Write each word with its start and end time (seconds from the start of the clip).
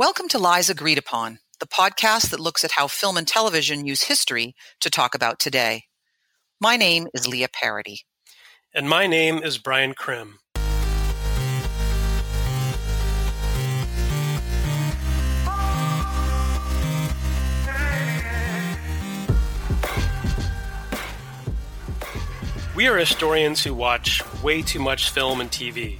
Welcome 0.00 0.28
to 0.28 0.38
Lies 0.38 0.70
Agreed 0.70 0.96
Upon, 0.96 1.40
the 1.58 1.66
podcast 1.66 2.30
that 2.30 2.40
looks 2.40 2.64
at 2.64 2.70
how 2.70 2.86
film 2.86 3.18
and 3.18 3.28
television 3.28 3.84
use 3.84 4.04
history 4.04 4.54
to 4.80 4.88
talk 4.88 5.14
about 5.14 5.38
today. 5.38 5.82
My 6.58 6.78
name 6.78 7.08
is 7.12 7.28
Leah 7.28 7.48
Parody. 7.52 8.06
And 8.72 8.88
my 8.88 9.06
name 9.06 9.42
is 9.42 9.58
Brian 9.58 9.92
Krim. 9.92 10.38
We 22.74 22.86
are 22.86 22.96
historians 22.96 23.62
who 23.62 23.74
watch 23.74 24.22
way 24.42 24.62
too 24.62 24.80
much 24.80 25.10
film 25.10 25.42
and 25.42 25.50
TV. 25.50 25.98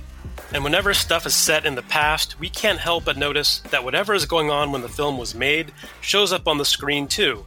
And 0.52 0.64
whenever 0.64 0.92
stuff 0.94 1.26
is 1.26 1.34
set 1.34 1.64
in 1.64 1.76
the 1.76 1.82
past, 1.82 2.40
we 2.40 2.48
can't 2.48 2.80
help 2.80 3.04
but 3.04 3.16
notice 3.16 3.60
that 3.70 3.84
whatever 3.84 4.14
is 4.14 4.26
going 4.26 4.50
on 4.50 4.72
when 4.72 4.82
the 4.82 4.88
film 4.88 5.16
was 5.16 5.34
made 5.34 5.72
shows 6.00 6.32
up 6.32 6.48
on 6.48 6.58
the 6.58 6.64
screen 6.64 7.06
too. 7.06 7.46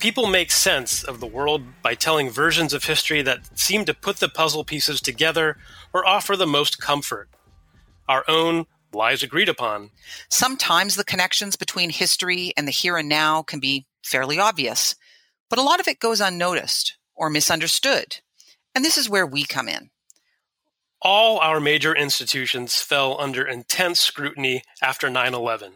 People 0.00 0.26
make 0.26 0.50
sense 0.50 1.04
of 1.04 1.20
the 1.20 1.26
world 1.26 1.62
by 1.82 1.94
telling 1.94 2.28
versions 2.28 2.72
of 2.72 2.84
history 2.84 3.22
that 3.22 3.56
seem 3.58 3.84
to 3.84 3.94
put 3.94 4.16
the 4.16 4.28
puzzle 4.28 4.64
pieces 4.64 5.00
together 5.00 5.58
or 5.92 6.06
offer 6.06 6.36
the 6.36 6.46
most 6.46 6.80
comfort. 6.80 7.28
Our 8.08 8.24
own 8.26 8.66
lies 8.92 9.22
agreed 9.22 9.48
upon. 9.48 9.90
Sometimes 10.28 10.96
the 10.96 11.04
connections 11.04 11.54
between 11.56 11.90
history 11.90 12.52
and 12.56 12.66
the 12.66 12.72
here 12.72 12.96
and 12.96 13.08
now 13.08 13.42
can 13.42 13.60
be 13.60 13.86
fairly 14.02 14.38
obvious, 14.40 14.96
but 15.48 15.58
a 15.58 15.62
lot 15.62 15.80
of 15.80 15.86
it 15.86 16.00
goes 16.00 16.20
unnoticed 16.20 16.96
or 17.14 17.30
misunderstood. 17.30 18.18
And 18.74 18.84
this 18.84 18.98
is 18.98 19.08
where 19.08 19.26
we 19.26 19.44
come 19.44 19.68
in. 19.68 19.90
All 21.00 21.38
our 21.38 21.60
major 21.60 21.94
institutions 21.94 22.80
fell 22.80 23.20
under 23.20 23.46
intense 23.46 24.00
scrutiny 24.00 24.62
after 24.82 25.08
9 25.08 25.32
11. 25.32 25.74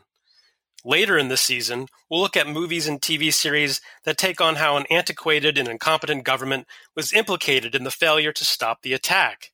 Later 0.85 1.17
in 1.17 1.29
the 1.29 1.37
season, 1.37 1.87
we'll 2.11 2.21
look 2.21 2.37
at 2.37 2.49
movies 2.49 2.89
and 2.89 3.01
TV 3.01 3.33
series 3.33 3.81
that 4.05 4.19
take 4.19 4.41
on 4.41 4.57
how 4.57 4.77
an 4.77 4.85
antiquated 4.91 5.57
and 5.57 5.69
incompetent 5.69 6.25
government 6.25 6.67
was 6.97 7.13
implicated 7.13 7.77
in 7.77 7.85
the 7.85 7.91
failure 7.93 8.33
to 8.33 8.45
stop 8.45 8.83
the 8.83 8.93
attack. 8.93 9.53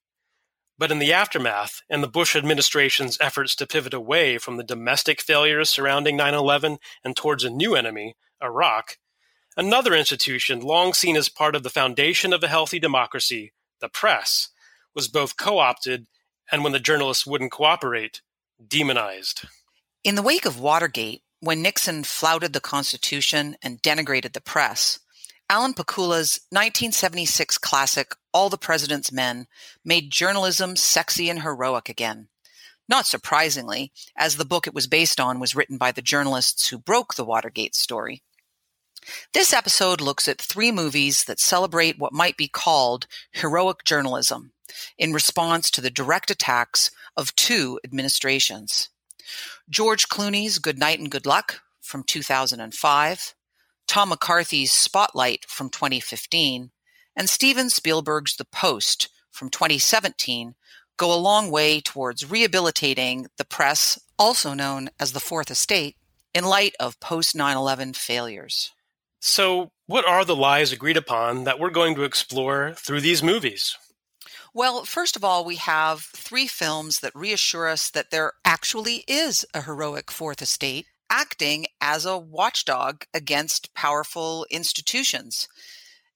But 0.79 0.91
in 0.91 1.01
the 1.01 1.12
aftermath, 1.12 1.83
and 1.91 2.03
the 2.03 2.09
Bush 2.09 2.35
administration's 2.35 3.19
efforts 3.21 3.55
to 3.56 3.67
pivot 3.67 3.93
away 3.93 4.39
from 4.39 4.56
the 4.56 4.65
domestic 4.65 5.21
failures 5.21 5.69
surrounding 5.69 6.17
9 6.17 6.33
11 6.33 6.79
and 7.05 7.15
towards 7.15 7.45
a 7.45 7.50
new 7.50 7.75
enemy, 7.75 8.15
Iraq, 8.43 8.97
another 9.55 9.95
institution 9.95 10.61
long 10.61 10.95
seen 10.95 11.15
as 11.15 11.29
part 11.29 11.55
of 11.55 11.62
the 11.62 11.69
foundation 11.69 12.33
of 12.33 12.43
a 12.43 12.49
healthy 12.49 12.79
democracy, 12.79 13.53
the 13.83 13.89
press, 13.91 14.49
was 14.94 15.09
both 15.09 15.37
co 15.37 15.59
opted 15.59 16.06
and, 16.50 16.62
when 16.65 16.72
the 16.72 16.81
journalists 16.81 17.26
wouldn't 17.26 17.53
cooperate, 17.53 18.22
demonized. 18.66 19.43
In 20.04 20.15
the 20.15 20.22
wake 20.22 20.47
of 20.47 20.60
Watergate, 20.60 21.22
when 21.41 21.62
Nixon 21.62 22.04
flouted 22.04 22.53
the 22.53 22.60
Constitution 22.60 23.56
and 23.62 23.82
denigrated 23.82 24.32
the 24.32 24.41
press, 24.41 24.99
Alan 25.50 25.72
Pakula's 25.72 26.41
1976 26.50 27.59
classic, 27.59 28.15
All 28.34 28.49
the 28.49 28.59
President's 28.59 29.12
Men, 29.12 29.47
made 29.84 30.10
journalism 30.10 30.76
sexy 30.76 31.31
and 31.31 31.43
heroic 31.43 31.88
again. 31.88 32.28
Not 32.88 33.06
surprisingly, 33.06 33.93
as 34.16 34.37
the 34.37 34.44
book 34.44 34.66
it 34.66 34.75
was 34.75 34.87
based 34.87 35.20
on 35.20 35.41
was 35.41 35.55
written 35.55 35.78
by 35.78 35.93
the 35.93 36.03
journalists 36.03 36.69
who 36.69 36.78
broke 36.78 37.15
the 37.15 37.25
Watergate 37.25 37.75
story. 37.75 38.22
This 39.32 39.53
episode 39.53 40.00
looks 40.00 40.28
at 40.28 40.41
three 40.41 40.72
movies 40.72 41.25
that 41.25 41.41
celebrate 41.41 41.99
what 41.99 42.12
might 42.12 42.37
be 42.37 42.49
called 42.49 43.06
heroic 43.32 43.84
journalism 43.84 44.53
in 44.97 45.12
response 45.12 45.71
to 45.71 45.81
the 45.81 45.91
direct 45.91 46.31
attacks 46.31 46.91
of 47.17 47.34
two 47.37 47.79
administrations. 47.84 48.89
George 49.69 50.09
Clooney's 50.09 50.59
Good 50.59 50.79
Night 50.79 50.99
and 50.99 51.11
Good 51.11 51.27
Luck 51.27 51.61
from 51.81 52.03
2005, 52.03 53.34
Tom 53.87 54.09
McCarthy's 54.11 54.73
Spotlight 54.73 55.45
from 55.47 55.71
2015, 55.71 56.71
and 57.17 57.29
Steven 57.29 57.71
Spielberg's 57.71 58.37
The 58.37 58.45
Post 58.45 59.09
from 59.31 59.51
2017 59.51 60.55
go 60.97 61.15
a 61.15 61.17
long 61.17 61.50
way 61.50 61.81
towards 61.81 62.31
rehabilitating 62.31 63.29
the 63.39 63.45
press, 63.45 63.99
also 64.19 64.53
known 64.53 64.91
as 65.00 65.12
the 65.12 65.21
Fourth 65.21 65.50
Estate, 65.50 65.97
in 66.35 66.45
light 66.45 66.75
of 66.79 67.00
post 67.00 67.35
9 67.35 67.56
11 67.56 67.95
failures. 67.95 68.73
So, 69.21 69.73
what 69.87 70.06
are 70.06 70.25
the 70.25 70.37
lies 70.37 70.71
agreed 70.71 70.97
upon 70.97 71.45
that 71.45 71.59
we're 71.59 71.71
going 71.71 71.95
to 71.97 72.05
explore 72.05 72.75
through 72.77 73.00
these 73.00 73.23
movies? 73.23 73.77
Well, 74.59 74.83
first 74.83 75.15
of 75.15 75.23
all, 75.23 75.45
we 75.45 75.55
have 75.55 76.03
three 76.17 76.49
films 76.49 76.99
that 76.99 77.15
reassure 77.15 77.69
us 77.69 77.91
that 77.91 78.11
there 78.11 78.33
actually 78.45 79.05
is 79.07 79.47
a 79.55 79.63
heroic 79.63 80.11
fourth 80.11 80.43
estate 80.43 80.87
acting 81.09 81.67
as 81.81 82.05
a 82.05 82.19
watchdog 82.19 83.05
against 83.15 83.73
powerful 83.73 84.45
institutions. 84.51 85.47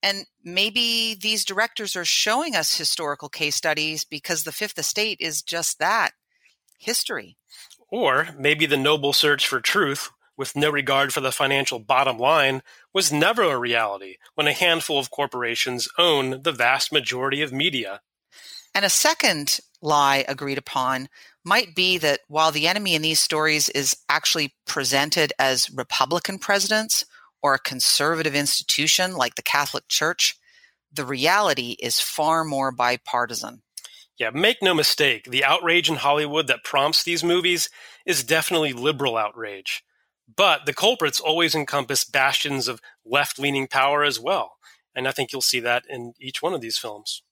And 0.03 0.25
maybe 0.43 1.13
these 1.13 1.45
directors 1.45 1.95
are 1.95 2.03
showing 2.03 2.53
us 2.53 2.77
historical 2.77 3.29
case 3.29 3.55
studies 3.55 4.03
because 4.03 4.43
the 4.43 4.51
fifth 4.51 4.77
estate 4.77 5.19
is 5.21 5.41
just 5.41 5.79
that 5.79 6.11
history. 6.77 7.37
Or 7.89 8.35
maybe 8.37 8.65
the 8.65 8.75
noble 8.75 9.13
search 9.13 9.47
for 9.47 9.61
truth 9.61 10.09
with 10.35 10.53
no 10.53 10.69
regard 10.69 11.13
for 11.13 11.21
the 11.21 11.31
financial 11.31 11.79
bottom 11.79 12.17
line 12.17 12.61
was 12.93 13.09
never 13.09 13.43
a 13.43 13.57
reality 13.57 14.17
when 14.35 14.47
a 14.47 14.51
handful 14.51 14.99
of 14.99 15.11
corporations 15.11 15.87
own 15.97 16.41
the 16.43 16.51
vast 16.51 16.91
majority 16.91 17.41
of 17.41 17.53
media. 17.53 18.01
And 18.75 18.85
a 18.85 18.89
second 18.89 19.59
lie 19.81 20.25
agreed 20.27 20.57
upon 20.57 21.09
might 21.43 21.75
be 21.75 21.97
that 21.97 22.21
while 22.27 22.51
the 22.51 22.67
enemy 22.67 22.95
in 22.95 23.01
these 23.01 23.19
stories 23.19 23.69
is 23.69 23.95
actually 24.09 24.55
presented 24.65 25.33
as 25.37 25.69
Republican 25.69 26.39
presidents 26.39 27.05
or 27.41 27.53
a 27.53 27.59
conservative 27.59 28.33
institution 28.33 29.15
like 29.15 29.35
the 29.35 29.41
Catholic 29.41 29.87
Church, 29.89 30.35
the 30.91 31.05
reality 31.05 31.75
is 31.79 31.99
far 31.99 32.43
more 32.43 32.71
bipartisan. 32.71 33.61
Yeah, 34.17 34.29
make 34.29 34.61
no 34.61 34.73
mistake, 34.73 35.25
the 35.25 35.43
outrage 35.43 35.89
in 35.89 35.95
Hollywood 35.95 36.47
that 36.47 36.63
prompts 36.63 37.03
these 37.03 37.23
movies 37.23 37.69
is 38.05 38.23
definitely 38.23 38.71
liberal 38.71 39.17
outrage. 39.17 39.83
But 40.33 40.65
the 40.65 40.73
culprits 40.73 41.19
always 41.19 41.55
encompass 41.55 42.05
bastions 42.05 42.67
of 42.67 42.79
left 43.05 43.37
leaning 43.37 43.67
power 43.67 44.03
as 44.03 44.19
well. 44.19 44.53
And 44.95 45.07
I 45.07 45.11
think 45.11 45.31
you'll 45.31 45.41
see 45.41 45.59
that 45.61 45.83
in 45.89 46.13
each 46.19 46.41
one 46.41 46.53
of 46.53 46.61
these 46.61 46.77
films. 46.77 47.23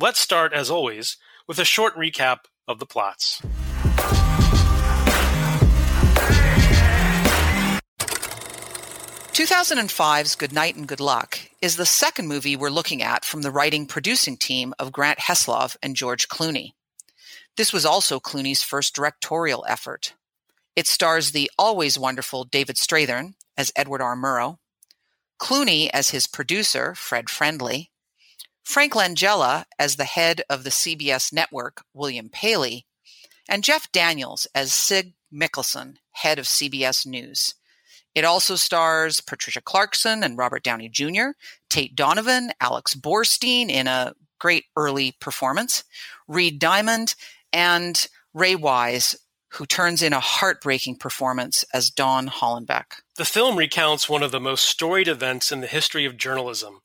Let's 0.00 0.20
start, 0.20 0.52
as 0.52 0.70
always, 0.70 1.16
with 1.48 1.58
a 1.58 1.64
short 1.64 1.96
recap 1.96 2.44
of 2.68 2.78
the 2.78 2.86
plots. 2.86 3.42
Two 9.32 9.44
thousand 9.44 9.78
and 9.78 9.90
five's 9.90 10.36
Good 10.36 10.52
Night 10.52 10.76
and 10.76 10.86
Good 10.86 11.00
Luck 11.00 11.40
is 11.60 11.74
the 11.74 11.84
second 11.84 12.28
movie 12.28 12.54
we're 12.54 12.70
looking 12.70 13.02
at 13.02 13.24
from 13.24 13.42
the 13.42 13.50
writing 13.50 13.86
producing 13.86 14.36
team 14.36 14.72
of 14.78 14.92
Grant 14.92 15.18
Heslov 15.18 15.76
and 15.82 15.96
George 15.96 16.28
Clooney. 16.28 16.74
This 17.56 17.72
was 17.72 17.84
also 17.84 18.20
Clooney's 18.20 18.62
first 18.62 18.94
directorial 18.94 19.66
effort. 19.68 20.14
It 20.76 20.86
stars 20.86 21.32
the 21.32 21.50
always 21.58 21.98
wonderful 21.98 22.44
David 22.44 22.76
Strathairn 22.76 23.34
as 23.56 23.72
Edward 23.74 24.00
R. 24.00 24.14
Murrow, 24.14 24.58
Clooney 25.40 25.90
as 25.92 26.10
his 26.10 26.28
producer, 26.28 26.94
Fred 26.94 27.28
Friendly, 27.28 27.90
Frank 28.68 28.92
Langella 28.92 29.64
as 29.78 29.96
the 29.96 30.04
head 30.04 30.42
of 30.50 30.62
the 30.62 30.68
CBS 30.68 31.32
network, 31.32 31.84
William 31.94 32.28
Paley, 32.28 32.84
and 33.48 33.64
Jeff 33.64 33.90
Daniels 33.92 34.46
as 34.54 34.74
Sig 34.74 35.14
Mickelson, 35.32 35.94
head 36.10 36.38
of 36.38 36.44
CBS 36.44 37.06
News. 37.06 37.54
It 38.14 38.26
also 38.26 38.56
stars 38.56 39.22
Patricia 39.22 39.62
Clarkson 39.62 40.22
and 40.22 40.36
Robert 40.36 40.62
Downey 40.62 40.90
Jr., 40.90 41.28
Tate 41.70 41.96
Donovan, 41.96 42.50
Alex 42.60 42.94
Borstein 42.94 43.70
in 43.70 43.86
a 43.86 44.12
great 44.38 44.66
early 44.76 45.16
performance, 45.18 45.82
Reed 46.28 46.58
Diamond, 46.58 47.14
and 47.54 48.06
Ray 48.34 48.54
Wise, 48.54 49.16
who 49.52 49.64
turns 49.64 50.02
in 50.02 50.12
a 50.12 50.20
heartbreaking 50.20 50.96
performance 50.96 51.64
as 51.72 51.88
Don 51.88 52.28
Hollenbeck. 52.28 53.00
The 53.16 53.24
film 53.24 53.56
recounts 53.56 54.10
one 54.10 54.22
of 54.22 54.30
the 54.30 54.38
most 54.38 54.66
storied 54.66 55.08
events 55.08 55.50
in 55.50 55.62
the 55.62 55.66
history 55.66 56.04
of 56.04 56.18
journalism 56.18 56.82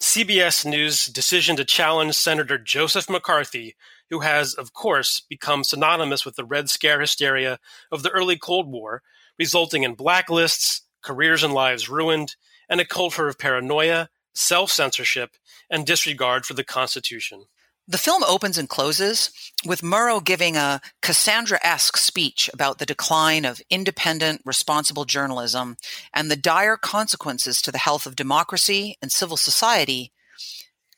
CBS 0.00 0.66
News' 0.66 1.06
decision 1.06 1.56
to 1.56 1.64
challenge 1.64 2.14
Senator 2.14 2.58
Joseph 2.58 3.08
McCarthy, 3.08 3.76
who 4.10 4.20
has, 4.20 4.54
of 4.54 4.72
course, 4.72 5.22
become 5.28 5.64
synonymous 5.64 6.24
with 6.24 6.36
the 6.36 6.44
Red 6.44 6.68
Scare 6.68 7.00
hysteria 7.00 7.58
of 7.90 8.02
the 8.02 8.10
early 8.10 8.36
Cold 8.36 8.70
War 8.70 9.02
resulting 9.38 9.82
in 9.82 9.96
blacklists, 9.96 10.82
careers 11.02 11.42
and 11.42 11.52
lives 11.52 11.88
ruined, 11.88 12.36
and 12.68 12.80
a 12.80 12.84
culture 12.84 13.28
of 13.28 13.38
paranoia, 13.38 14.08
self 14.34 14.70
censorship, 14.70 15.36
and 15.70 15.86
disregard 15.86 16.44
for 16.44 16.54
the 16.54 16.64
Constitution. 16.64 17.44
The 17.88 17.98
film 17.98 18.24
opens 18.24 18.58
and 18.58 18.68
closes 18.68 19.30
with 19.64 19.80
Murrow 19.80 20.22
giving 20.24 20.56
a 20.56 20.80
Cassandra 21.02 21.60
esque 21.62 21.96
speech 21.96 22.50
about 22.52 22.78
the 22.78 22.86
decline 22.86 23.44
of 23.44 23.62
independent, 23.70 24.42
responsible 24.44 25.04
journalism 25.04 25.76
and 26.12 26.28
the 26.28 26.36
dire 26.36 26.76
consequences 26.76 27.62
to 27.62 27.70
the 27.70 27.78
health 27.78 28.04
of 28.04 28.16
democracy 28.16 28.96
and 29.00 29.12
civil 29.12 29.36
society, 29.36 30.12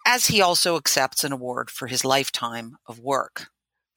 as 0.07 0.29
he 0.29 0.41
also 0.41 0.77
accepts 0.77 1.25
an 1.25 1.33
award 1.33 1.71
for 1.71 1.89
his 1.89 2.07
lifetime 2.07 2.79
of 2.87 2.99
work. 2.99 3.49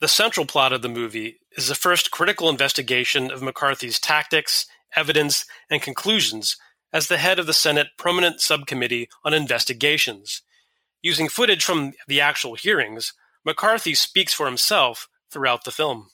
The 0.02 0.10
central 0.10 0.46
plot 0.46 0.74
of 0.74 0.82
the 0.82 0.90
movie 0.90 1.40
is 1.56 1.68
the 1.68 1.76
first 1.76 2.12
critical 2.12 2.50
investigation 2.50 3.32
of 3.32 3.42
McCarthy's 3.42 4.00
tactics, 4.02 4.66
evidence, 4.98 5.46
and 5.70 5.82
conclusions 5.82 6.58
as 6.92 7.08
the 7.08 7.20
head 7.20 7.40
of 7.40 7.46
the 7.46 7.54
Senate 7.54 7.88
Permanent 7.98 8.42
Subcommittee 8.42 9.08
on 9.24 9.34
Investigations. 9.34 10.42
Using 11.02 11.30
footage 11.30 11.64
from 11.64 11.94
the 12.08 12.22
actual 12.22 12.56
hearings, 12.56 13.14
McCarthy 13.44 13.96
speaks 13.96 14.34
for 14.34 14.46
himself 14.46 15.08
throughout 15.32 15.64
the 15.64 15.72
film. 15.72 16.10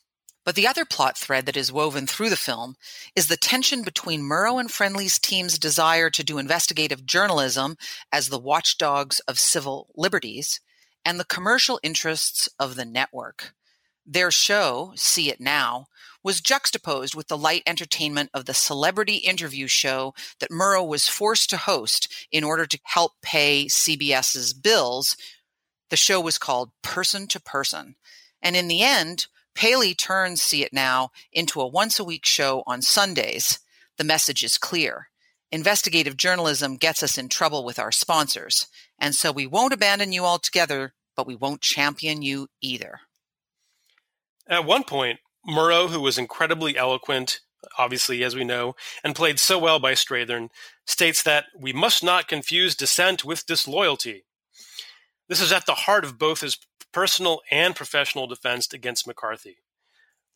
But 0.45 0.55
the 0.55 0.67
other 0.67 0.85
plot 0.85 1.17
thread 1.17 1.45
that 1.45 1.57
is 1.57 1.73
woven 1.73 2.07
through 2.07 2.29
the 2.29 2.37
film 2.37 2.75
is 3.13 3.27
the 3.27 3.35
tension 3.35 3.83
between 3.83 4.21
Murrow 4.21 4.61
and 4.61 4.71
Friendly's 4.71 5.19
team's 5.19 5.59
desire 5.59 6.09
to 6.11 6.23
do 6.23 6.37
investigative 6.37 7.05
journalism 7.05 7.75
as 8.13 8.29
the 8.29 8.39
watchdogs 8.39 9.19
of 9.27 9.39
civil 9.39 9.89
liberties 9.97 10.61
and 11.03 11.19
the 11.19 11.25
commercial 11.25 11.81
interests 11.83 12.47
of 12.57 12.75
the 12.75 12.85
network. 12.85 13.53
Their 14.09 14.31
show, 14.31 14.93
See 14.95 15.29
It 15.29 15.41
Now, 15.41 15.87
was 16.23 16.39
juxtaposed 16.39 17.13
with 17.13 17.27
the 17.27 17.37
light 17.37 17.61
entertainment 17.67 18.29
of 18.33 18.45
the 18.45 18.53
celebrity 18.53 19.17
interview 19.17 19.67
show 19.67 20.13
that 20.39 20.49
Murrow 20.49 20.87
was 20.87 21.09
forced 21.09 21.49
to 21.49 21.57
host 21.57 22.27
in 22.31 22.45
order 22.45 22.65
to 22.65 22.79
help 22.83 23.13
pay 23.21 23.65
CBS's 23.65 24.53
bills. 24.53 25.17
The 25.89 25.97
show 25.97 26.21
was 26.21 26.37
called 26.37 26.71
Person 26.81 27.27
to 27.27 27.41
Person. 27.41 27.95
And 28.41 28.55
in 28.55 28.69
the 28.69 28.81
end, 28.81 29.27
Paley 29.53 29.93
turns 29.93 30.41
See 30.41 30.63
It 30.63 30.71
Now 30.71 31.11
into 31.33 31.59
a 31.59 31.67
once 31.67 31.99
a 31.99 32.05
week 32.05 32.25
show 32.25 32.63
on 32.65 32.81
Sundays. 32.81 33.59
The 33.97 34.05
message 34.05 34.41
is 34.41 34.57
clear. 34.57 35.09
Investigative 35.51 36.15
journalism 36.15 36.77
gets 36.77 37.03
us 37.03 37.17
in 37.17 37.27
trouble 37.27 37.65
with 37.65 37.77
our 37.77 37.91
sponsors. 37.91 38.67
And 38.97 39.13
so 39.13 39.33
we 39.33 39.47
won't 39.47 39.73
abandon 39.73 40.13
you 40.13 40.23
altogether, 40.23 40.93
but 41.15 41.27
we 41.27 41.35
won't 41.35 41.61
champion 41.61 42.21
you 42.21 42.47
either. 42.61 43.01
At 44.49 44.65
one 44.65 44.83
point, 44.83 45.19
Murrow, 45.47 45.89
who 45.89 45.99
was 45.99 46.17
incredibly 46.17 46.77
eloquent, 46.77 47.39
obviously, 47.77 48.23
as 48.23 48.35
we 48.35 48.43
know, 48.43 48.75
and 49.03 49.15
played 49.15 49.39
so 49.39 49.59
well 49.59 49.79
by 49.79 49.93
Strathairn, 49.93 50.49
states 50.85 51.23
that 51.23 51.45
we 51.57 51.73
must 51.73 52.03
not 52.03 52.27
confuse 52.27 52.75
dissent 52.75 53.25
with 53.25 53.45
disloyalty. 53.45 54.25
This 55.27 55.41
is 55.41 55.51
at 55.51 55.65
the 55.65 55.73
heart 55.73 56.05
of 56.05 56.17
both 56.17 56.41
his 56.41 56.57
personal 56.93 57.41
and 57.51 57.75
professional 57.75 58.27
defense 58.27 58.71
against 58.73 59.05
McCarthy. 59.05 59.57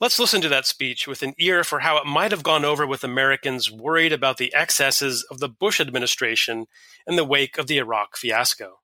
Let's 0.02 0.20
listen 0.20 0.42
to 0.42 0.50
that 0.50 0.66
speech 0.66 1.08
with 1.08 1.22
an 1.22 1.36
ear 1.38 1.64
for 1.64 1.80
how 1.80 1.98
it 1.98 2.06
might 2.06 2.32
have 2.32 2.44
gone 2.44 2.66
over 2.66 2.88
with 2.88 3.04
Americans 3.04 3.72
worried 3.72 4.12
about 4.12 4.38
the 4.38 4.54
excesses 4.54 5.24
of 5.30 5.40
the 5.40 5.48
Bush 5.48 5.80
administration 5.80 6.66
in 7.08 7.16
the 7.16 7.24
wake 7.24 7.58
of 7.58 7.68
the 7.68 7.78
Iraq 7.78 8.18
fiasco. 8.18 8.81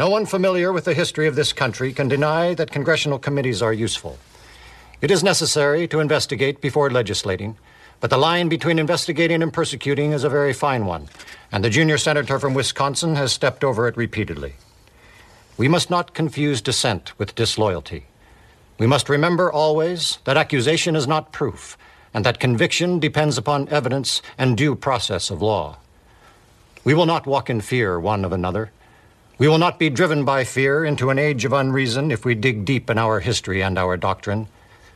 No 0.00 0.08
one 0.08 0.24
familiar 0.24 0.72
with 0.72 0.86
the 0.86 0.94
history 0.94 1.26
of 1.26 1.36
this 1.36 1.52
country 1.52 1.92
can 1.92 2.08
deny 2.08 2.54
that 2.54 2.70
congressional 2.70 3.18
committees 3.18 3.60
are 3.60 3.70
useful. 3.70 4.16
It 5.02 5.10
is 5.10 5.22
necessary 5.22 5.86
to 5.88 6.00
investigate 6.00 6.62
before 6.62 6.88
legislating, 6.88 7.58
but 8.00 8.08
the 8.08 8.16
line 8.16 8.48
between 8.48 8.78
investigating 8.78 9.42
and 9.42 9.52
persecuting 9.52 10.12
is 10.12 10.24
a 10.24 10.30
very 10.30 10.54
fine 10.54 10.86
one, 10.86 11.10
and 11.52 11.62
the 11.62 11.68
junior 11.68 11.98
senator 11.98 12.38
from 12.38 12.54
Wisconsin 12.54 13.14
has 13.16 13.30
stepped 13.30 13.62
over 13.62 13.86
it 13.88 13.96
repeatedly. 13.98 14.54
We 15.58 15.68
must 15.68 15.90
not 15.90 16.14
confuse 16.14 16.62
dissent 16.62 17.12
with 17.18 17.34
disloyalty. 17.34 18.06
We 18.78 18.86
must 18.86 19.10
remember 19.10 19.52
always 19.52 20.16
that 20.24 20.38
accusation 20.38 20.96
is 20.96 21.06
not 21.06 21.30
proof, 21.30 21.76
and 22.14 22.24
that 22.24 22.40
conviction 22.40 23.00
depends 23.00 23.36
upon 23.36 23.68
evidence 23.68 24.22
and 24.38 24.56
due 24.56 24.76
process 24.76 25.28
of 25.28 25.42
law. 25.42 25.76
We 26.84 26.94
will 26.94 27.04
not 27.04 27.26
walk 27.26 27.50
in 27.50 27.60
fear 27.60 28.00
one 28.00 28.24
of 28.24 28.32
another. 28.32 28.72
We 29.40 29.48
will 29.48 29.56
not 29.56 29.78
be 29.78 29.88
driven 29.88 30.26
by 30.26 30.44
fear 30.44 30.84
into 30.84 31.08
an 31.08 31.18
age 31.18 31.46
of 31.46 31.54
unreason 31.54 32.10
if 32.10 32.26
we 32.26 32.34
dig 32.34 32.66
deep 32.66 32.90
in 32.90 32.98
our 32.98 33.20
history 33.20 33.62
and 33.62 33.78
our 33.78 33.96
doctrine. 33.96 34.48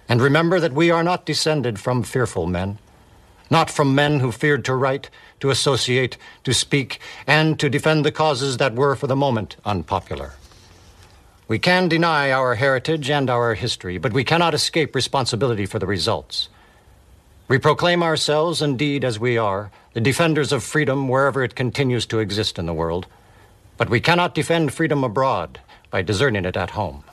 And 0.07 0.21
remember 0.21 0.61
that 0.61 0.75
we 0.75 0.91
are 0.91 1.03
not 1.03 1.25
descended 1.25 1.81
from 1.81 2.03
fearful 2.03 2.47
men, 2.47 2.79
not 3.49 3.71
from 3.71 3.95
men 3.95 4.21
who 4.21 4.31
feared 4.31 4.63
to 4.67 4.75
write, 4.75 5.09
to 5.41 5.49
associate, 5.49 6.19
to 6.45 6.53
speak, 6.53 7.01
and 7.27 7.59
to 7.59 7.71
defend 7.71 8.05
the 8.05 8.13
causes 8.13 8.59
that 8.59 8.75
were 8.75 8.95
for 8.95 9.07
the 9.07 9.17
moment 9.17 9.57
unpopular. 9.65 10.35
We 11.49 11.59
can 11.59 11.89
deny 11.89 12.31
our 12.31 12.57
heritage 12.57 13.09
and 13.09 13.31
our 13.31 13.55
history, 13.55 13.97
but 13.97 14.13
we 14.13 14.25
cannot 14.25 14.53
escape 14.53 14.95
responsibility 14.95 15.65
for 15.65 15.79
the 15.79 15.87
results. 15.87 16.51
We 17.49 17.57
proclaim 17.57 18.03
ourselves, 18.03 18.61
indeed, 18.61 19.05
as 19.05 19.19
we 19.19 19.39
are, 19.39 19.71
the 19.95 20.03
defenders 20.03 20.53
of 20.53 20.63
freedom 20.63 21.09
wherever 21.09 21.43
it 21.43 21.55
continues 21.55 22.05
to 22.07 22.19
exist 22.19 22.59
in 22.59 22.67
the 22.67 22.75
world. 22.75 23.07
But 23.77 23.91
we 23.91 24.01
cannot 24.01 24.35
defend 24.35 24.73
freedom 24.73 25.03
abroad 25.03 25.61
by 25.91 26.03
deserting 26.03 26.45
it 26.45 26.57
at 26.57 26.71
home. 26.71 27.05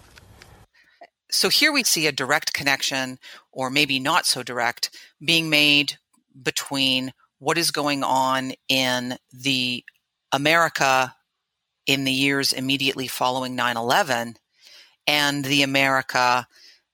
So 1.32 1.50
here 1.50 1.72
we 1.72 1.84
see 1.84 2.08
a 2.08 2.12
direct 2.12 2.54
connection, 2.54 3.18
or 3.52 3.70
maybe 3.70 4.00
not 4.00 4.26
so 4.26 4.44
direct, 4.44 4.90
being 5.24 5.50
made 5.50 5.98
between 6.40 7.14
what 7.40 7.58
is 7.58 7.72
going 7.72 8.04
on 8.04 8.54
in 8.68 9.18
the 9.32 9.84
America 10.32 11.16
in 11.88 12.04
the 12.04 12.12
years 12.12 12.54
immediately 12.54 13.08
following 13.08 13.56
9 13.56 13.78
11 13.78 14.36
and 15.08 15.46
the 15.46 15.64
America 15.64 16.48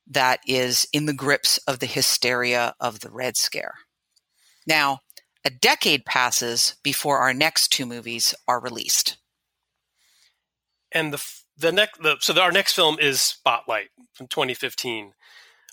that 0.09 0.39
is 0.47 0.87
in 0.93 1.05
the 1.05 1.13
grips 1.13 1.57
of 1.67 1.79
the 1.79 1.85
hysteria 1.85 2.73
of 2.79 3.01
the 3.01 3.09
Red 3.09 3.35
Scare. 3.35 3.75
Now, 4.65 5.01
a 5.43 5.49
decade 5.49 6.05
passes 6.05 6.75
before 6.83 7.17
our 7.17 7.33
next 7.33 7.71
two 7.71 7.85
movies 7.85 8.33
are 8.47 8.59
released 8.59 9.17
and 10.91 11.13
the 11.13 11.23
the 11.57 11.71
next 11.71 12.01
the, 12.01 12.17
so 12.19 12.39
our 12.39 12.51
next 12.51 12.73
film 12.73 12.97
is 12.99 13.21
Spotlight 13.21 13.89
from 14.13 14.27
2015, 14.27 15.13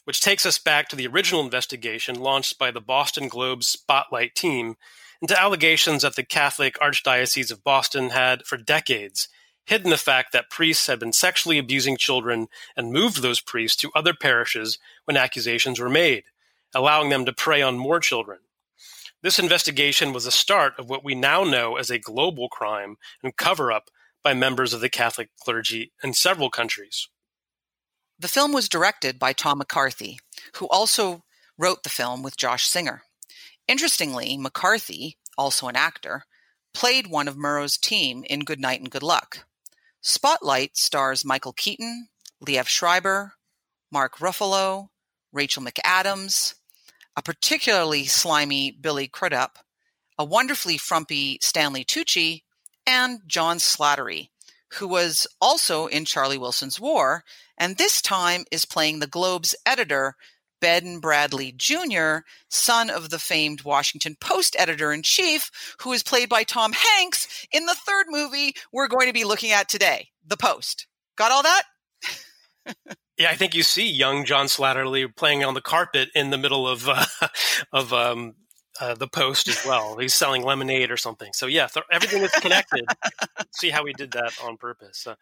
which 0.05 0.21
takes 0.21 0.47
us 0.47 0.59
back 0.59 0.89
to 0.89 0.97
the 0.97 1.07
original 1.07 1.43
investigation 1.43 2.19
launched 2.21 2.59
by 2.59 2.71
the 2.71 2.81
Boston 2.81 3.29
Globe's 3.29 3.67
Spotlight 3.67 4.35
team 4.35 4.77
into 5.21 5.41
allegations 5.41 6.03
that 6.03 6.17
the 6.17 6.25
Catholic 6.25 6.79
Archdiocese 6.79 7.51
of 7.51 7.65
Boston 7.65 8.11
had 8.11 8.45
for 8.45 8.57
decades 8.57 9.29
hidden 9.67 9.91
the 9.91 9.97
fact 9.97 10.33
that 10.33 10.51
priests 10.51 10.87
had 10.87 10.99
been 10.99 11.13
sexually 11.13 11.59
abusing 11.59 11.97
children 11.97 12.49
and 12.77 12.93
moved 12.93 13.23
those 13.23 13.41
priests 13.41 13.77
to 13.81 13.91
other 13.95 14.13
parishes 14.13 14.79
when 15.05 15.17
accusations 15.17 15.81
were 15.81 15.89
made, 15.89 16.25
allowing 16.75 17.09
them 17.09 17.25
to 17.25 17.33
prey 17.33 17.63
on 17.63 17.79
more 17.79 18.01
children. 18.01 18.41
This 19.23 19.39
investigation 19.39 20.13
was 20.13 20.25
the 20.25 20.31
start 20.31 20.75
of 20.79 20.91
what 20.91 21.03
we 21.03 21.15
now 21.15 21.45
know 21.45 21.77
as 21.77 21.91
a 21.91 21.99
global 21.99 22.51
crime 22.51 22.97
and 23.23 23.37
cover 23.37 23.73
up 23.73 23.89
by 24.25 24.35
members 24.35 24.73
of 24.73 24.81
the 24.81 24.89
Catholic 24.89 25.29
clergy 25.41 25.93
in 26.03 26.15
several 26.15 26.51
countries. 26.51 27.09
The 28.19 28.29
film 28.29 28.53
was 28.53 28.69
directed 28.69 29.19
by 29.19 29.33
Tom 29.33 29.59
McCarthy, 29.59 30.19
who 30.57 30.67
also 30.69 31.23
wrote 31.59 31.83
the 31.83 31.91
film 31.91 32.23
with 32.23 32.37
Josh 32.37 32.67
Singer. 32.67 33.03
Interestingly, 33.69 34.37
McCarthy 34.37 35.19
also 35.37 35.69
an 35.69 35.77
actor, 35.77 36.25
played 36.73 37.07
one 37.07 37.29
of 37.29 37.37
Murrow's 37.37 37.77
team 37.77 38.25
in 38.29 38.41
Good 38.41 38.61
Night 38.61 38.81
and 38.81 38.91
Good 38.91 39.03
Luck. 39.03 39.47
Spotlight 40.01 40.77
stars 40.77 41.25
Michael 41.25 41.53
Keaton, 41.53 42.09
Liev 42.45 42.67
Schreiber, 42.67 43.35
Mark 43.91 44.19
Ruffalo, 44.19 44.89
Rachel 45.33 45.63
McAdams, 45.63 46.55
a 47.17 47.23
particularly 47.23 48.05
slimy 48.05 48.71
Billy 48.71 49.09
Crudup, 49.09 49.59
a 50.19 50.25
wonderfully 50.25 50.79
frumpy 50.79 51.39
Stanley 51.41 51.85
Tucci, 51.85 52.43
and 52.87 53.21
John 53.27 53.59
Slattery, 53.59 54.31
who 54.75 54.89
was 54.89 55.27
also 55.41 55.87
in 55.87 56.05
Charlie 56.05 56.39
Wilson's 56.39 56.81
War, 56.81 57.25
and 57.59 57.77
this 57.77 58.03
time 58.03 58.45
is 58.51 58.65
playing 58.65 58.99
the 58.99 59.07
Globe's 59.07 59.55
editor, 59.65 60.17
Ben 60.61 61.01
Bradlee 61.01 61.57
Jr., 61.57 62.27
son 62.49 62.91
of 62.91 63.11
the 63.11 63.19
famed 63.19 63.63
Washington 63.63 64.17
Post 64.21 64.57
editor 64.59 64.93
in 64.93 65.03
chief, 65.03 65.51
who 65.83 65.93
is 65.93 66.03
played 66.03 66.29
by 66.29 66.43
Tom 66.43 66.73
Hanks 66.73 67.47
in 67.53 67.67
the 67.67 67.77
third 67.87 68.07
movie 68.09 68.55
we're 68.73 68.89
going 68.89 69.07
to 69.07 69.13
be 69.13 69.25
looking 69.25 69.53
at 69.53 69.69
today, 69.69 70.09
The 70.27 70.37
Post. 70.37 70.87
Got 71.17 71.33
all 71.33 71.43
that? 71.43 71.63
yeah, 73.19 73.31
I 73.31 73.35
think 73.35 73.55
you 73.55 73.63
see 73.63 73.89
young 73.89 74.25
John 74.25 74.47
Slattery 74.47 75.15
playing 75.15 75.45
on 75.45 75.55
the 75.55 75.61
carpet 75.61 76.09
in 76.15 76.31
the 76.31 76.39
middle 76.39 76.67
of 76.67 76.89
uh, 76.89 77.05
of 77.73 77.93
um, 77.93 78.35
uh, 78.81 78.95
the 78.95 79.09
post 79.09 79.49
as 79.49 79.65
well. 79.65 79.97
He's 79.99 80.15
selling 80.15 80.43
lemonade 80.43 80.91
or 80.91 80.97
something. 80.97 81.33
So 81.33 81.47
yeah, 81.47 81.67
th- 81.67 81.87
everything 81.91 82.23
is 82.23 82.33
connected. 82.33 82.85
See 83.53 83.71
how 83.71 83.85
he 83.85 83.93
did 83.93 84.13
that 84.13 84.33
on 84.43 84.57
purpose. 84.57 85.07
Uh, 85.07 85.15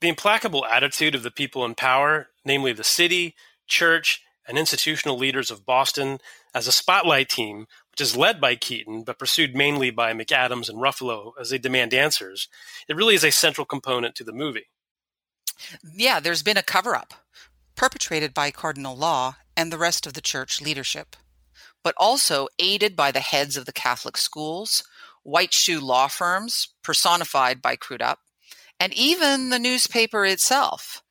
the 0.00 0.08
implacable 0.08 0.66
attitude 0.66 1.14
of 1.14 1.22
the 1.22 1.30
people 1.30 1.64
in 1.64 1.74
power, 1.74 2.28
namely 2.44 2.72
the 2.72 2.84
city, 2.84 3.34
church, 3.68 4.22
and 4.48 4.58
institutional 4.58 5.16
leaders 5.16 5.50
of 5.50 5.64
Boston, 5.64 6.18
as 6.54 6.66
a 6.66 6.72
spotlight 6.72 7.28
team, 7.28 7.66
which 7.92 8.00
is 8.00 8.16
led 8.16 8.40
by 8.40 8.56
Keaton 8.56 9.04
but 9.04 9.18
pursued 9.18 9.54
mainly 9.54 9.90
by 9.90 10.12
McAdams 10.12 10.68
and 10.68 10.78
Ruffalo 10.78 11.32
as 11.40 11.50
they 11.50 11.58
demand 11.58 11.94
answers, 11.94 12.48
it 12.88 12.96
really 12.96 13.14
is 13.14 13.24
a 13.24 13.30
central 13.30 13.64
component 13.64 14.16
to 14.16 14.24
the 14.24 14.32
movie. 14.32 14.66
Yeah, 15.94 16.18
there's 16.18 16.42
been 16.42 16.56
a 16.56 16.62
cover 16.62 16.96
up 16.96 17.14
perpetrated 17.76 18.34
by 18.34 18.50
Cardinal 18.50 18.96
Law 18.96 19.36
and 19.56 19.72
the 19.72 19.78
rest 19.78 20.06
of 20.06 20.14
the 20.14 20.20
church 20.20 20.60
leadership 20.60 21.16
but 21.82 21.94
also 21.96 22.48
aided 22.58 22.96
by 22.96 23.10
the 23.10 23.20
heads 23.20 23.56
of 23.56 23.66
the 23.66 23.72
Catholic 23.72 24.16
schools, 24.16 24.84
white 25.22 25.52
shoe 25.52 25.80
law 25.80 26.08
firms, 26.08 26.68
personified 26.82 27.62
by 27.62 27.76
Crudup, 27.76 28.20
and 28.78 28.92
even 28.94 29.50
the 29.50 29.58
newspaper 29.58 30.24
itself. 30.24 31.02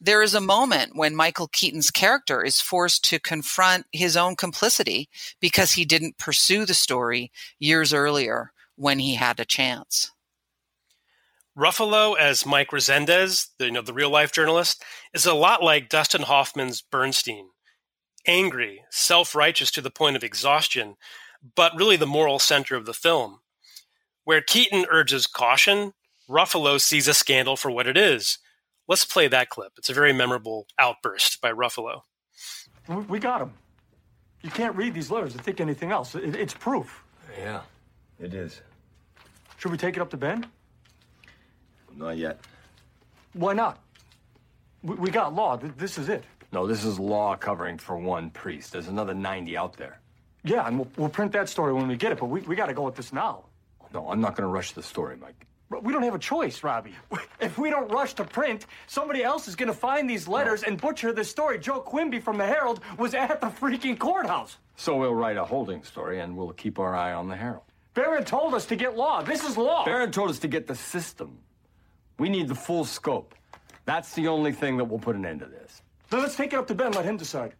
There 0.00 0.22
is 0.22 0.34
a 0.34 0.40
moment 0.40 0.96
when 0.96 1.14
Michael 1.14 1.48
Keaton's 1.48 1.90
character 1.90 2.42
is 2.42 2.60
forced 2.60 3.04
to 3.04 3.18
confront 3.18 3.86
his 3.92 4.16
own 4.16 4.34
complicity 4.34 5.10
because 5.40 5.72
he 5.72 5.84
didn't 5.84 6.16
pursue 6.16 6.64
the 6.64 6.74
story 6.74 7.30
years 7.58 7.92
earlier 7.92 8.52
when 8.76 8.98
he 8.98 9.16
had 9.16 9.38
a 9.38 9.44
chance. 9.44 10.10
Ruffalo 11.56 12.16
as 12.18 12.46
Mike 12.46 12.72
Rezendes, 12.72 13.48
the, 13.58 13.66
you 13.66 13.70
know, 13.72 13.82
the 13.82 13.92
real 13.92 14.08
life 14.08 14.32
journalist, 14.32 14.82
is 15.12 15.26
a 15.26 15.34
lot 15.34 15.62
like 15.62 15.90
Dustin 15.90 16.22
Hoffman's 16.22 16.80
Bernstein 16.80 17.50
angry, 18.26 18.82
self 18.90 19.34
righteous 19.34 19.70
to 19.72 19.80
the 19.80 19.90
point 19.90 20.16
of 20.16 20.24
exhaustion, 20.24 20.96
but 21.54 21.76
really 21.76 21.96
the 21.96 22.06
moral 22.06 22.38
center 22.38 22.76
of 22.76 22.86
the 22.86 22.94
film. 22.94 23.40
Where 24.24 24.42
Keaton 24.42 24.86
urges 24.90 25.26
caution, 25.26 25.92
Ruffalo 26.28 26.80
sees 26.80 27.08
a 27.08 27.14
scandal 27.14 27.56
for 27.56 27.70
what 27.70 27.86
it 27.86 27.96
is. 27.96 28.38
Let's 28.86 29.04
play 29.04 29.28
that 29.28 29.48
clip. 29.48 29.72
It's 29.78 29.88
a 29.88 29.94
very 29.94 30.12
memorable 30.12 30.66
outburst 30.78 31.40
by 31.40 31.52
Ruffalo. 31.52 32.02
We 33.08 33.18
got 33.18 33.40
him. 33.40 33.52
You 34.42 34.50
can't 34.50 34.74
read 34.74 34.94
these 34.94 35.10
letters 35.10 35.34
and 35.34 35.42
think 35.42 35.60
anything 35.60 35.92
else. 35.92 36.14
It's 36.14 36.54
proof. 36.54 37.04
Yeah, 37.38 37.60
it 38.18 38.34
is. 38.34 38.60
Should 39.58 39.70
we 39.70 39.78
take 39.78 39.96
it 39.96 40.00
up 40.00 40.10
to 40.10 40.16
Ben? 40.16 40.46
Not 41.94 42.16
yet. 42.16 42.40
Why 43.34 43.52
not? 43.52 43.78
We 44.82 45.10
got 45.10 45.34
law. 45.34 45.56
This 45.56 45.98
is 45.98 46.08
it. 46.08 46.24
No, 46.52 46.66
this 46.66 46.84
is 46.84 46.98
law 46.98 47.36
covering 47.36 47.78
for 47.78 47.96
one 47.96 48.30
priest. 48.30 48.72
There's 48.72 48.88
another 48.88 49.14
90 49.14 49.56
out 49.56 49.76
there. 49.76 50.00
Yeah, 50.42 50.66
and 50.66 50.78
we'll, 50.78 50.88
we'll 50.96 51.08
print 51.08 51.32
that 51.32 51.48
story 51.48 51.72
when 51.72 51.86
we 51.86 51.96
get 51.96 52.12
it, 52.12 52.18
but 52.18 52.26
we, 52.26 52.40
we 52.42 52.56
got 52.56 52.66
to 52.66 52.74
go 52.74 52.82
with 52.82 52.96
this 52.96 53.12
now. 53.12 53.44
No, 53.92 54.08
I'm 54.08 54.20
not 54.20 54.36
going 54.36 54.48
to 54.48 54.52
rush 54.52 54.72
the 54.72 54.82
story, 54.82 55.16
Mike. 55.16 55.46
We 55.82 55.92
don't 55.92 56.02
have 56.02 56.14
a 56.14 56.18
choice, 56.18 56.62
Robbie. 56.62 56.94
If 57.40 57.56
we 57.56 57.70
don't 57.70 57.90
rush 57.90 58.12
to 58.14 58.24
print, 58.24 58.66
somebody 58.86 59.22
else 59.22 59.48
is 59.48 59.56
going 59.56 59.68
to 59.68 59.74
find 59.74 60.08
these 60.10 60.28
letters 60.28 60.60
no. 60.60 60.68
and 60.68 60.80
butcher 60.80 61.10
this 61.10 61.30
story. 61.30 61.58
Joe 61.58 61.80
Quimby 61.80 62.20
from 62.20 62.36
the 62.36 62.44
Herald 62.44 62.80
was 62.98 63.14
at 63.14 63.40
the 63.40 63.46
freaking 63.46 63.98
courthouse. 63.98 64.58
So 64.76 64.96
we'll 64.96 65.14
write 65.14 65.38
a 65.38 65.44
holding 65.44 65.82
story 65.82 66.20
and 66.20 66.36
we'll 66.36 66.52
keep 66.52 66.78
our 66.78 66.94
eye 66.94 67.14
on 67.14 67.28
the 67.28 67.36
Herald. 67.36 67.62
Baron 67.94 68.24
told 68.24 68.52
us 68.52 68.66
to 68.66 68.76
get 68.76 68.94
law. 68.94 69.22
This 69.22 69.42
is 69.42 69.56
law. 69.56 69.86
Baron 69.86 70.12
told 70.12 70.28
us 70.28 70.38
to 70.40 70.48
get 70.48 70.66
the 70.66 70.74
system. 70.74 71.38
We 72.18 72.28
need 72.28 72.48
the 72.48 72.54
full 72.54 72.84
scope. 72.84 73.34
That's 73.86 74.14
the 74.14 74.28
only 74.28 74.52
thing 74.52 74.76
that 74.76 74.84
will 74.84 74.98
put 74.98 75.16
an 75.16 75.24
end 75.24 75.40
to 75.40 75.46
this. 75.46 75.80
Then 76.10 76.20
let's 76.20 76.36
take 76.36 76.52
it 76.52 76.58
up 76.58 76.66
to 76.66 76.74
Ben, 76.74 76.92
let 76.92 77.04
him 77.04 77.16
decide. 77.16 77.54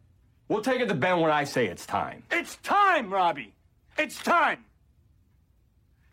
We'll 0.48 0.62
take 0.62 0.80
it 0.80 0.88
to 0.88 0.94
Ben 0.94 1.20
when 1.20 1.30
I 1.30 1.44
say 1.44 1.66
it's 1.66 1.86
time. 1.86 2.24
It's 2.30 2.56
time, 2.56 3.12
Robbie. 3.12 3.54
It's 3.96 4.20
time. 4.22 4.64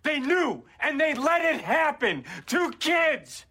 They 0.03 0.19
knew, 0.19 0.63
and 0.79 0.99
they 1.01 1.15
let 1.15 1.43
it 1.43 1.61
happen. 1.61 2.23
Two 2.45 2.71
kids. 2.79 3.45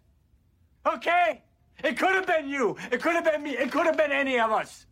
Okay? 0.85 1.43
It 1.83 1.99
could 1.99 2.15
have 2.15 2.25
been 2.25 2.47
you. 2.47 2.77
It 2.91 3.01
could 3.01 3.13
have 3.13 3.25
been 3.25 3.43
me. 3.43 3.51
It 3.51 3.71
could 3.71 3.85
have 3.85 3.97
been 3.97 4.11
any 4.11 4.39
of 4.39 4.51
us. 4.51 4.85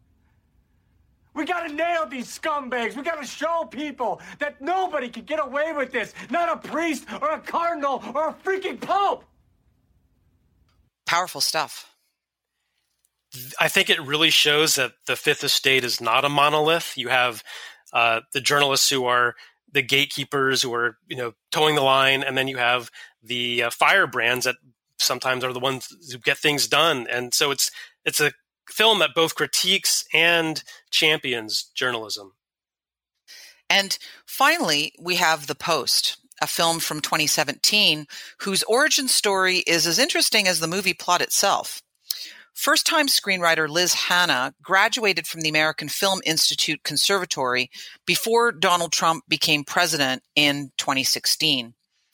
We 1.33 1.45
gotta 1.45 1.73
nail 1.73 2.05
these 2.05 2.27
scumbags. 2.27 2.95
We 2.95 3.03
gotta 3.03 3.25
show 3.25 3.65
people 3.65 4.21
that 4.39 4.61
nobody 4.61 5.09
can 5.09 5.23
get 5.23 5.39
away 5.43 5.73
with 5.73 5.91
this. 5.91 6.13
Not 6.29 6.51
a 6.51 6.57
priest 6.57 7.05
or 7.21 7.31
a 7.31 7.39
cardinal 7.39 8.03
or 8.13 8.29
a 8.29 8.33
freaking 8.33 8.79
pope. 8.79 9.23
Powerful 11.05 11.41
stuff. 11.41 11.94
I 13.59 13.67
think 13.67 13.89
it 13.89 14.01
really 14.01 14.29
shows 14.29 14.75
that 14.75 14.93
the 15.07 15.15
fifth 15.15 15.43
estate 15.43 15.83
is 15.83 16.01
not 16.01 16.25
a 16.25 16.29
monolith. 16.29 16.93
You 16.97 17.09
have 17.09 17.43
uh, 17.93 18.21
the 18.33 18.41
journalists 18.41 18.89
who 18.89 19.05
are 19.05 19.35
the 19.71 19.81
gatekeepers 19.81 20.61
who 20.61 20.73
are 20.73 20.97
you 21.07 21.17
know 21.17 21.33
toeing 21.51 21.75
the 21.75 21.81
line, 21.81 22.23
and 22.23 22.37
then 22.37 22.47
you 22.47 22.57
have 22.57 22.89
the 23.23 23.63
uh, 23.63 23.69
firebrands 23.69 24.45
that 24.45 24.55
sometimes 24.97 25.43
are 25.43 25.53
the 25.53 25.59
ones 25.59 25.87
who 26.11 26.17
get 26.19 26.37
things 26.37 26.67
done. 26.67 27.07
And 27.09 27.33
so 27.33 27.51
it's 27.51 27.71
it's 28.05 28.19
a 28.19 28.33
film 28.69 28.99
that 28.99 29.15
both 29.15 29.35
critiques 29.35 30.05
and 30.13 30.63
champions 30.89 31.71
journalism. 31.75 32.33
And 33.69 33.97
finally, 34.25 34.93
we 34.99 35.15
have 35.15 35.47
The 35.47 35.55
Post, 35.55 36.17
a 36.41 36.47
film 36.47 36.79
from 36.79 37.01
2017 37.01 38.05
whose 38.41 38.63
origin 38.63 39.07
story 39.07 39.57
is 39.59 39.87
as 39.87 39.99
interesting 39.99 40.47
as 40.47 40.59
the 40.59 40.67
movie 40.67 40.93
plot 40.93 41.21
itself. 41.21 41.81
First 42.55 42.87
time 42.87 43.07
screenwriter 43.07 43.67
Liz 43.67 43.93
Hanna 43.93 44.55
graduated 44.63 45.27
from 45.27 45.41
the 45.41 45.49
American 45.49 45.89
Film 45.89 46.21
Institute 46.25 46.83
Conservatory 46.83 47.69
before 48.05 48.53
Donald 48.53 48.93
Trump 48.93 49.25
became 49.27 49.65
president 49.65 50.23
in 50.37 50.71
2016. 50.77 51.73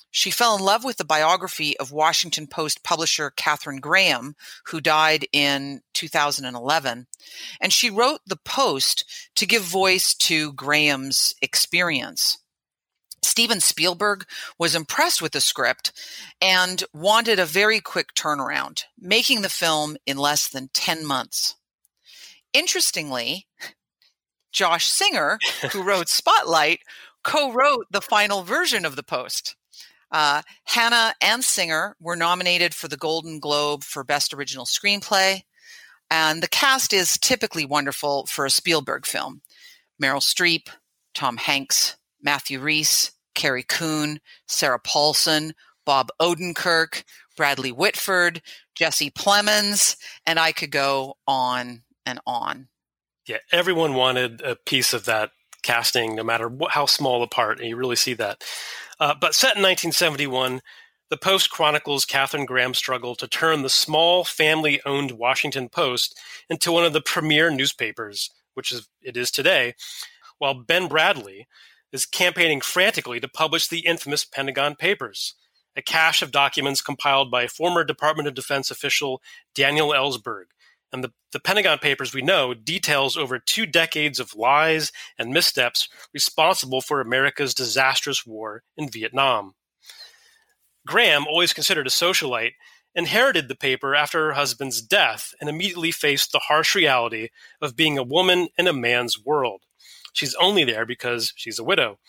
She 0.10 0.32
fell 0.32 0.58
in 0.58 0.64
love 0.64 0.84
with 0.84 0.98
the 0.98 1.06
biography 1.06 1.78
of 1.78 1.92
Washington 1.92 2.48
Post 2.48 2.84
publisher 2.84 3.30
Katharine 3.30 3.80
Graham, 3.80 4.36
who 4.66 4.82
died 4.82 5.28
in 5.32 5.82
2011. 5.94 7.06
And 7.62 7.72
she 7.72 7.92
wrote 7.92 8.22
The 8.26 8.40
Post 8.44 9.06
to 9.36 9.46
give 9.46 9.62
voice 9.62 10.16
to 10.16 10.54
Graham's 10.54 11.36
experience. 11.44 12.40
Steven 13.32 13.62
Spielberg 13.62 14.26
was 14.60 14.76
impressed 14.76 15.22
with 15.22 15.32
the 15.32 15.40
script 15.40 15.94
and 16.42 16.84
wanted 16.94 17.40
a 17.40 17.46
very 17.46 17.80
quick 17.80 18.14
turnaround, 18.14 18.84
making 19.00 19.42
the 19.42 19.48
film 19.48 19.96
in 20.06 20.18
less 20.18 20.50
than 20.50 20.70
10 20.74 21.06
months. 21.06 21.56
Interestingly, 22.52 23.48
Josh 24.52 24.86
Singer, 24.86 25.40
who 25.72 25.82
wrote 25.86 26.10
Spotlight, 26.10 26.82
co 27.24 27.54
wrote 27.54 27.86
the 27.90 28.02
final 28.02 28.44
version 28.44 28.84
of 28.84 28.98
The 28.98 29.04
Post. 29.04 29.56
Uh, 30.12 30.42
Hanna 30.66 31.14
and 31.22 31.42
Singer 31.42 31.96
were 32.02 32.18
nominated 32.18 32.74
for 32.74 32.90
the 32.90 32.98
Golden 32.98 33.40
Globe 33.40 33.86
for 33.86 34.04
Best 34.04 34.34
Original 34.34 34.66
Screenplay, 34.66 35.44
and 36.10 36.44
the 36.44 36.50
cast 36.50 36.92
is 36.92 37.18
typically 37.18 37.64
wonderful 37.64 38.26
for 38.26 38.46
a 38.46 38.50
Spielberg 38.50 39.06
film. 39.06 39.42
Meryl 40.04 40.20
Streep, 40.20 40.68
Tom 41.14 41.38
Hanks, 41.38 41.96
Matthew 42.22 42.60
Rhys, 42.60 43.14
Carrie 43.36 43.64
Coon, 43.64 44.20
Sarah 44.48 44.80
Paulson, 44.80 45.54
Bob 45.86 46.10
Odenkirk, 46.22 47.04
Bradley 47.36 47.72
Whitford, 47.72 48.42
Jesse 48.76 49.12
Plemons, 49.12 49.96
and 50.26 50.40
I 50.40 50.52
could 50.52 50.72
go 50.72 51.18
on 51.28 51.84
and 52.06 52.20
on. 52.26 52.68
Yeah, 53.28 53.38
everyone 53.52 53.94
wanted 53.94 54.42
a 54.42 54.56
piece 54.56 54.94
of 54.94 55.06
that 55.06 55.32
casting, 55.64 56.16
no 56.16 56.24
matter 56.24 56.48
what, 56.48 56.72
how 56.72 56.86
small 56.86 57.24
a 57.24 57.28
part, 57.28 57.60
and 57.60 57.68
you 57.68 57.76
really 57.76 57.96
see 57.96 58.14
that. 58.16 58.44
Uh, 59.00 59.14
but 59.20 59.36
set 59.36 59.56
in 59.56 59.64
1971, 59.64 60.62
the 61.10 61.18
Post 61.18 61.50
chronicles 61.50 62.06
Katharine 62.06 62.46
Graham's 62.46 62.78
struggle 62.78 63.16
to 63.16 63.28
turn 63.28 63.62
the 63.62 63.70
small 63.70 64.24
family 64.24 64.82
owned 64.86 65.12
Washington 65.12 65.70
Post 65.70 66.18
into 66.50 66.72
one 66.72 66.86
of 66.86 66.94
the 66.94 67.02
premier 67.02 67.52
newspapers, 67.52 68.30
which 68.54 68.72
is 68.72 68.88
it 69.02 69.18
is 69.18 69.30
today, 69.30 69.76
while 70.38 70.54
Ben 70.54 70.88
Bradlee, 70.88 71.46
is 71.92 72.06
campaigning 72.06 72.62
frantically 72.62 73.20
to 73.20 73.28
publish 73.28 73.68
the 73.68 73.80
infamous 73.80 74.26
Pentagon 74.26 74.76
Papers, 74.76 75.36
a 75.76 75.82
cache 75.82 76.22
of 76.22 76.32
documents 76.32 76.82
compiled 76.82 77.32
by 77.32 77.48
former 77.48 77.84
Department 77.84 78.28
of 78.28 78.34
Defense 78.34 78.72
official 78.72 79.22
Daniel 79.56 79.90
Ellsberg. 79.90 80.46
And 80.94 81.04
the, 81.04 81.12
the 81.32 81.40
Pentagon 81.40 81.78
Papers, 81.78 82.14
we 82.14 82.22
know, 82.22 82.54
details 82.54 83.16
over 83.16 83.40
two 83.40 83.66
decades 83.66 84.20
of 84.20 84.36
lies 84.36 84.92
and 85.18 85.32
missteps 85.32 85.88
responsible 86.14 86.82
for 86.82 87.00
America's 87.00 87.54
disastrous 87.54 88.26
war 88.26 88.64
in 88.76 88.90
Vietnam. 88.90 89.54
Graham, 90.86 91.26
always 91.28 91.54
considered 91.54 91.88
a 91.88 91.92
socialite, 91.92 92.54
inherited 92.94 93.48
the 93.48 93.56
paper 93.56 93.96
after 93.96 94.28
her 94.28 94.34
husband's 94.34 94.82
death 94.82 95.34
and 95.40 95.50
immediately 95.50 95.92
faced 95.92 96.32
the 96.32 96.40
harsh 96.40 96.76
reality 96.76 97.30
of 97.62 97.78
being 97.78 97.98
a 97.98 98.04
woman 98.04 98.50
in 98.58 98.68
a 98.68 98.74
man's 98.74 99.18
world. 99.24 99.62
She's 100.14 100.36
only 100.36 100.64
there 100.64 100.86
because 100.86 101.34
she's 101.36 101.60
a 101.60 101.64
widow. 101.64 102.00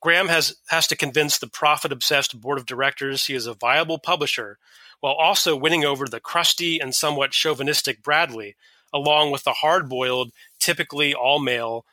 Graham 0.00 0.28
has, 0.28 0.56
has 0.68 0.86
to 0.88 0.96
convince 0.96 1.38
the 1.38 1.48
profit 1.48 1.92
obsessed 1.92 2.40
board 2.40 2.58
of 2.58 2.66
directors 2.66 3.26
he 3.26 3.34
is 3.34 3.46
a 3.46 3.54
viable 3.54 3.98
publisher, 3.98 4.58
while 5.00 5.14
also 5.14 5.56
winning 5.56 5.84
over 5.84 6.06
the 6.06 6.20
crusty 6.20 6.78
and 6.78 6.94
somewhat 6.94 7.32
chauvinistic 7.32 8.02
Bradlee, 8.02 8.54
along 8.92 9.30
with 9.30 9.44
the 9.44 9.52
hard 9.52 9.88
boiled, 9.88 10.32
typically 10.58 11.14
all 11.14 11.38
male 11.38 11.84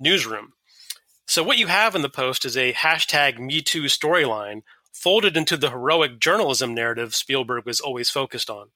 newsroom. 0.00 0.52
So, 1.26 1.42
what 1.42 1.58
you 1.58 1.66
have 1.66 1.94
in 1.94 2.02
the 2.02 2.08
post 2.08 2.44
is 2.44 2.56
a 2.56 2.72
hashtag 2.72 3.38
MeToo 3.38 3.84
storyline 3.84 4.62
folded 4.92 5.36
into 5.36 5.56
the 5.56 5.70
heroic 5.70 6.18
journalism 6.18 6.74
narrative 6.74 7.14
Spielberg 7.14 7.66
was 7.66 7.80
always 7.80 8.10
focused 8.10 8.48
on. 8.48 8.70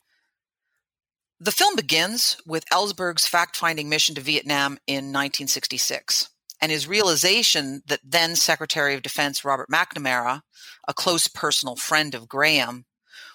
The 1.45 1.51
film 1.51 1.75
begins 1.75 2.37
with 2.47 2.69
Ellsberg's 2.71 3.27
fact 3.27 3.57
finding 3.57 3.89
mission 3.89 4.15
to 4.15 4.21
Vietnam 4.21 4.79
in 4.87 5.07
1966 5.07 6.29
and 6.61 6.71
his 6.71 6.87
realization 6.87 7.83
that 7.87 7.99
then 8.05 8.37
Secretary 8.37 8.95
of 8.95 9.03
Defense 9.03 9.45
Robert 9.45 9.69
McNamara, 9.69 10.43
a 10.87 10.95
close 10.95 11.27
personal 11.27 11.75
friend 11.75 12.15
of 12.15 12.29
Graham, 12.29 12.85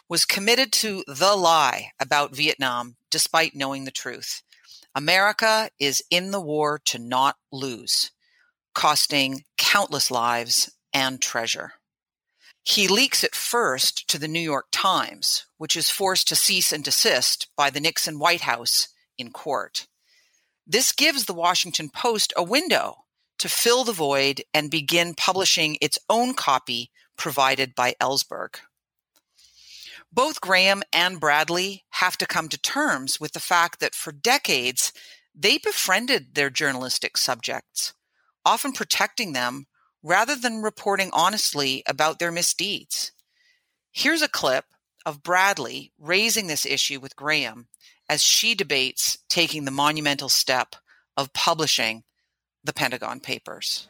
was 0.08 0.24
committed 0.24 0.72
to 0.72 1.04
the 1.06 1.36
lie 1.36 1.92
about 2.00 2.34
Vietnam 2.34 2.96
despite 3.12 3.58
knowing 3.58 3.84
the 3.84 3.92
truth. 3.92 4.42
America 4.96 5.70
is 5.78 6.02
in 6.10 6.32
the 6.32 6.40
war 6.40 6.80
to 6.86 6.98
not 6.98 7.36
lose, 7.52 8.12
costing 8.74 9.44
countless 9.58 10.10
lives 10.10 10.72
and 10.94 11.22
treasure. 11.22 11.74
He 12.68 12.90
leaks 12.90 13.24
it 13.24 13.34
first 13.34 14.10
to 14.10 14.20
the 14.20 14.28
New 14.28 14.42
York 14.42 14.68
Times, 14.74 15.46
which 15.58 15.78
is 15.78 15.90
forced 15.90 16.28
to 16.28 16.36
cease 16.36 16.74
and 16.74 16.84
desist 16.84 17.48
by 17.56 17.70
the 17.70 17.80
Nixon 17.80 18.20
White 18.20 18.42
House 18.42 18.90
in 19.18 19.32
court. 19.32 19.88
This 20.68 20.92
gives 20.92 21.24
the 21.24 21.34
Washington 21.34 21.90
Post 21.90 22.34
a 22.36 22.44
window 22.44 23.06
to 23.38 23.48
fill 23.48 23.86
the 23.86 23.94
void 23.94 24.44
and 24.54 24.70
begin 24.70 25.16
publishing 25.16 25.78
its 25.80 25.98
own 26.10 26.34
copy 26.34 26.92
provided 27.16 27.74
by 27.74 27.96
Ellsberg. 28.02 28.58
Both 30.12 30.42
Graham 30.42 30.84
and 30.92 31.22
Bradlee 31.22 31.84
have 31.92 32.18
to 32.18 32.28
come 32.28 32.50
to 32.50 32.60
terms 32.60 33.18
with 33.18 33.32
the 33.32 33.40
fact 33.40 33.80
that 33.80 33.96
for 33.96 34.12
decades 34.12 34.92
they 35.34 35.58
befriended 35.58 36.36
their 36.36 36.50
journalistic 36.50 37.16
subjects, 37.16 37.94
often 38.46 38.74
protecting 38.74 39.32
them 39.32 39.68
rather 40.08 40.38
than 40.38 40.62
reporting 40.62 41.10
honestly 41.12 41.84
about 41.86 42.18
their 42.18 42.32
misdeeds. 42.32 43.12
Here's 43.92 44.22
a 44.22 44.30
clip 44.30 44.64
of 45.06 45.22
Bradlee 45.22 45.92
raising 46.00 46.48
this 46.48 46.66
issue 46.66 47.02
with 47.02 47.18
Graham 47.18 47.68
as 48.08 48.24
she 48.24 48.56
debates 48.56 49.18
taking 49.28 49.66
the 49.66 49.72
monumental 49.72 50.30
step 50.30 50.78
of 51.18 51.34
publishing 51.34 52.04
the 52.64 52.72
Pentagon 52.72 53.20
Papers. 53.20 53.90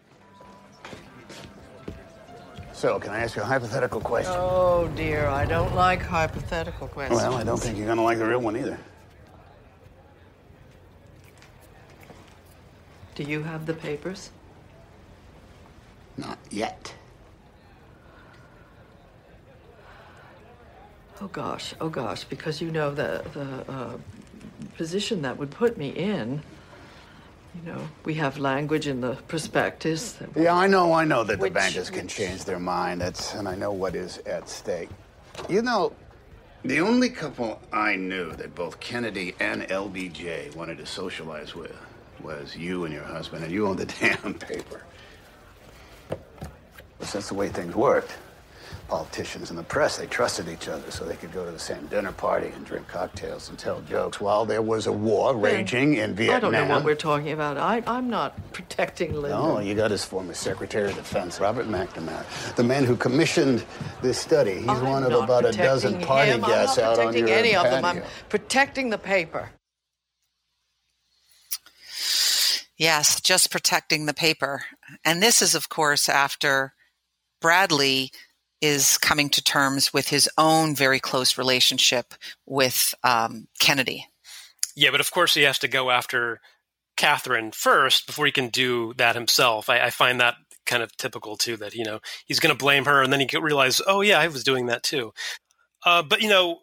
So, 2.73 2.99
can 2.99 3.11
I 3.11 3.19
ask 3.19 3.35
you 3.35 3.43
a 3.43 3.45
hypothetical 3.45 4.01
question? 4.01 4.33
Oh, 4.35 4.87
dear, 4.95 5.27
I 5.27 5.45
don't 5.45 5.75
like 5.75 6.01
hypothetical 6.01 6.87
questions. 6.87 7.21
Well, 7.21 7.35
I 7.35 7.43
don't 7.43 7.59
think 7.59 7.77
you're 7.77 7.85
going 7.85 7.97
to 7.97 8.03
like 8.03 8.17
the 8.17 8.25
real 8.25 8.39
one 8.39 8.57
either. 8.57 8.79
Do 13.13 13.23
you 13.23 13.43
have 13.43 13.67
the 13.67 13.73
papers? 13.73 14.31
Not 16.17 16.37
yet. 16.49 16.93
Oh 21.21 21.27
gosh, 21.27 21.73
oh 21.81 21.89
gosh, 21.89 22.23
because 22.25 22.61
you 22.61 22.69
know 22.71 22.93
the 22.93 23.23
the 23.33 23.71
uh, 23.71 23.97
position 24.77 25.21
that 25.23 25.37
would 25.37 25.49
put 25.51 25.77
me 25.77 25.89
in. 25.89 26.41
You 27.55 27.71
know, 27.73 27.87
we 28.05 28.13
have 28.15 28.37
language 28.37 28.85
in 28.85 29.01
the 29.01 29.15
prospectus. 29.27 30.11
that- 30.13 30.29
Yeah, 30.35 30.53
I 30.55 30.67
know, 30.67 30.93
I 30.93 31.05
know 31.05 31.23
that 31.23 31.39
Which- 31.39 31.51
the 31.53 31.59
bankers 31.59 31.89
can 31.89 32.07
change 32.07 32.45
their 32.45 32.59
mind. 32.59 33.01
That's, 33.01 33.33
and 33.33 33.47
I 33.47 33.55
know 33.55 33.71
what 33.71 33.95
is 33.95 34.19
at 34.27 34.47
stake. 34.47 34.89
You 35.49 35.63
know, 35.63 35.91
the 36.63 36.81
only 36.81 37.09
couple 37.09 37.59
I 37.73 37.95
knew 37.95 38.31
that 38.33 38.53
both 38.53 38.79
Kennedy 38.79 39.33
and 39.39 39.63
LBJ 39.63 40.55
wanted 40.55 40.77
to 40.77 40.85
socialize 40.85 41.55
with 41.55 41.75
was 42.21 42.55
you 42.55 42.85
and 42.85 42.93
your 42.93 43.03
husband, 43.05 43.43
and 43.43 43.51
you 43.51 43.65
owned 43.65 43.79
the 43.79 43.85
damn 43.99 44.35
paper. 44.35 44.83
But 46.09 47.07
that's 47.11 47.29
the 47.29 47.35
way 47.35 47.49
things 47.49 47.75
worked. 47.75 48.13
Politicians 48.87 49.49
and 49.49 49.59
the 49.59 49.63
press, 49.63 49.97
they 49.97 50.07
trusted 50.07 50.47
each 50.47 50.69
other 50.69 50.89
so 50.91 51.03
they 51.03 51.17
could 51.17 51.33
go 51.33 51.43
to 51.43 51.51
the 51.51 51.59
same 51.59 51.87
dinner 51.87 52.13
party 52.13 52.47
and 52.47 52.65
drink 52.65 52.87
cocktails 52.87 53.49
and 53.49 53.59
tell 53.59 53.81
jokes 53.81 54.21
while 54.21 54.45
there 54.45 54.61
was 54.61 54.87
a 54.87 54.91
war 54.93 55.35
raging 55.35 55.95
in 55.95 56.15
Vietnam. 56.15 56.37
I 56.37 56.39
don't 56.39 56.51
know 56.53 56.75
what 56.75 56.85
we're 56.85 56.95
talking 56.95 57.31
about. 57.31 57.57
I, 57.57 57.83
I'm 57.85 58.09
not 58.09 58.53
protecting 58.53 59.13
Lyndon. 59.13 59.41
No, 59.41 59.59
you 59.59 59.75
got 59.75 59.91
his 59.91 60.05
former 60.05 60.33
Secretary 60.33 60.89
of 60.89 60.95
Defense, 60.95 61.41
Robert 61.41 61.67
McNamara, 61.67 62.55
the 62.55 62.63
man 62.63 62.85
who 62.85 62.95
commissioned 62.95 63.65
this 64.01 64.17
study. 64.17 64.59
He's 64.59 64.69
I'm 64.69 64.85
one 64.85 65.03
of 65.03 65.11
about 65.11 65.43
a 65.43 65.51
dozen 65.51 65.99
party 66.01 66.31
him. 66.31 66.41
guests 66.41 66.77
I'm 66.77 66.85
not 66.85 66.99
out 66.99 67.05
on 67.07 67.13
protecting 67.13 67.33
any 67.33 67.55
of 67.55 67.63
them. 67.65 67.83
I'm 67.83 68.03
protecting 68.29 68.89
the 68.89 68.97
paper. 68.97 69.49
Yes, 72.77 73.19
just 73.21 73.51
protecting 73.51 74.05
the 74.05 74.13
paper. 74.13 74.63
And 75.03 75.21
this 75.21 75.41
is, 75.41 75.55
of 75.55 75.69
course, 75.69 76.07
after 76.07 76.73
Bradlee 77.41 78.11
is 78.61 78.97
coming 78.97 79.29
to 79.29 79.43
terms 79.43 79.93
with 79.93 80.09
his 80.09 80.29
own 80.37 80.75
very 80.75 80.99
close 80.99 81.37
relationship 81.37 82.13
with 82.45 82.93
um, 83.03 83.47
Kennedy. 83.59 84.07
Yeah, 84.75 84.91
but 84.91 84.99
of 84.99 85.11
course 85.11 85.33
he 85.33 85.43
has 85.43 85.59
to 85.59 85.67
go 85.67 85.89
after 85.89 86.39
Katharine 86.95 87.51
first 87.51 88.07
before 88.07 88.25
he 88.25 88.31
can 88.31 88.49
do 88.49 88.93
that 88.97 89.15
himself. 89.15 89.69
I, 89.69 89.81
I 89.81 89.89
find 89.89 90.19
that 90.19 90.35
kind 90.65 90.83
of 90.83 90.95
typical 90.97 91.37
too. 91.37 91.57
That 91.57 91.75
you 91.75 91.83
know 91.83 91.99
he's 92.25 92.39
going 92.39 92.55
to 92.55 92.63
blame 92.63 92.85
her, 92.85 93.01
and 93.01 93.13
then 93.13 93.19
he 93.19 93.37
realizes, 93.37 93.85
oh 93.87 94.01
yeah, 94.01 94.19
I 94.19 94.27
was 94.27 94.43
doing 94.43 94.67
that 94.67 94.83
too. 94.83 95.13
Uh, 95.85 96.03
but 96.03 96.21
you 96.21 96.29
know, 96.29 96.59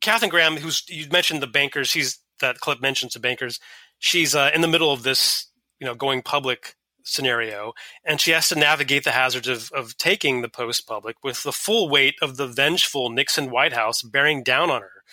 Katharine 0.00 0.30
Graham, 0.30 0.56
who's 0.56 0.84
you 0.88 1.08
mentioned 1.10 1.42
the 1.42 1.46
bankers, 1.46 1.92
he's 1.92 2.18
that 2.40 2.58
clip 2.58 2.80
mentions 2.80 3.14
the 3.14 3.20
bankers. 3.20 3.60
She's 4.02 4.34
uh, 4.34 4.50
in 4.52 4.62
the 4.62 4.68
middle 4.68 4.92
of 4.92 5.04
this, 5.04 5.46
you 5.78 5.86
know, 5.86 5.94
going 5.94 6.22
public 6.22 6.74
scenario, 7.04 7.72
and 8.04 8.20
she 8.20 8.32
has 8.32 8.48
to 8.48 8.58
navigate 8.58 9.04
the 9.04 9.12
hazards 9.12 9.46
of, 9.46 9.70
of 9.70 9.96
taking 9.96 10.42
the 10.42 10.48
post 10.48 10.88
public 10.88 11.14
with 11.22 11.44
the 11.44 11.52
full 11.52 11.88
weight 11.88 12.16
of 12.20 12.36
the 12.36 12.48
vengeful 12.48 13.10
Nixon 13.10 13.48
White 13.48 13.72
House 13.72 14.02
bearing 14.02 14.42
down 14.42 14.72
on 14.72 14.82
her. 14.82 15.04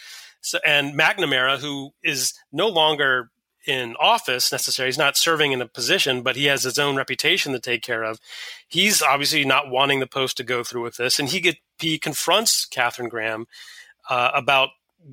So, 0.42 0.58
and 0.66 1.00
McNamara, 1.00 1.60
who 1.60 1.92
is 2.02 2.34
no 2.52 2.68
longer 2.68 3.30
in 3.68 3.96
office 4.00 4.52
necessarily, 4.52 4.88
he's 4.88 4.98
not 4.98 5.18
serving 5.18 5.52
in 5.52 5.62
a 5.62 5.68
position, 5.68 6.24
but 6.24 6.36
he 6.36 6.46
has 6.46 6.64
his 6.64 6.80
own 6.80 6.96
reputation 6.96 7.54
to 7.54 7.60
take 7.60 7.84
care 7.84 8.04
of. 8.04 8.20
He's 8.68 9.04
obviously 9.04 9.46
not 9.46 9.70
wanting 9.70 10.00
the 10.00 10.08
post 10.08 10.36
to 10.38 10.44
go 10.44 10.64
through 10.64 10.82
with 10.82 10.98
this, 10.98 11.20
and 11.20 11.30
he 11.30 11.42
get, 11.42 11.58
he 11.78 12.00
confronts 12.00 12.66
Katharine 12.66 13.10
Graham 13.10 13.46
uh, 14.10 14.32
about 14.34 14.70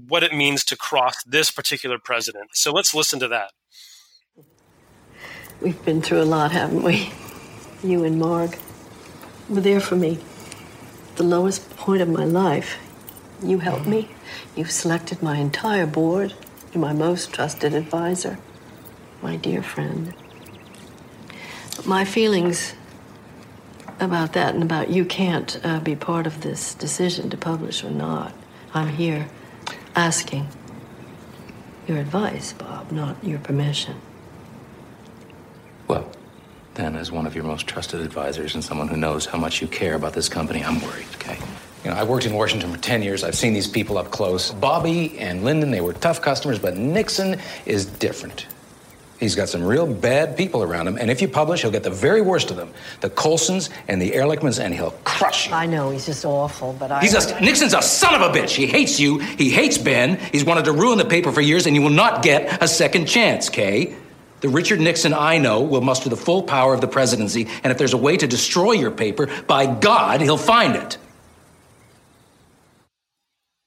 what 0.09 0.23
it 0.23 0.35
means 0.35 0.65
to 0.65 0.77
cross 0.77 1.23
this 1.25 1.51
particular 1.51 1.99
president. 1.99 2.51
So 2.55 2.73
let's 2.73 2.95
listen 2.95 3.21
to 3.21 3.29
that. 3.29 3.53
We've 5.61 5.83
been 5.87 6.03
through 6.03 6.21
a 6.21 6.25
lot, 6.25 6.53
haven't 6.53 6.83
we? 6.83 7.11
You 7.83 8.05
and 8.05 8.19
Marg 8.19 8.59
were 9.49 9.61
there 9.61 9.81
for 9.81 9.97
me. 9.97 10.19
The 11.17 11.23
lowest 11.23 11.71
point 11.77 12.03
of 12.03 12.09
my 12.09 12.25
life. 12.25 12.77
You 13.43 13.61
helped 13.61 13.87
me. 13.87 14.11
You've 14.55 14.71
selected 14.71 15.23
my 15.23 15.39
entire 15.39 15.87
board. 15.87 16.35
You're 16.73 16.83
my 16.83 16.93
most 16.93 17.33
trusted 17.33 17.73
advisor. 17.75 18.39
My 19.23 19.37
dear 19.37 19.63
friend. 19.63 20.13
My 21.87 22.05
feelings 22.05 22.75
about 23.99 24.35
that 24.35 24.55
and 24.55 24.63
about 24.63 24.91
you 24.91 25.07
can't 25.07 25.59
uh, 25.65 25.81
be 25.81 25.97
part 25.97 26.27
of 26.27 26.43
this 26.43 26.75
decision 26.75 27.31
to 27.31 27.37
publish 27.37 27.83
or 27.83 27.91
not. 27.91 28.35
I'm 28.75 28.89
here 28.89 29.29
asking 29.95 30.49
your 31.87 31.97
advice, 31.99 32.53
Bob, 32.53 32.93
not 32.93 33.23
your 33.25 33.39
permission. 33.39 34.01
Well, 35.89 36.11
then, 36.75 36.95
as 36.97 37.11
one 37.11 37.27
of 37.27 37.35
your 37.35 37.45
most 37.45 37.67
trusted 37.67 38.01
advisors 38.01 38.55
and 38.55 38.63
someone 38.63 38.89
who 38.89 38.97
knows 38.97 39.25
how 39.25 39.39
much 39.39 39.63
you 39.63 39.69
care 39.69 39.95
about 39.95 40.13
this 40.13 40.29
company, 40.29 40.63
I'm 40.63 40.81
worried, 40.83 41.07
okay? 41.15 41.39
You 41.85 41.91
know, 41.91 41.97
I 41.97 42.03
worked 42.03 42.27
in 42.27 42.35
Washington 42.35 42.73
for 42.73 42.79
10 42.79 43.03
years. 43.03 43.25
I've 43.25 43.35
seen 43.35 43.55
these 43.55 43.69
people 43.69 43.97
up 43.97 44.11
close. 44.11 44.51
Bobby 44.51 45.19
and 45.19 45.43
Lyndon, 45.43 45.71
they 45.71 45.81
were 45.81 45.95
tough 45.95 46.21
customers, 46.21 46.59
but 46.59 46.77
Nixon 46.77 47.41
is 47.65 47.87
different. 47.87 48.47
He's 49.19 49.35
got 49.35 49.49
some 49.49 49.63
real 49.63 49.87
bad 49.87 50.37
people 50.37 50.63
around 50.63 50.89
him, 50.89 50.99
and 50.99 51.11
if 51.11 51.23
you 51.23 51.29
publish, 51.29 51.63
he'll 51.63 51.71
get 51.71 51.83
the 51.83 51.91
very 51.91 52.21
worst 52.21 52.51
of 52.51 52.59
them 52.59 52.75
the 53.01 53.09
Colsons 53.09 53.71
and 53.89 54.03
the 54.03 54.11
Ehrlichmans, 54.11 54.63
and 54.63 54.75
he'll 54.75 54.91
crush 55.05 55.49
you. 55.49 55.55
I 55.55 55.65
know 55.65 55.91
he's 55.91 56.05
just 56.05 56.27
awful, 56.27 56.77
but 56.79 56.93
I. 56.93 57.01
He's 57.01 57.15
a, 57.15 57.41
Nixon's 57.41 57.73
a 57.73 57.81
son 57.81 58.15
of 58.15 58.21
a 58.21 58.39
bitch. 58.39 58.51
He 58.51 58.67
hates 58.67 59.01
you. 59.01 59.19
He 59.19 59.49
hates 59.49 59.79
Ben. 59.79 60.19
He's 60.33 60.45
wanted 60.45 60.67
to 60.67 60.73
ruin 60.73 60.99
the 60.99 61.07
paper 61.07 61.33
for 61.33 61.41
years, 61.41 61.67
and 61.67 61.75
you 61.75 61.81
will 61.81 61.89
not 61.89 62.23
get 62.23 62.63
a 62.63 62.69
second 62.69 63.07
chance, 63.07 63.49
Kay. 63.49 63.97
The 64.41 64.49
Richard 64.49 64.81
Nixon 64.81 65.15
I 65.15 65.39
know 65.39 65.63
will 65.63 65.81
muster 65.81 66.09
the 66.09 66.17
full 66.17 66.43
power 66.43 66.75
of 66.75 66.81
the 66.81 66.89
presidency, 66.89 67.49
and 67.63 67.71
if 67.71 67.79
there's 67.79 67.95
a 67.95 67.99
way 67.99 68.17
to 68.17 68.27
destroy 68.27 68.73
your 68.73 68.91
paper, 68.91 69.29
by 69.47 69.67
God, 69.67 70.21
he'll 70.21 70.37
find 70.37 70.77
it. 70.77 70.99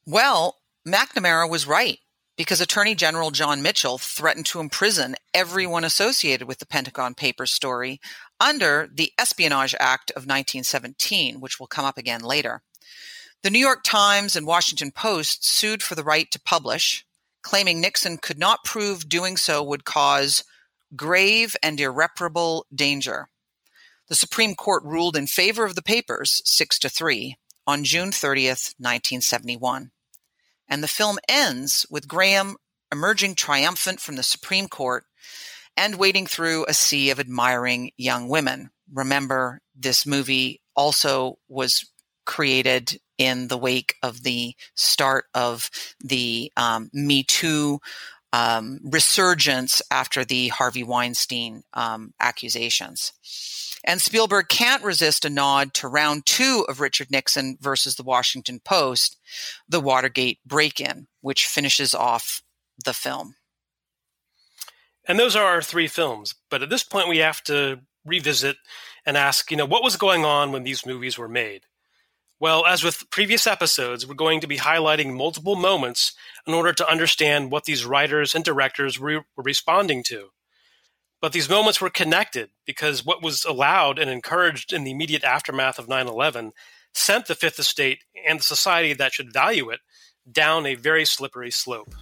Well, 0.06 0.58
McNamara 0.88 1.50
was 1.50 1.68
right 1.68 2.00
because 2.38 2.62
Attorney 2.62 2.96
General 2.96 3.32
John 3.32 3.62
Mitchell 3.62 3.98
threatened 3.98 4.46
to 4.48 4.60
imprison 4.60 5.16
everyone 5.34 5.84
associated 5.84 6.48
with 6.48 6.60
the 6.60 6.66
Pentagon 6.66 7.14
Papers 7.14 7.52
story 7.52 8.00
under 8.40 8.90
the 8.94 9.12
Espionage 9.20 9.76
Act 9.80 10.12
of 10.12 10.24
1917, 10.24 11.42
which 11.42 11.60
will 11.60 11.68
come 11.68 11.84
up 11.84 11.98
again 11.98 12.22
later. 12.22 12.62
The 13.44 13.50
New 13.50 13.60
York 13.60 13.84
Times 13.84 14.36
and 14.36 14.48
Washington 14.48 14.92
Post 14.92 15.46
sued 15.46 15.84
for 15.84 15.96
the 15.96 16.04
right 16.04 16.32
to 16.32 16.40
publish, 16.40 17.06
claiming 17.42 17.82
Nixon 17.82 18.18
could 18.18 18.40
not 18.40 18.64
prove 18.64 19.10
doing 19.10 19.36
so 19.36 19.62
would 19.62 19.84
cause 19.84 20.44
grave 20.96 21.56
and 21.62 21.80
irreparable 21.80 22.66
danger. 22.74 23.30
The 24.08 24.16
Supreme 24.16 24.56
Court 24.56 24.84
ruled 24.84 25.16
in 25.16 25.28
favor 25.28 25.66
of 25.66 25.76
the 25.76 25.82
papers 25.82 26.42
6 26.46 26.80
to 26.80 26.90
3 26.90 27.38
on 27.68 27.84
June 27.84 28.10
30th, 28.10 28.74
1971 28.80 29.92
and 30.70 30.84
the 30.84 30.88
film 30.88 31.18
ends 31.28 31.86
with 31.90 32.08
Graham 32.08 32.56
emerging 32.92 33.36
triumphant 33.36 34.00
from 34.00 34.16
the 34.16 34.24
Supreme 34.24 34.68
Court 34.68 35.04
and 35.76 35.96
wading 35.96 36.28
through 36.28 36.66
a 36.68 36.74
sea 36.74 37.10
of 37.10 37.20
admiring 37.20 37.92
young 37.98 38.30
women. 38.30 38.70
Remember, 38.94 39.62
this 39.76 40.06
movie 40.06 40.62
also 40.76 41.40
was 41.48 41.86
created 42.26 43.00
in 43.18 43.48
the 43.48 43.58
wake 43.58 43.96
of 44.04 44.24
the 44.24 44.56
start 44.76 45.26
of 45.34 45.70
the 46.00 46.52
um, 46.56 46.90
Me 46.94 47.24
Too 47.24 47.80
um, 48.34 48.80
resurgence 48.84 49.82
after 49.92 50.24
the 50.24 50.50
Harvey 50.50 50.84
Weinstein 50.84 51.64
um, 51.74 52.14
accusations. 52.20 53.14
And 53.84 54.02
Spielberg 54.02 54.50
can't 54.50 54.84
resist 54.84 55.24
a 55.24 55.30
nod 55.30 55.74
to 55.76 55.88
round 55.88 56.26
two 56.26 56.66
of 56.68 56.82
Richard 56.82 57.10
Nixon 57.12 57.58
versus 57.62 57.96
the 57.96 58.04
Washington 58.04 58.60
Post, 58.64 59.18
the 59.68 59.80
Watergate 59.80 60.40
break 60.46 60.82
in, 60.82 61.08
which 61.22 61.46
finishes 61.46 61.94
off 61.94 62.44
the 62.84 62.94
film. 62.94 63.36
And 65.08 65.18
those 65.18 65.36
are 65.36 65.46
our 65.46 65.62
three 65.62 65.88
films. 65.88 66.36
But 66.52 66.62
at 66.62 66.70
this 66.70 66.84
point, 66.84 67.08
we 67.08 67.20
have 67.20 67.42
to 67.46 67.80
revisit 68.06 68.58
and 69.06 69.18
ask, 69.18 69.50
you 69.50 69.58
know, 69.58 69.66
what 69.66 69.84
was 69.84 69.96
going 69.96 70.26
on 70.26 70.52
when 70.52 70.64
these 70.64 70.86
movies 70.86 71.18
were 71.18 71.30
made? 71.30 71.64
Well, 72.42 72.66
as 72.66 72.84
with 72.84 73.10
previous 73.10 73.46
episodes, 73.46 74.08
we're 74.08 74.14
going 74.16 74.40
to 74.40 74.48
be 74.48 74.58
highlighting 74.58 75.18
multiple 75.18 75.58
moments 75.58 76.14
in 76.48 76.54
order 76.54 76.72
to 76.72 76.90
understand 76.90 77.52
what 77.52 77.66
these 77.66 77.84
writers 77.84 78.34
and 78.34 78.46
directors 78.46 78.98
were 78.98 79.26
responding 79.36 80.04
to. 80.04 80.30
But 81.22 81.34
these 81.34 81.50
moments 81.50 81.82
were 81.82 81.90
connected 81.90 82.52
because 82.66 83.06
what 83.06 83.22
was 83.22 83.44
allowed 83.44 84.00
and 84.00 84.10
encouraged 84.10 84.72
in 84.72 84.86
the 84.86 84.92
immediate 84.92 85.26
aftermath 85.26 85.78
of 85.78 85.90
9 85.90 86.08
11 86.08 86.54
sent 86.94 87.28
the 87.28 87.36
Fifth 87.36 87.60
Estate 87.60 88.06
and 88.26 88.40
the 88.40 88.44
society 88.44 88.94
that 88.94 89.14
should 89.14 89.34
value 89.34 89.70
it 89.70 89.82
down 90.32 90.66
a 90.66 90.76
very 90.76 91.04
slippery 91.04 91.52
slope. 91.52 91.94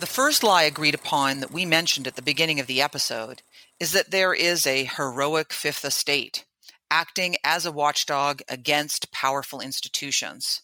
The 0.00 0.06
first 0.06 0.44
lie 0.44 0.62
agreed 0.62 0.94
upon 0.94 1.40
that 1.40 1.50
we 1.50 1.66
mentioned 1.66 2.06
at 2.06 2.14
the 2.14 2.22
beginning 2.22 2.60
of 2.60 2.68
the 2.68 2.80
episode 2.80 3.42
is 3.80 3.90
that 3.90 4.12
there 4.12 4.32
is 4.32 4.64
a 4.64 4.84
heroic 4.84 5.52
Fifth 5.52 5.84
Estate 5.84 6.44
acting 6.88 7.34
as 7.42 7.66
a 7.66 7.72
watchdog 7.72 8.40
against 8.48 9.10
powerful 9.10 9.60
institutions. 9.60 10.62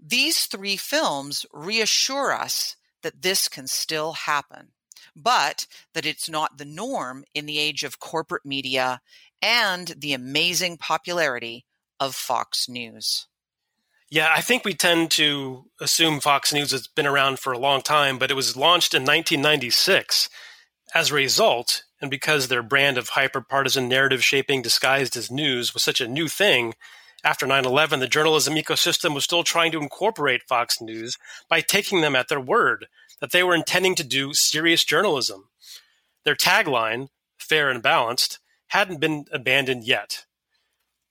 These 0.00 0.46
three 0.46 0.76
films 0.76 1.46
reassure 1.52 2.32
us 2.32 2.74
that 3.02 3.22
this 3.22 3.48
can 3.48 3.68
still 3.68 4.14
happen, 4.14 4.72
but 5.14 5.68
that 5.94 6.04
it's 6.04 6.28
not 6.28 6.58
the 6.58 6.64
norm 6.64 7.24
in 7.34 7.46
the 7.46 7.60
age 7.60 7.84
of 7.84 8.00
corporate 8.00 8.44
media 8.44 9.00
and 9.40 9.94
the 9.96 10.14
amazing 10.14 10.78
popularity 10.78 11.64
of 12.00 12.16
Fox 12.16 12.68
News. 12.68 13.28
Yeah, 14.10 14.28
I 14.34 14.40
think 14.40 14.64
we 14.64 14.72
tend 14.72 15.10
to 15.12 15.66
assume 15.80 16.20
Fox 16.20 16.52
News 16.52 16.70
has 16.70 16.86
been 16.86 17.06
around 17.06 17.38
for 17.38 17.52
a 17.52 17.58
long 17.58 17.82
time, 17.82 18.18
but 18.18 18.30
it 18.30 18.34
was 18.34 18.56
launched 18.56 18.94
in 18.94 19.02
1996. 19.02 20.30
As 20.94 21.10
a 21.10 21.14
result, 21.14 21.84
and 22.00 22.10
because 22.10 22.48
their 22.48 22.62
brand 22.62 22.96
of 22.96 23.10
hyper 23.10 23.42
partisan 23.42 23.86
narrative 23.86 24.24
shaping 24.24 24.62
disguised 24.62 25.14
as 25.14 25.30
news 25.30 25.74
was 25.74 25.82
such 25.82 26.00
a 26.00 26.08
new 26.08 26.26
thing, 26.26 26.72
after 27.22 27.46
9 27.46 27.66
11, 27.66 28.00
the 28.00 28.06
journalism 28.06 28.54
ecosystem 28.54 29.14
was 29.14 29.24
still 29.24 29.44
trying 29.44 29.72
to 29.72 29.82
incorporate 29.82 30.48
Fox 30.48 30.80
News 30.80 31.18
by 31.50 31.60
taking 31.60 32.00
them 32.00 32.16
at 32.16 32.28
their 32.28 32.40
word 32.40 32.86
that 33.20 33.32
they 33.32 33.42
were 33.42 33.54
intending 33.54 33.94
to 33.96 34.04
do 34.04 34.32
serious 34.32 34.84
journalism. 34.84 35.50
Their 36.24 36.36
tagline, 36.36 37.08
fair 37.36 37.68
and 37.68 37.82
balanced, 37.82 38.38
hadn't 38.68 39.00
been 39.00 39.26
abandoned 39.32 39.84
yet. 39.84 40.24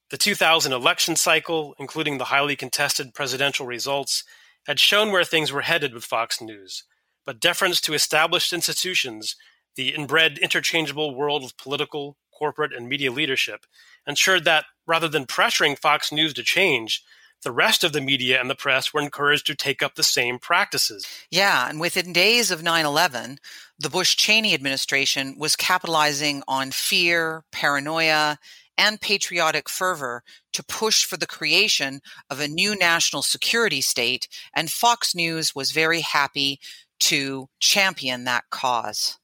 The 0.09 0.17
2000 0.17 0.71
election 0.71 1.17
cycle, 1.17 1.75
including 1.77 2.17
the 2.17 2.25
highly 2.25 2.55
contested 2.55 3.13
presidential 3.13 3.65
results, 3.65 4.23
had 4.65 4.79
shown 4.79 5.11
where 5.11 5.25
things 5.25 5.51
were 5.51 5.61
headed 5.61 5.93
with 5.93 6.05
Fox 6.05 6.41
News, 6.41 6.83
but 7.25 7.41
deference 7.41 7.81
to 7.81 7.93
established 7.93 8.53
institutions, 8.53 9.35
the 9.75 9.93
inbred 9.93 10.37
interchangeable 10.37 11.13
world 11.13 11.43
of 11.43 11.57
political, 11.57 12.17
corporate, 12.37 12.73
and 12.73 12.87
media 12.87 13.11
leadership, 13.11 13.65
ensured 14.07 14.45
that 14.45 14.65
rather 14.85 15.09
than 15.09 15.25
pressuring 15.25 15.77
Fox 15.77 16.11
News 16.11 16.33
to 16.35 16.43
change, 16.43 17.03
the 17.43 17.51
rest 17.51 17.83
of 17.83 17.93
the 17.93 18.01
media 18.01 18.39
and 18.39 18.49
the 18.49 18.55
press 18.55 18.93
were 18.93 19.01
encouraged 19.01 19.45
to 19.47 19.55
take 19.55 19.83
up 19.83 19.95
the 19.95 20.03
same 20.03 20.39
practices. 20.39 21.05
Yeah, 21.29 21.69
and 21.69 21.79
within 21.79 22.13
days 22.13 22.49
of 22.49 22.63
9 22.63 22.85
11, 22.85 23.39
the 23.77 23.89
Bush 23.89 24.15
Cheney 24.15 24.53
administration 24.53 25.35
was 25.37 25.55
capitalizing 25.55 26.43
on 26.47 26.71
fear, 26.71 27.43
paranoia, 27.51 28.39
and 28.77 29.01
patriotic 29.01 29.69
fervor 29.69 30.23
to 30.53 30.63
push 30.63 31.05
for 31.05 31.17
the 31.17 31.27
creation 31.27 32.01
of 32.29 32.39
a 32.39 32.47
new 32.47 32.75
national 32.75 33.21
security 33.21 33.81
state, 33.81 34.27
and 34.55 34.71
Fox 34.71 35.15
News 35.15 35.55
was 35.55 35.71
very 35.71 36.01
happy 36.01 36.59
to 36.99 37.49
champion 37.59 38.23
that 38.23 38.45
cause. 38.49 39.17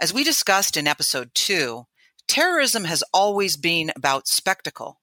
As 0.00 0.14
we 0.14 0.24
discussed 0.24 0.76
in 0.76 0.86
episode 0.86 1.30
two, 1.34 1.84
terrorism 2.26 2.84
has 2.84 3.04
always 3.12 3.56
been 3.56 3.92
about 3.94 4.28
spectacle. 4.28 5.00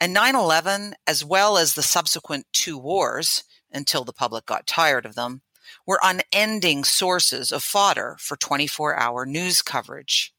And 0.00 0.12
9 0.12 0.34
11, 0.34 0.94
as 1.06 1.24
well 1.24 1.56
as 1.56 1.74
the 1.74 1.82
subsequent 1.82 2.46
two 2.52 2.76
wars, 2.76 3.44
until 3.72 4.04
the 4.04 4.12
public 4.12 4.46
got 4.46 4.66
tired 4.66 5.06
of 5.06 5.14
them, 5.14 5.42
were 5.86 6.00
unending 6.02 6.84
sources 6.84 7.52
of 7.52 7.62
fodder 7.62 8.16
for 8.20 8.36
24 8.36 8.96
hour 8.98 9.26
news 9.26 9.62
coverage. 9.62 10.34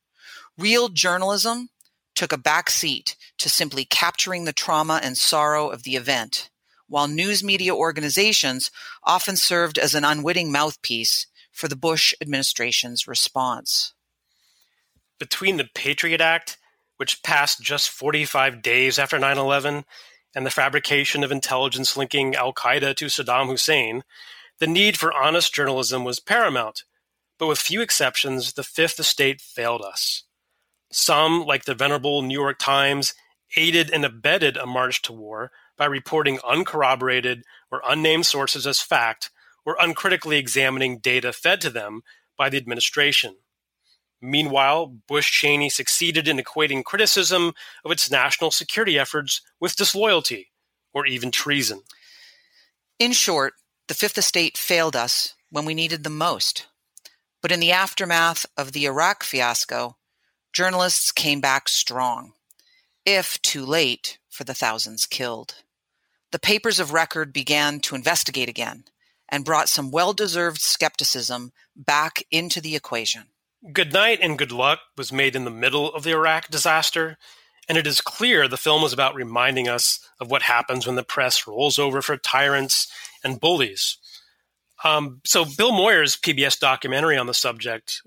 Real 0.58 0.90
journalism 0.90 1.70
took 2.16 2.32
a 2.32 2.38
back 2.38 2.70
seat 2.70 3.16
to 3.38 3.50
simply 3.50 3.86
capturing 3.86 4.46
the 4.46 4.54
trauma 4.54 5.00
and 5.04 5.18
sorrow 5.18 5.70
of 5.70 5.84
the 5.84 5.96
event, 5.96 6.50
while 6.88 7.08
news 7.08 7.44
media 7.44 7.76
organizations 7.76 8.72
often 9.04 9.36
served 9.36 9.78
as 9.78 9.94
an 9.94 10.04
unwitting 10.04 10.52
mouthpiece 10.52 11.28
for 11.52 11.68
the 11.68 11.76
Bush 11.76 12.14
administration's 12.22 13.08
response 13.08 13.94
between 15.20 15.58
the 15.58 15.70
Patriot 15.74 16.22
Act, 16.22 16.58
which 16.98 17.24
passed 17.24 17.62
just 17.62 17.90
45 17.90 18.62
days 18.62 19.00
after 19.00 19.20
9 19.20 19.38
11, 19.38 19.86
and 20.36 20.46
the 20.46 20.52
fabrication 20.52 21.24
of 21.24 21.32
intelligence 21.32 21.96
linking 21.96 22.36
Al 22.36 22.54
Qaeda 22.54 22.96
to 22.96 23.06
Saddam 23.06 23.48
Hussein, 23.48 24.04
the 24.60 24.68
need 24.68 24.98
for 24.98 25.14
honest 25.14 25.54
journalism 25.54 26.04
was 26.04 26.20
paramount. 26.20 26.84
But 27.38 27.48
with 27.48 27.60
few 27.60 27.82
exceptions, 27.82 28.54
the 28.54 28.64
Fifth 28.64 29.00
Estate 29.00 29.42
failed 29.42 29.82
us. 29.82 30.24
Some, 30.98 31.44
like 31.46 31.66
the 31.66 31.76
venerable 31.76 32.22
New 32.22 32.40
York 32.40 32.58
Times, 32.58 33.16
aided 33.58 33.92
and 33.92 34.06
abetted 34.06 34.56
a 34.56 34.66
march 34.66 35.02
to 35.02 35.12
war 35.12 35.52
by 35.78 35.88
reporting 35.88 36.40
uncorroborated 36.48 37.44
or 37.70 37.82
unnamed 37.86 38.26
sources 38.26 38.66
as 38.66 38.80
fact 38.80 39.30
or 39.66 39.76
uncritically 39.78 40.38
examining 40.38 41.00
data 41.00 41.34
fed 41.34 41.60
to 41.60 41.70
them 41.70 42.04
by 42.38 42.48
the 42.48 42.56
administration. 42.56 43.36
Meanwhile, 44.22 44.96
Bush 45.06 45.30
Cheney 45.30 45.70
succeeded 45.70 46.30
in 46.30 46.38
equating 46.38 46.86
criticism 46.86 47.52
of 47.84 47.92
its 47.92 48.10
national 48.10 48.52
security 48.52 48.98
efforts 48.98 49.42
with 49.60 49.76
disloyalty 49.76 50.54
or 50.94 51.06
even 51.06 51.30
treason. 51.30 51.82
In 53.00 53.12
short, 53.12 53.56
the 53.90 53.96
Fifth 53.96 54.18
Estate 54.18 54.58
failed 54.58 54.96
us 54.96 55.34
when 55.50 55.66
we 55.66 55.74
needed 55.74 56.06
them 56.06 56.18
most. 56.18 56.68
But 57.42 57.52
in 57.52 57.60
the 57.60 57.74
aftermath 57.74 58.46
of 58.56 58.72
the 58.72 58.86
Iraq 58.86 59.26
fiasco, 59.26 59.98
journalists 60.56 61.12
came 61.12 61.42
back 61.42 61.68
strong, 61.68 62.32
if 63.06 63.42
too 63.42 63.66
late 63.66 64.20
for 64.30 64.46
the 64.46 64.54
thousands 64.54 65.06
killed. 65.06 65.56
the 66.32 66.40
papers 66.40 66.80
of 66.80 66.94
record 66.94 67.34
began 67.34 67.80
to 67.82 67.96
investigate 67.96 68.50
again 68.50 68.86
and 69.30 69.44
brought 69.44 69.70
some 69.70 69.92
well 69.92 70.14
deserved 70.14 70.62
skepticism 70.62 71.52
back 71.76 72.24
into 72.32 72.62
the 72.62 72.76
equation. 72.76 73.24
Good 73.74 73.92
Night 73.92 74.20
and 74.22 74.38
Good 74.38 74.54
Luck 74.54 74.80
was 74.98 75.12
made 75.12 75.36
in 75.36 75.44
the 75.44 75.52
middle 75.52 75.94
of 75.94 76.04
the 76.04 76.12
Iraq 76.12 76.50
disaster, 76.50 77.18
and 77.68 77.78
it 77.78 77.86
is 77.86 78.00
clear 78.00 78.48
the 78.48 78.58
film 78.58 78.82
was 78.82 78.94
about 78.94 79.16
reminding 79.16 79.68
us 79.68 80.00
of 80.22 80.32
what 80.32 80.44
happens 80.44 80.88
when 80.88 80.96
the 80.96 81.04
press 81.04 81.46
rolls 81.46 81.78
over 81.78 82.02
for 82.02 82.16
tyrants 82.16 82.88
and 83.26 83.42
bullies. 83.42 83.98
Um, 84.86 85.20
so, 85.26 85.44
Bill 85.44 85.72
Moyers' 85.72 86.18
PBS 86.18 86.60
documentary 86.60 87.18
on 87.18 87.28
the 87.28 87.34
subject, 87.34 88.02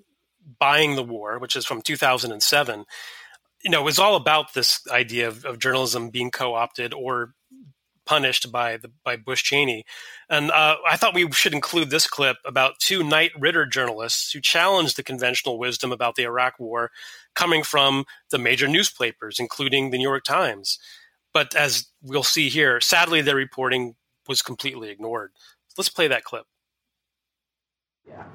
Buying 0.59 0.97
the 0.97 1.03
War, 1.03 1.39
which 1.39 1.57
is 1.57 1.67
from 1.67 1.83
2007, 1.83 2.85
you 3.65 3.71
know, 3.71 3.83
was 3.83 3.99
all 3.99 4.17
about 4.17 4.55
this 4.55 4.81
idea 4.91 5.29
of, 5.29 5.45
of 5.45 5.59
journalism 5.59 6.11
being 6.11 6.31
co 6.31 6.55
opted 6.55 6.95
or 6.95 7.35
punished 8.09 8.51
by 8.51 8.79
the 8.79 8.91
by 9.05 9.17
Bush 9.17 9.43
Cheney. 9.43 9.85
And 10.31 10.51
uh, 10.51 10.77
I 10.89 10.97
thought 10.97 11.15
we 11.15 11.31
should 11.31 11.53
include 11.53 11.91
this 11.91 12.07
clip 12.07 12.39
about 12.45 12.79
two 12.79 13.05
Knight 13.05 13.33
Ridder 13.39 13.67
journalists 13.67 14.33
who 14.33 14.41
challenged 14.41 14.97
the 14.97 15.03
conventional 15.03 15.59
wisdom 15.59 15.93
about 15.93 16.15
the 16.15 16.23
Iraq 16.23 16.59
War 16.59 16.91
coming 17.35 17.63
from 17.63 18.07
the 18.31 18.39
major 18.39 18.67
newspapers, 18.67 19.39
including 19.39 19.91
the 19.91 19.99
New 19.99 20.09
York 20.09 20.25
Times. 20.25 20.79
But 21.35 21.55
as 21.55 21.89
we'll 22.03 22.23
see 22.23 22.49
here, 22.49 22.81
sadly, 22.81 23.21
their 23.21 23.37
reporting 23.37 23.95
was 24.27 24.41
completely 24.41 24.89
ignored. 24.89 25.33
Let's 25.77 25.91
play 25.91 26.09
that 26.09 26.25
clip. 26.25 26.47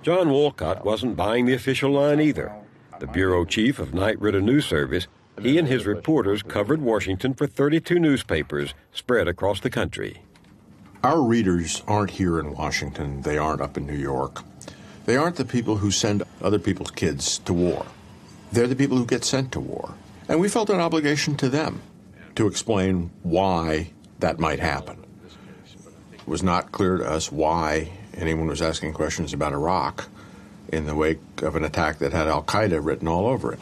John 0.01 0.29
Walcott 0.29 0.83
wasn't 0.83 1.15
buying 1.15 1.45
the 1.45 1.53
official 1.53 1.91
line 1.91 2.19
either. 2.19 2.53
The 2.99 3.07
bureau 3.07 3.45
chief 3.45 3.79
of 3.79 3.93
Knight 3.93 4.19
Ridder 4.19 4.41
News 4.41 4.65
Service 4.65 5.07
he 5.41 5.57
and 5.57 5.67
his 5.67 5.86
reporters 5.86 6.43
covered 6.43 6.81
Washington 6.81 7.33
for 7.33 7.47
32 7.47 7.99
newspapers 7.99 8.73
spread 8.91 9.27
across 9.27 9.59
the 9.59 9.69
country. 9.69 10.21
Our 11.03 11.21
readers 11.21 11.83
aren't 11.88 12.12
here 12.12 12.39
in 12.39 12.53
Washington, 12.53 13.21
they 13.23 13.38
aren't 13.38 13.62
up 13.62 13.75
in 13.75 13.86
New 13.86 13.97
York. 13.97 14.43
They 15.05 15.17
aren't 15.17 15.36
the 15.36 15.45
people 15.45 15.77
who 15.77 15.91
send 15.91 16.23
other 16.41 16.59
people's 16.59 16.91
kids 16.91 17.39
to 17.39 17.53
war. 17.53 17.86
They're 18.51 18.67
the 18.67 18.75
people 18.75 18.97
who 18.97 19.05
get 19.05 19.25
sent 19.25 19.51
to 19.53 19.59
war. 19.59 19.95
And 20.29 20.39
we 20.39 20.47
felt 20.47 20.69
an 20.69 20.79
obligation 20.79 21.36
to 21.38 21.49
them 21.49 21.81
to 22.36 22.47
explain 22.47 23.12
why 23.23 23.91
that 24.19 24.39
might 24.39 24.59
happen. 24.59 25.03
It 26.13 26.27
was 26.27 26.43
not 26.43 26.71
clear 26.71 26.99
to 26.99 27.09
us 27.09 27.31
why 27.31 27.91
anyone 28.17 28.47
was 28.47 28.62
asking 28.62 28.93
questions 28.93 29.34
about 29.34 29.54
Iraq 29.54 30.08
in 30.69 30.86
the 30.86 30.95
wake 30.95 31.41
of 31.41 31.56
an 31.56 31.63
attack 31.63 31.99
that 31.99 32.13
had 32.13 32.28
Al 32.28 32.43
Qaeda 32.43 32.84
written 32.84 33.08
all 33.08 33.26
over 33.26 33.54
it 33.54 33.60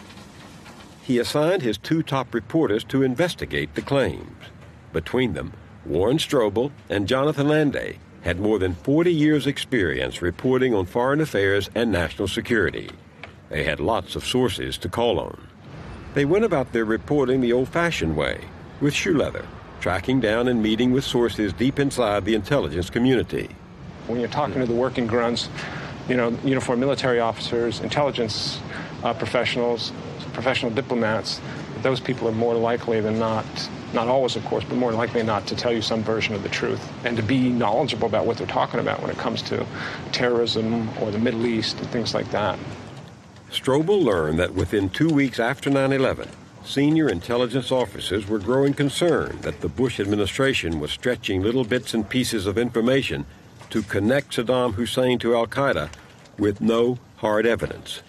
he 1.11 1.19
assigned 1.19 1.61
his 1.61 1.77
two 1.77 2.01
top 2.01 2.33
reporters 2.33 2.85
to 2.85 3.03
investigate 3.03 3.75
the 3.75 3.81
claims. 3.81 4.45
Between 4.93 5.33
them, 5.33 5.51
Warren 5.85 6.17
Strobel 6.17 6.71
and 6.89 7.07
Jonathan 7.07 7.47
Landay 7.47 7.97
had 8.21 8.39
more 8.39 8.59
than 8.59 8.75
40 8.75 9.11
years' 9.11 9.45
experience 9.45 10.21
reporting 10.21 10.73
on 10.73 10.85
foreign 10.85 11.19
affairs 11.19 11.69
and 11.73 11.91
national 11.91 12.29
security. 12.29 12.89
They 13.49 13.63
had 13.63 13.79
lots 13.79 14.15
of 14.15 14.25
sources 14.25 14.77
to 14.77 14.89
call 14.89 15.19
on. 15.19 15.47
They 16.13 16.23
went 16.23 16.45
about 16.45 16.71
their 16.71 16.85
reporting 16.85 17.41
the 17.41 17.51
old 17.51 17.67
fashioned 17.67 18.15
way, 18.15 18.45
with 18.79 18.93
shoe 18.93 19.17
leather, 19.17 19.45
tracking 19.79 20.21
down 20.21 20.47
and 20.47 20.61
meeting 20.61 20.91
with 20.91 21.03
sources 21.03 21.51
deep 21.51 21.79
inside 21.79 22.23
the 22.23 22.35
intelligence 22.35 22.89
community. 22.89 23.49
When 24.07 24.19
you're 24.19 24.29
talking 24.29 24.59
to 24.59 24.65
the 24.65 24.73
working 24.73 25.07
grunts, 25.07 25.49
you 26.07 26.17
know, 26.17 26.35
uniformed 26.43 26.79
military 26.79 27.19
officers, 27.19 27.79
intelligence 27.79 28.59
uh, 29.03 29.13
professionals, 29.13 29.91
professional 30.33 30.71
diplomats, 30.71 31.39
those 31.81 31.99
people 31.99 32.27
are 32.27 32.33
more 32.33 32.55
likely 32.55 33.01
than 33.01 33.17
not, 33.19 33.45
not 33.93 34.07
always, 34.07 34.35
of 34.35 34.45
course, 34.45 34.63
but 34.63 34.77
more 34.77 34.91
likely 34.91 35.19
than 35.19 35.27
not 35.27 35.47
to 35.47 35.55
tell 35.55 35.71
you 35.71 35.81
some 35.81 36.03
version 36.03 36.35
of 36.35 36.43
the 36.43 36.49
truth 36.49 36.91
and 37.05 37.17
to 37.17 37.23
be 37.23 37.49
knowledgeable 37.49 38.07
about 38.07 38.25
what 38.25 38.37
they're 38.37 38.47
talking 38.47 38.79
about 38.79 39.01
when 39.01 39.09
it 39.09 39.17
comes 39.17 39.41
to 39.43 39.65
terrorism 40.11 40.89
or 40.99 41.11
the 41.11 41.19
Middle 41.19 41.45
East 41.45 41.79
and 41.79 41.89
things 41.89 42.13
like 42.13 42.29
that. 42.31 42.57
Strobel 43.51 44.01
learned 44.03 44.39
that 44.39 44.53
within 44.53 44.89
two 44.89 45.09
weeks 45.09 45.39
after 45.39 45.69
9 45.69 45.91
11, 45.91 46.29
senior 46.63 47.09
intelligence 47.09 47.71
officers 47.71 48.27
were 48.27 48.39
growing 48.39 48.73
concerned 48.73 49.41
that 49.41 49.61
the 49.61 49.67
Bush 49.67 49.99
administration 49.99 50.79
was 50.79 50.91
stretching 50.91 51.41
little 51.41 51.65
bits 51.65 51.93
and 51.93 52.07
pieces 52.09 52.45
of 52.45 52.57
information 52.57 53.25
to 53.71 53.81
connect 53.83 54.35
Saddam 54.35 54.73
Hussein 54.75 55.19
to 55.19 55.35
Al 55.35 55.47
Qaeda 55.47 55.89
with 56.37 56.61
no 56.61 56.97
hard 57.17 57.45
evidence 57.45 58.01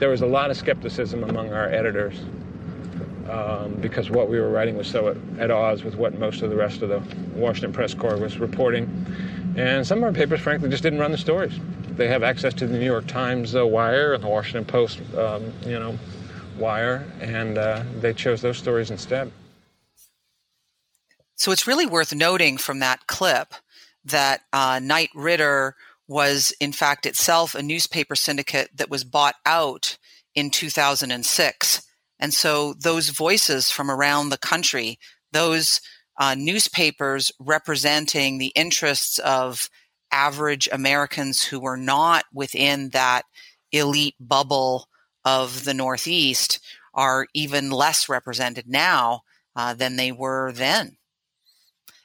there 0.00 0.08
was 0.08 0.22
a 0.22 0.26
lot 0.26 0.50
of 0.50 0.56
skepticism 0.56 1.22
among 1.24 1.52
our 1.52 1.68
editors 1.68 2.18
um, 3.28 3.74
because 3.80 4.10
what 4.10 4.28
we 4.28 4.40
were 4.40 4.50
writing 4.50 4.76
was 4.76 4.88
so 4.88 5.08
at, 5.08 5.16
at, 5.38 5.50
odds 5.50 5.84
with 5.84 5.94
what 5.94 6.18
most 6.18 6.42
of 6.42 6.50
the 6.50 6.56
rest 6.56 6.82
of 6.82 6.88
the 6.88 7.00
Washington 7.38 7.72
press 7.72 7.94
corps 7.94 8.16
was 8.16 8.38
reporting. 8.38 8.88
And 9.56 9.86
some 9.86 9.98
of 9.98 10.04
our 10.04 10.12
papers, 10.12 10.40
frankly, 10.40 10.70
just 10.70 10.82
didn't 10.82 10.98
run 10.98 11.12
the 11.12 11.18
stories. 11.18 11.52
They 11.90 12.08
have 12.08 12.22
access 12.22 12.54
to 12.54 12.66
the 12.66 12.78
New 12.78 12.84
York 12.84 13.06
Times 13.06 13.54
uh, 13.54 13.66
wire 13.66 14.14
and 14.14 14.24
the 14.24 14.28
Washington 14.28 14.64
Post, 14.64 15.00
um, 15.16 15.52
you 15.66 15.78
know, 15.78 15.98
wire, 16.58 17.04
and 17.20 17.58
uh, 17.58 17.84
they 18.00 18.14
chose 18.14 18.40
those 18.40 18.56
stories 18.56 18.90
instead. 18.90 19.30
So 21.40 21.52
it's 21.52 21.66
really 21.66 21.86
worth 21.86 22.14
noting 22.14 22.58
from 22.58 22.80
that 22.80 23.06
clip 23.06 23.54
that 24.04 24.42
uh, 24.52 24.78
Knight 24.78 25.08
Ridder 25.14 25.74
was 26.06 26.52
in 26.60 26.70
fact 26.70 27.06
itself 27.06 27.54
a 27.54 27.62
newspaper 27.62 28.14
syndicate 28.14 28.68
that 28.76 28.90
was 28.90 29.04
bought 29.04 29.36
out 29.46 29.96
in 30.34 30.50
2006. 30.50 31.82
And 32.18 32.34
so 32.34 32.74
those 32.74 33.08
voices 33.08 33.70
from 33.70 33.90
around 33.90 34.28
the 34.28 34.36
country, 34.36 34.98
those 35.32 35.80
uh, 36.18 36.34
newspapers 36.34 37.32
representing 37.40 38.36
the 38.36 38.52
interests 38.54 39.18
of 39.20 39.70
average 40.12 40.68
Americans 40.70 41.42
who 41.42 41.58
were 41.58 41.78
not 41.78 42.26
within 42.34 42.90
that 42.90 43.22
elite 43.72 44.16
bubble 44.20 44.88
of 45.24 45.64
the 45.64 45.72
Northeast, 45.72 46.60
are 46.92 47.28
even 47.32 47.70
less 47.70 48.10
represented 48.10 48.68
now 48.68 49.22
uh, 49.56 49.72
than 49.72 49.96
they 49.96 50.12
were 50.12 50.52
then. 50.52 50.98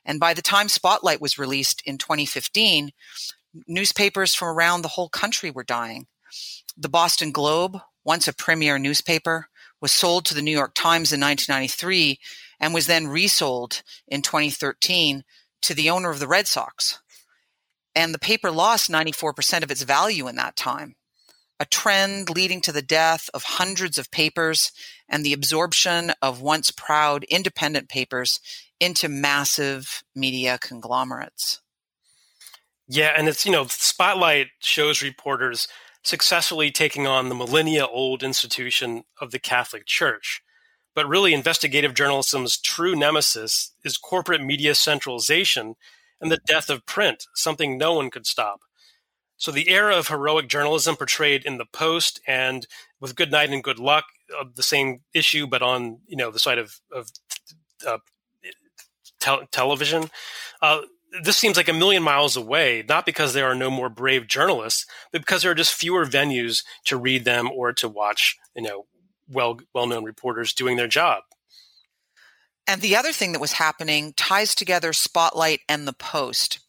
And 0.06 0.20
by 0.20 0.34
the 0.34 0.42
time 0.42 0.70
Spotlight 0.70 1.20
was 1.22 1.40
released 1.40 1.82
in 1.86 1.98
2015, 1.98 2.92
newspapers 3.68 4.36
from 4.36 4.50
around 4.50 4.82
the 4.82 4.90
whole 4.90 5.10
country 5.10 5.50
were 5.50 5.64
dying. 5.64 6.08
The 6.78 6.90
Boston 6.90 7.32
Globe, 7.32 7.80
once 8.04 8.28
a 8.28 8.34
premier 8.34 8.78
newspaper, 8.78 9.48
was 9.82 9.92
sold 9.92 10.26
to 10.26 10.34
the 10.34 10.42
New 10.42 10.52
York 10.52 10.74
Times 10.74 11.12
in 11.12 11.20
1993 11.20 12.20
and 12.60 12.74
was 12.74 12.88
then 12.88 13.08
resold 13.08 13.82
in 14.08 14.22
2013 14.22 15.24
to 15.62 15.74
the 15.74 15.90
owner 15.90 16.10
of 16.10 16.20
the 16.20 16.28
Red 16.28 16.48
Sox. 16.48 17.02
And 17.96 18.14
the 18.14 18.20
paper 18.20 18.52
lost 18.52 18.92
94% 18.92 19.64
of 19.64 19.72
its 19.72 19.84
value 19.84 20.28
in 20.28 20.36
that 20.36 20.56
time, 20.56 20.96
a 21.60 21.66
trend 21.66 22.30
leading 22.30 22.62
to 22.62 22.72
the 22.72 22.82
death 22.82 23.30
of 23.34 23.44
hundreds 23.44 23.98
of 23.98 24.12
papers 24.12 24.72
and 25.08 25.24
the 25.24 25.34
absorption 25.34 26.12
of 26.22 26.42
once 26.42 26.72
proud 26.72 27.24
independent 27.26 27.90
papers 27.90 28.40
into 28.80 29.10
massive 29.10 30.04
media 30.16 30.58
conglomerates. 30.60 31.62
Yeah, 32.88 33.14
and 33.18 33.28
it's, 33.28 33.46
you 33.46 33.52
know, 33.52 33.66
Spotlight 33.66 34.48
shows 34.60 35.02
reporters 35.02 35.68
successfully 36.04 36.70
taking 36.70 37.08
on 37.08 37.30
the 37.30 37.36
millennia 37.36 37.86
old 37.86 38.22
institution 38.22 39.04
of 39.20 39.32
the 39.32 39.40
Catholic 39.40 39.86
Church. 39.86 40.42
But 40.94 41.08
really, 41.08 41.34
investigative 41.34 41.94
journalism's 41.94 42.58
true 42.58 42.96
nemesis 42.96 43.74
is 43.84 43.98
corporate 43.98 44.44
media 44.44 44.76
centralization 44.76 45.76
and 46.22 46.32
the 46.32 46.40
death 46.46 46.70
of 46.70 46.86
print, 46.86 47.26
something 47.34 47.78
no 47.78 47.94
one 47.94 48.10
could 48.10 48.26
stop. 48.26 48.62
So 49.38 49.52
the 49.52 49.70
era 49.70 49.98
of 49.98 50.08
heroic 50.08 50.48
journalism 50.48 50.96
portrayed 50.96 51.44
in 51.44 51.58
the 51.58 51.66
Post 51.66 52.22
and 52.26 52.66
with 53.02 53.16
Good 53.16 53.32
Night 53.32 53.50
and 53.50 53.64
Good 53.64 53.80
Luck, 53.80 54.06
uh, 54.40 54.46
the 54.56 54.64
same 54.64 55.02
issue, 55.14 55.46
but 55.46 55.62
on 55.62 56.00
you 56.08 56.16
know 56.16 56.32
the 56.32 56.40
side 56.40 56.58
of, 56.58 56.80
of 56.92 57.10
uh, 57.86 57.98
te- 59.26 59.48
television. 59.52 60.10
Uh, 60.62 60.82
this 61.24 61.38
seems 61.38 61.58
like 61.58 61.70
a 61.70 61.74
million 61.74 62.04
miles 62.04 62.36
away, 62.36 62.84
not 62.88 63.06
because 63.06 63.34
there 63.34 63.50
are 63.50 63.56
no 63.56 63.70
more 63.70 63.90
brave 63.90 64.28
journalists, 64.28 64.86
but 65.12 65.22
because 65.22 65.42
there 65.42 65.52
are 65.52 65.56
just 65.56 65.74
fewer 65.74 66.06
venues 66.06 66.64
to 66.86 66.98
read 66.98 67.26
them 67.26 67.50
or 67.52 67.72
to 67.74 67.88
watch, 67.88 68.38
you 68.56 68.62
know, 68.62 68.86
well 69.30 69.60
well 69.74 69.88
known 69.88 70.04
reporters 70.04 70.54
doing 70.54 70.78
their 70.78 70.88
job. 70.88 71.24
And 72.68 72.82
the 72.82 72.96
other 72.96 73.12
thing 73.12 73.32
that 73.32 73.42
was 73.42 73.54
happening 73.54 74.14
ties 74.18 74.56
together 74.56 74.92
Spotlight 74.92 75.62
and 75.70 75.88
the 75.88 75.94
Post. 75.94 76.60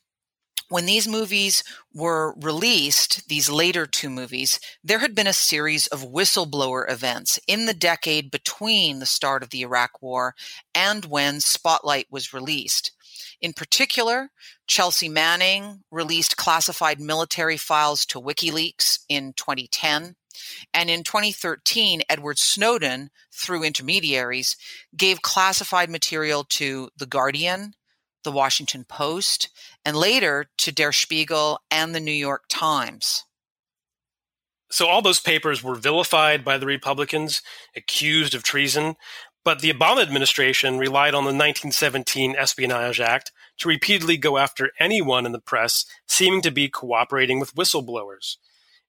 When 0.69 0.87
these 0.87 1.07
movies 1.07 1.63
were 1.95 2.35
released, 2.41 3.29
these 3.29 3.49
later 3.49 3.87
two 3.87 4.11
movies, 4.11 4.59
there 4.83 4.99
had 4.99 5.15
been 5.15 5.29
a 5.29 5.33
series 5.33 5.87
of 5.87 6.03
whistleblower 6.03 6.91
events 6.91 7.39
in 7.47 7.67
the 7.67 7.75
decade 7.75 8.33
between 8.33 8.99
the 8.99 9.07
start 9.07 9.45
of 9.45 9.51
the 9.51 9.63
Iraq 9.63 10.03
War 10.03 10.35
and 10.75 11.05
when 11.05 11.41
Spotlight 11.41 12.09
was 12.11 12.35
released. 12.35 12.91
In 13.41 13.53
particular, 13.53 14.31
Chelsea 14.67 15.09
Manning 15.09 15.85
released 15.93 16.37
classified 16.37 17.01
military 17.01 17.57
files 17.57 18.05
to 18.07 18.21
WikiLeaks 18.21 18.99
in 19.09 19.35
2010. 19.35 20.17
And 20.75 20.91
in 20.91 21.05
2013, 21.05 22.03
Edward 22.09 22.39
Snowden, 22.39 23.11
through 23.33 23.63
intermediaries, 23.63 24.57
gave 24.97 25.23
classified 25.23 25.91
material 25.91 26.45
to 26.51 26.91
The 26.97 27.07
Guardian, 27.07 27.75
The 28.27 28.33
Washington 28.33 28.85
Post, 28.85 29.49
and 29.85 29.97
later 29.97 30.51
to 30.59 30.73
Der 30.73 30.91
Spiegel 30.91 31.61
and 31.71 31.95
The 31.95 32.01
New 32.01 32.11
York 32.11 32.45
Times. 32.49 33.25
So 34.69 34.89
all 34.89 35.01
those 35.01 35.21
papers 35.21 35.63
were 35.63 35.77
vilified 35.77 36.45
by 36.45 36.59
the 36.59 36.67
Republicans, 36.67 37.41
accused 37.77 38.35
of 38.35 38.43
treason, 38.43 38.97
but 39.45 39.61
the 39.61 39.73
Obama 39.73 40.03
administration 40.03 40.77
relied 40.77 41.15
on 41.15 41.23
the 41.23 41.29
1917 41.29 42.35
Espionage 42.37 43.01
Act 43.01 43.31
to 43.59 43.69
repeatedly 43.69 44.17
go 44.17 44.39
after 44.39 44.73
anyone 44.81 45.25
in 45.25 45.31
the 45.31 45.39
press 45.39 45.85
seeming 46.09 46.43
to 46.43 46.51
be 46.51 46.69
cooperating 46.69 47.39
with 47.39 47.55
whistleblowers. 47.55 48.39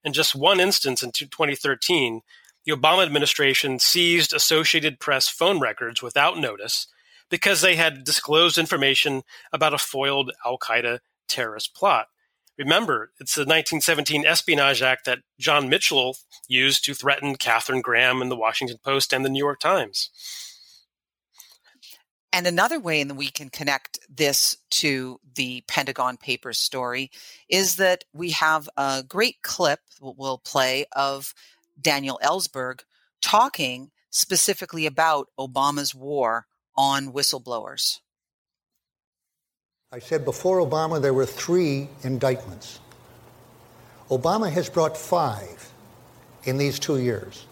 In 0.02 0.12
just 0.12 0.34
one 0.34 0.58
instance 0.58 1.00
in 1.00 1.12
2013, 1.12 2.22
the 2.64 2.72
Obama 2.72 3.04
administration 3.04 3.78
seized 3.78 4.32
Associated 4.32 4.98
Press 4.98 5.28
phone 5.28 5.60
records 5.60 6.02
without 6.02 6.38
notice 6.38 6.88
because 7.30 7.60
they 7.60 7.76
had 7.76 8.04
disclosed 8.04 8.58
information 8.58 9.22
about 9.52 9.74
a 9.74 9.78
foiled 9.78 10.32
Al 10.44 10.58
Qaeda 10.58 11.00
terrorist 11.28 11.74
plot. 11.74 12.06
Remember, 12.58 13.12
it's 13.20 13.36
the 13.36 13.42
1917 13.42 14.26
Espionage 14.26 14.82
Act 14.82 15.04
that 15.04 15.20
John 15.38 15.68
Mitchell 15.68 16.16
used 16.48 16.84
to 16.84 16.94
threaten 16.94 17.36
Katharine 17.36 17.80
Graham 17.80 18.20
in 18.20 18.30
the 18.30 18.36
Washington 18.36 18.78
Post 18.84 19.12
and 19.12 19.24
the 19.24 19.28
New 19.28 19.38
York 19.38 19.60
Times. 19.60 20.10
And 22.32 22.46
another 22.46 22.78
way 22.78 23.00
in 23.00 23.08
that 23.08 23.14
we 23.14 23.30
can 23.30 23.48
connect 23.48 24.00
this 24.08 24.56
to 24.70 25.18
the 25.34 25.62
Pentagon 25.66 26.16
Papers 26.16 26.58
story 26.58 27.10
is 27.48 27.76
that 27.76 28.04
we 28.12 28.32
have 28.32 28.68
a 28.76 29.04
great 29.06 29.40
clip 29.42 29.80
we'll 30.00 30.38
play 30.38 30.84
of 30.92 31.32
Daniel 31.80 32.20
Ellsberg 32.22 32.80
talking 33.22 33.90
specifically 34.10 34.84
about 34.84 35.28
Obama's 35.38 35.94
war 35.94 36.46
on 36.78 37.12
whistleblowers. 37.12 37.98
I 39.90 39.98
said 39.98 40.24
before 40.24 40.60
Obama 40.60 41.02
there 41.02 41.12
were 41.12 41.26
three 41.26 41.88
indictments. 42.02 42.78
Obama 44.10 44.50
has 44.50 44.70
brought 44.70 44.96
five 44.96 45.72
in 46.44 46.56
these 46.56 46.78
two 46.78 46.98
years. 46.98 47.46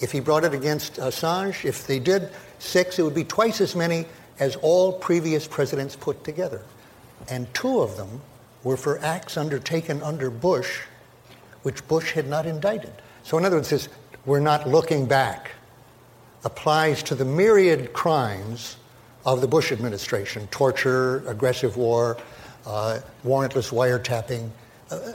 If 0.00 0.12
he 0.12 0.20
brought 0.20 0.44
it 0.44 0.54
against 0.54 0.94
Assange, 0.94 1.64
if 1.64 1.86
they 1.86 1.98
did 1.98 2.30
six, 2.60 2.98
it 2.98 3.02
would 3.02 3.14
be 3.14 3.24
twice 3.24 3.60
as 3.60 3.74
many 3.74 4.06
as 4.38 4.54
all 4.56 4.92
previous 4.92 5.48
presidents 5.48 5.96
put 5.96 6.22
together. 6.22 6.62
And 7.28 7.52
two 7.52 7.80
of 7.80 7.96
them 7.96 8.20
were 8.62 8.76
for 8.76 9.00
acts 9.00 9.36
undertaken 9.36 10.00
under 10.02 10.30
Bush, 10.30 10.82
which 11.62 11.86
Bush 11.88 12.12
had 12.12 12.28
not 12.28 12.46
indicted. 12.46 12.92
So, 13.24 13.36
in 13.36 13.44
other 13.44 13.56
words, 13.56 13.88
we're 14.24 14.38
not 14.40 14.68
looking 14.68 15.06
back 15.06 15.50
applies 16.44 17.02
to 17.04 17.14
the 17.14 17.24
myriad 17.24 17.92
crimes 17.92 18.76
of 19.26 19.40
the 19.40 19.48
Bush 19.48 19.72
administration 19.72 20.46
torture, 20.48 21.26
aggressive 21.28 21.76
war, 21.76 22.16
uh, 22.66 23.00
warrantless 23.24 23.72
wiretapping, 23.72 24.48
uh, 24.90 25.12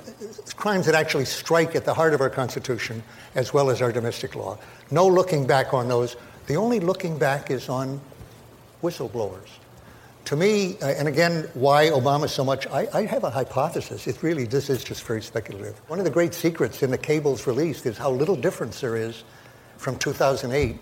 crimes 0.55 0.85
that 0.85 0.95
actually 0.95 1.25
strike 1.25 1.75
at 1.75 1.85
the 1.85 1.93
heart 1.93 2.13
of 2.13 2.21
our 2.21 2.29
Constitution 2.29 3.01
as 3.35 3.53
well 3.53 3.69
as 3.69 3.81
our 3.81 3.91
domestic 3.91 4.35
law. 4.35 4.57
No 4.91 5.07
looking 5.07 5.47
back 5.47 5.73
on 5.73 5.87
those. 5.87 6.15
The 6.47 6.55
only 6.55 6.79
looking 6.79 7.17
back 7.17 7.49
is 7.49 7.69
on 7.69 7.99
whistleblowers. 8.83 9.49
To 10.25 10.35
me, 10.35 10.77
uh, 10.81 10.87
and 10.87 11.07
again, 11.07 11.49
why 11.53 11.87
Obama 11.87 12.29
so 12.29 12.45
much, 12.45 12.67
I, 12.67 12.87
I, 12.93 13.05
have 13.05 13.23
a 13.25 13.29
hypothesis. 13.29 14.07
It 14.07 14.23
really, 14.23 14.45
this 14.45 14.69
is 14.69 14.83
just 14.83 15.03
very 15.03 15.21
speculative. 15.21 15.77
One 15.89 15.99
of 15.99 16.05
the 16.05 16.11
great 16.11 16.33
secrets 16.33 16.81
in 16.81 16.91
the 16.91 16.97
cables 16.97 17.45
released 17.45 17.85
is 17.85 17.97
how 17.97 18.11
little 18.11 18.35
difference 18.35 18.79
there 18.79 18.95
is 18.95 19.23
from 19.77 19.97
2008 19.97 20.77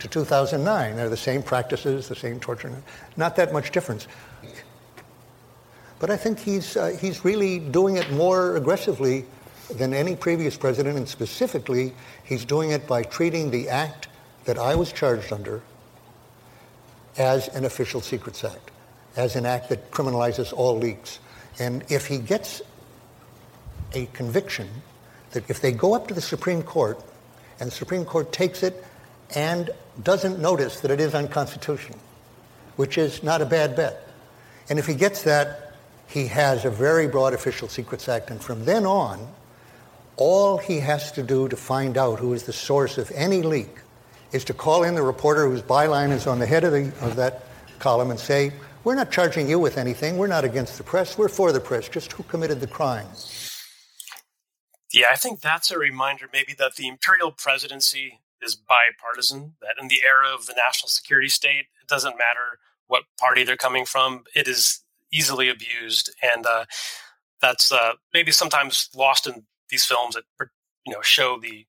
to 0.00 0.08
2009. 0.08 0.96
They're 0.96 1.08
the 1.08 1.16
same 1.16 1.42
practices, 1.42 2.08
the 2.08 2.14
same 2.14 2.40
torture, 2.40 2.72
not 3.16 3.36
that 3.36 3.52
much 3.52 3.70
difference. 3.70 4.06
But 5.98 6.10
I 6.10 6.16
think 6.16 6.38
he's, 6.38 6.76
uh, 6.76 6.96
he's 6.98 7.24
really 7.24 7.58
doing 7.58 7.96
it 7.96 8.10
more 8.10 8.56
aggressively 8.56 9.26
than 9.70 9.94
any 9.94 10.16
previous 10.16 10.56
president, 10.56 10.96
and 10.96 11.08
specifically, 11.08 11.92
he's 12.24 12.44
doing 12.44 12.70
it 12.70 12.86
by 12.86 13.02
treating 13.02 13.50
the 13.50 13.68
act 13.68 14.08
that 14.44 14.58
I 14.58 14.74
was 14.74 14.92
charged 14.92 15.32
under 15.32 15.62
as 17.18 17.48
an 17.48 17.64
official 17.64 18.00
secrets 18.00 18.42
act, 18.44 18.70
as 19.16 19.36
an 19.36 19.46
act 19.46 19.68
that 19.68 19.90
criminalizes 19.90 20.52
all 20.52 20.76
leaks. 20.76 21.18
And 21.58 21.84
if 21.90 22.06
he 22.06 22.18
gets 22.18 22.62
a 23.92 24.06
conviction, 24.06 24.68
that 25.32 25.48
if 25.48 25.60
they 25.60 25.72
go 25.72 25.94
up 25.94 26.08
to 26.08 26.14
the 26.14 26.20
Supreme 26.20 26.62
Court 26.62 27.00
and 27.60 27.70
the 27.70 27.74
Supreme 27.74 28.04
Court 28.04 28.32
takes 28.32 28.62
it 28.62 28.84
and 29.34 29.70
doesn't 30.02 30.38
notice 30.38 30.80
that 30.80 30.90
it 30.90 31.00
is 31.00 31.14
unconstitutional, 31.14 31.98
which 32.76 32.98
is 32.98 33.22
not 33.22 33.42
a 33.42 33.46
bad 33.46 33.76
bet. 33.76 34.06
And 34.68 34.78
if 34.78 34.86
he 34.86 34.94
gets 34.94 35.22
that, 35.22 35.74
he 36.06 36.26
has 36.26 36.64
a 36.64 36.70
very 36.70 37.06
broad 37.06 37.34
Official 37.34 37.68
Secrets 37.68 38.08
Act, 38.08 38.30
and 38.30 38.42
from 38.42 38.64
then 38.64 38.84
on, 38.84 39.32
all 40.16 40.58
he 40.58 40.80
has 40.80 41.12
to 41.12 41.22
do 41.22 41.48
to 41.48 41.56
find 41.56 41.96
out 41.96 42.18
who 42.18 42.34
is 42.34 42.42
the 42.42 42.52
source 42.52 42.98
of 42.98 43.10
any 43.14 43.42
leak 43.42 43.78
is 44.32 44.44
to 44.44 44.54
call 44.54 44.84
in 44.84 44.94
the 44.94 45.02
reporter 45.02 45.48
whose 45.48 45.62
byline 45.62 46.10
is 46.10 46.26
on 46.26 46.38
the 46.38 46.46
head 46.46 46.64
of, 46.64 46.72
the, 46.72 46.92
of 47.04 47.16
that 47.16 47.44
column 47.78 48.10
and 48.10 48.20
say, 48.20 48.52
We're 48.84 48.94
not 48.94 49.10
charging 49.10 49.48
you 49.48 49.58
with 49.58 49.78
anything. 49.78 50.18
We're 50.18 50.26
not 50.26 50.44
against 50.44 50.78
the 50.78 50.84
press. 50.84 51.18
We're 51.18 51.28
for 51.28 51.52
the 51.52 51.60
press. 51.60 51.88
Just 51.88 52.12
who 52.12 52.22
committed 52.24 52.60
the 52.60 52.66
crime. 52.66 53.06
Yeah, 54.92 55.06
I 55.10 55.16
think 55.16 55.40
that's 55.40 55.70
a 55.70 55.78
reminder 55.78 56.28
maybe 56.32 56.54
that 56.58 56.74
the 56.76 56.88
imperial 56.88 57.32
presidency 57.32 58.19
is 58.42 58.54
bipartisan, 58.54 59.54
that 59.60 59.74
in 59.80 59.88
the 59.88 60.00
era 60.06 60.28
of 60.32 60.46
the 60.46 60.54
national 60.56 60.88
security 60.88 61.28
state, 61.28 61.66
it 61.80 61.88
doesn't 61.88 62.18
matter 62.18 62.58
what 62.86 63.04
party 63.18 63.44
they're 63.44 63.56
coming 63.56 63.84
from. 63.84 64.24
It 64.34 64.48
is 64.48 64.82
easily 65.12 65.48
abused, 65.48 66.10
and 66.22 66.46
uh, 66.46 66.64
that's 67.40 67.72
uh, 67.72 67.92
maybe 68.12 68.32
sometimes 68.32 68.88
lost 68.94 69.26
in 69.26 69.44
these 69.70 69.84
films 69.84 70.14
that 70.14 70.24
you 70.86 70.92
know 70.92 71.02
show 71.02 71.38
the 71.38 71.66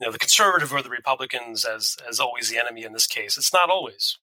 you 0.00 0.06
know 0.06 0.12
the 0.12 0.18
conservative 0.18 0.72
or 0.72 0.82
the 0.82 0.90
Republicans 0.90 1.64
as 1.64 1.96
as 2.08 2.20
always 2.20 2.50
the 2.50 2.58
enemy 2.58 2.84
in 2.84 2.92
this 2.92 3.06
case. 3.06 3.36
It's 3.36 3.52
not 3.52 3.70
always. 3.70 4.18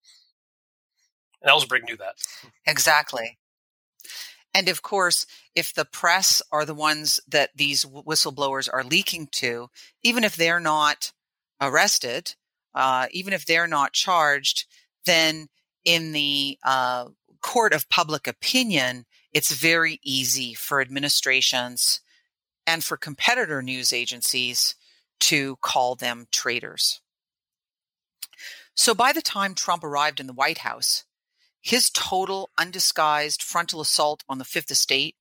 And 1.41 1.51
Ellsberg 1.51 1.83
knew 1.83 1.97
that. 1.97 2.15
Exactly. 2.65 3.37
And 4.53 4.69
of 4.69 4.81
course, 4.81 5.27
if 5.53 5.73
the 5.73 5.85
press 5.85 6.41
are 6.51 6.65
the 6.65 6.73
ones 6.73 7.19
that 7.27 7.51
these 7.55 7.85
whistleblowers 7.85 8.67
are 8.71 8.83
leaking 8.83 9.27
to, 9.33 9.69
even 10.01 10.23
if 10.23 10.35
they're 10.35 10.59
not 10.59 11.11
arrested, 11.61 12.35
uh, 12.75 13.07
even 13.11 13.33
if 13.33 13.45
they're 13.45 13.67
not 13.67 13.93
charged, 13.93 14.65
then 15.05 15.47
in 15.85 16.11
the 16.11 16.57
uh, 16.63 17.05
court 17.41 17.73
of 17.73 17.89
public 17.89 18.27
opinion, 18.27 19.05
it's 19.31 19.53
very 19.53 19.99
easy 20.03 20.53
for 20.53 20.81
administrations 20.81 22.01
and 22.65 22.83
for 22.83 22.97
competitor 22.97 23.61
news 23.61 23.93
agencies 23.93 24.75
to 25.19 25.55
call 25.61 25.95
them 25.95 26.27
traitors. 26.31 27.01
So 28.75 28.93
by 28.93 29.11
the 29.11 29.21
time 29.21 29.55
Trump 29.55 29.83
arrived 29.83 30.19
in 30.19 30.27
the 30.27 30.33
White 30.33 30.59
House, 30.59 31.05
his 31.61 31.89
total 31.89 32.51
undisguised 32.57 33.41
frontal 33.41 33.81
assault 33.81 34.23
on 34.29 34.37
the 34.37 34.45
Fifth 34.45 34.69
Estate 34.69 35.15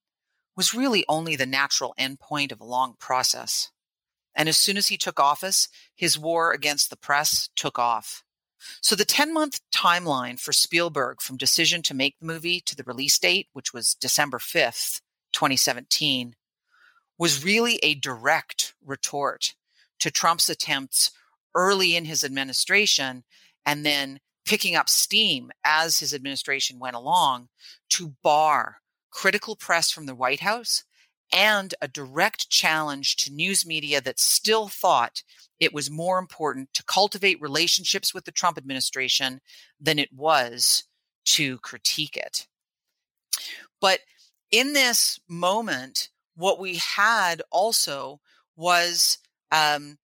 was 0.57 0.75
really 0.75 1.05
only 1.09 1.37
the 1.37 1.47
natural 1.47 1.95
endpoint 1.99 2.53
of 2.53 2.61
a 2.61 2.65
long 2.65 2.95
process. 2.99 3.71
And 4.37 4.49
as 4.49 4.59
soon 4.59 4.77
as 4.77 4.89
he 4.89 4.99
took 4.99 5.19
office, 5.19 5.69
his 5.95 6.19
war 6.19 6.53
against 6.53 6.91
the 6.91 6.97
press 6.97 7.49
took 7.57 7.79
off. 7.79 8.23
So 8.81 8.95
the 8.95 9.05
10 9.05 9.33
month 9.33 9.61
timeline 9.75 10.39
for 10.39 10.53
Spielberg 10.53 11.21
from 11.21 11.37
decision 11.37 11.83
to 11.83 11.95
make 11.95 12.19
the 12.19 12.27
movie 12.27 12.61
to 12.61 12.77
the 12.77 12.85
release 12.85 13.19
date, 13.19 13.49
which 13.53 13.73
was 13.73 13.95
December 13.95 14.39
5th, 14.39 15.01
2017, 15.33 16.37
was 17.19 17.45
really 17.45 17.79
a 17.83 17.95
direct 17.95 18.75
retort 18.85 19.55
to 20.01 20.11
Trump's 20.11 20.51
attempts 20.51 21.11
early 21.55 21.97
in 21.97 22.05
his 22.05 22.23
administration 22.23 23.25
and 23.65 23.85
then 23.85 24.21
picking 24.45 24.77
up 24.77 24.89
steam 24.89 25.51
as 25.65 25.99
his 25.99 26.15
administration 26.15 26.79
went 26.79 26.97
along 26.97 27.49
to 27.89 28.15
bar 28.23 28.77
critical 29.11 29.57
press 29.57 29.91
from 29.91 30.07
the 30.07 30.15
White 30.15 30.41
House 30.41 30.85
and 31.33 31.75
a 31.81 31.89
direct 31.89 32.51
challenge 32.51 33.17
to 33.17 33.33
news 33.33 33.67
media 33.67 34.01
that 34.01 34.19
still 34.19 34.69
thought 34.69 35.23
it 35.59 35.73
was 35.73 35.91
more 35.91 36.19
important 36.19 36.73
to 36.75 36.85
cultivate 36.85 37.41
relationships 37.41 38.13
with 38.13 38.25
the 38.25 38.33
Trump 38.33 38.59
administration 38.59 39.41
than 39.81 39.99
it 39.99 40.13
was 40.13 40.85
to 41.25 41.59
critique 41.59 42.17
it. 42.17 42.47
But 43.81 44.01
in 44.51 44.73
this 44.73 45.19
moment, 45.29 46.11
what 46.37 46.59
we 46.59 46.77
had 46.77 47.43
also 47.51 48.21
was 48.57 49.19
um, 49.51 49.99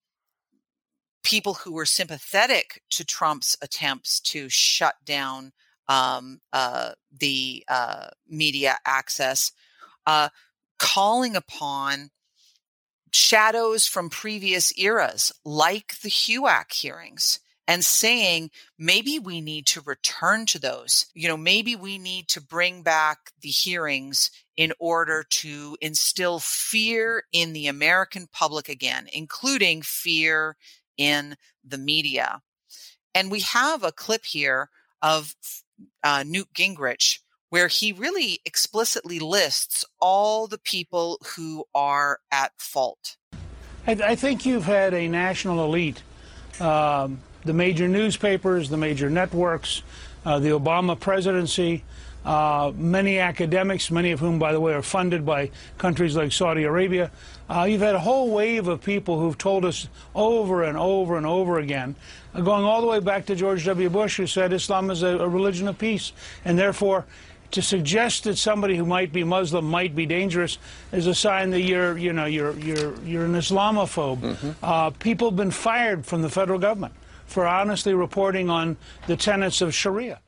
people 1.22 1.54
who 1.54 1.72
were 1.72 1.86
sympathetic 1.86 2.82
to 2.90 3.04
Trump's 3.04 3.56
attempts 3.62 4.20
to 4.20 4.48
shut 4.48 4.96
down 5.04 5.52
um, 5.88 6.40
uh, 6.52 6.92
the 7.18 7.64
uh, 7.68 8.08
media 8.28 8.78
access, 8.86 9.52
uh, 10.06 10.28
calling 10.82 11.36
upon 11.36 12.10
shadows 13.12 13.86
from 13.86 14.10
previous 14.10 14.76
eras, 14.76 15.32
like 15.44 16.00
the 16.00 16.10
HUAC 16.10 16.72
hearings, 16.72 17.38
and 17.68 17.84
saying 17.84 18.50
maybe 18.76 19.20
we 19.20 19.40
need 19.40 19.64
to 19.66 19.80
return 19.82 20.44
to 20.46 20.58
those. 20.58 21.06
You 21.14 21.28
know, 21.28 21.36
maybe 21.36 21.76
we 21.76 21.98
need 21.98 22.26
to 22.28 22.40
bring 22.40 22.82
back 22.82 23.30
the 23.40 23.48
hearings 23.48 24.32
in 24.56 24.72
order 24.80 25.24
to 25.30 25.76
instill 25.80 26.40
fear 26.40 27.22
in 27.32 27.52
the 27.52 27.68
American 27.68 28.26
public 28.32 28.68
again, 28.68 29.06
including 29.12 29.82
fear 29.82 30.56
in 30.98 31.36
the 31.64 31.78
media. 31.78 32.42
And 33.14 33.30
we 33.30 33.40
have 33.40 33.84
a 33.84 33.92
clip 33.92 34.24
here 34.24 34.68
of 35.00 35.36
uh, 36.02 36.24
Newt 36.26 36.52
Gingrich 36.52 37.20
where 37.52 37.68
he 37.68 37.92
really 37.92 38.40
explicitly 38.46 39.18
lists 39.18 39.84
all 40.00 40.46
the 40.46 40.56
people 40.56 41.20
who 41.36 41.66
are 41.74 42.18
at 42.30 42.50
fault. 42.56 43.18
I, 43.86 43.92
I 43.92 44.14
think 44.14 44.46
you've 44.46 44.64
had 44.64 44.94
a 44.94 45.06
national 45.06 45.62
elite, 45.62 46.02
um, 46.60 47.20
the 47.44 47.52
major 47.52 47.88
newspapers, 47.88 48.70
the 48.70 48.78
major 48.78 49.10
networks, 49.10 49.82
uh, 50.24 50.38
the 50.38 50.48
Obama 50.48 50.98
presidency, 50.98 51.84
uh, 52.24 52.72
many 52.74 53.18
academics, 53.18 53.90
many 53.90 54.12
of 54.12 54.20
whom, 54.20 54.38
by 54.38 54.52
the 54.52 54.60
way, 54.60 54.72
are 54.72 54.80
funded 54.80 55.26
by 55.26 55.50
countries 55.76 56.16
like 56.16 56.32
Saudi 56.32 56.62
Arabia. 56.62 57.10
Uh, 57.50 57.64
you've 57.64 57.82
had 57.82 57.94
a 57.94 58.00
whole 58.00 58.30
wave 58.30 58.66
of 58.66 58.82
people 58.82 59.20
who've 59.20 59.36
told 59.36 59.66
us 59.66 59.88
over 60.14 60.62
and 60.62 60.78
over 60.78 61.18
and 61.18 61.26
over 61.26 61.58
again, 61.58 61.96
going 62.32 62.64
all 62.64 62.80
the 62.80 62.86
way 62.86 62.98
back 62.98 63.26
to 63.26 63.34
George 63.34 63.66
W. 63.66 63.90
Bush, 63.90 64.16
who 64.16 64.26
said 64.26 64.54
Islam 64.54 64.90
is 64.90 65.02
a, 65.02 65.18
a 65.18 65.28
religion 65.28 65.68
of 65.68 65.76
peace, 65.76 66.14
and 66.46 66.58
therefore 66.58 67.04
to 67.52 67.62
suggest 67.62 68.24
that 68.24 68.36
somebody 68.36 68.76
who 68.76 68.84
might 68.84 69.12
be 69.12 69.24
Muslim 69.24 69.64
might 69.64 69.94
be 69.94 70.06
dangerous 70.06 70.58
is 70.90 71.06
a 71.06 71.14
sign 71.14 71.50
that 71.50 71.60
you're, 71.60 71.96
you 71.96 72.12
know, 72.12 72.24
you're, 72.24 72.58
you're, 72.58 73.00
you're 73.02 73.24
an 73.24 73.34
Islamophobe. 73.34 74.20
Mm-hmm. 74.20 74.50
Uh, 74.62 74.90
people 74.90 75.30
have 75.30 75.36
been 75.36 75.50
fired 75.50 76.04
from 76.04 76.22
the 76.22 76.30
federal 76.30 76.58
government 76.58 76.94
for 77.26 77.46
honestly 77.46 77.94
reporting 77.94 78.50
on 78.50 78.76
the 79.06 79.16
tenets 79.16 79.60
of 79.60 79.74
Sharia. 79.74 80.20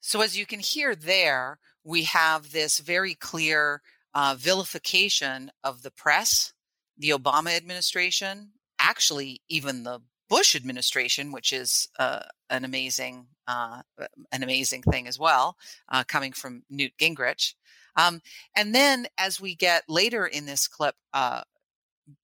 So, 0.00 0.22
as 0.22 0.38
you 0.38 0.46
can 0.46 0.60
hear 0.60 0.94
there, 0.94 1.58
we 1.84 2.04
have 2.04 2.52
this 2.52 2.78
very 2.78 3.14
clear 3.14 3.82
uh, 4.14 4.34
vilification 4.38 5.50
of 5.62 5.82
the 5.82 5.90
press, 5.90 6.52
the 6.96 7.10
Obama 7.10 7.56
administration, 7.56 8.52
actually, 8.78 9.42
even 9.48 9.84
the 9.84 10.00
Bush 10.28 10.54
administration, 10.54 11.32
which 11.32 11.52
is 11.52 11.88
uh, 11.98 12.20
an 12.48 12.64
amazing 12.64 13.26
uh, 13.50 13.82
an 14.30 14.42
amazing 14.42 14.82
thing 14.82 15.08
as 15.08 15.18
well, 15.18 15.56
uh, 15.88 16.04
coming 16.06 16.32
from 16.32 16.62
Newt 16.70 16.92
Gingrich. 17.00 17.54
Um, 17.96 18.22
and 18.54 18.74
then 18.74 19.06
as 19.18 19.40
we 19.40 19.54
get 19.54 19.82
later 19.88 20.24
in 20.24 20.46
this 20.46 20.68
clip, 20.68 20.94
uh, 21.12 21.42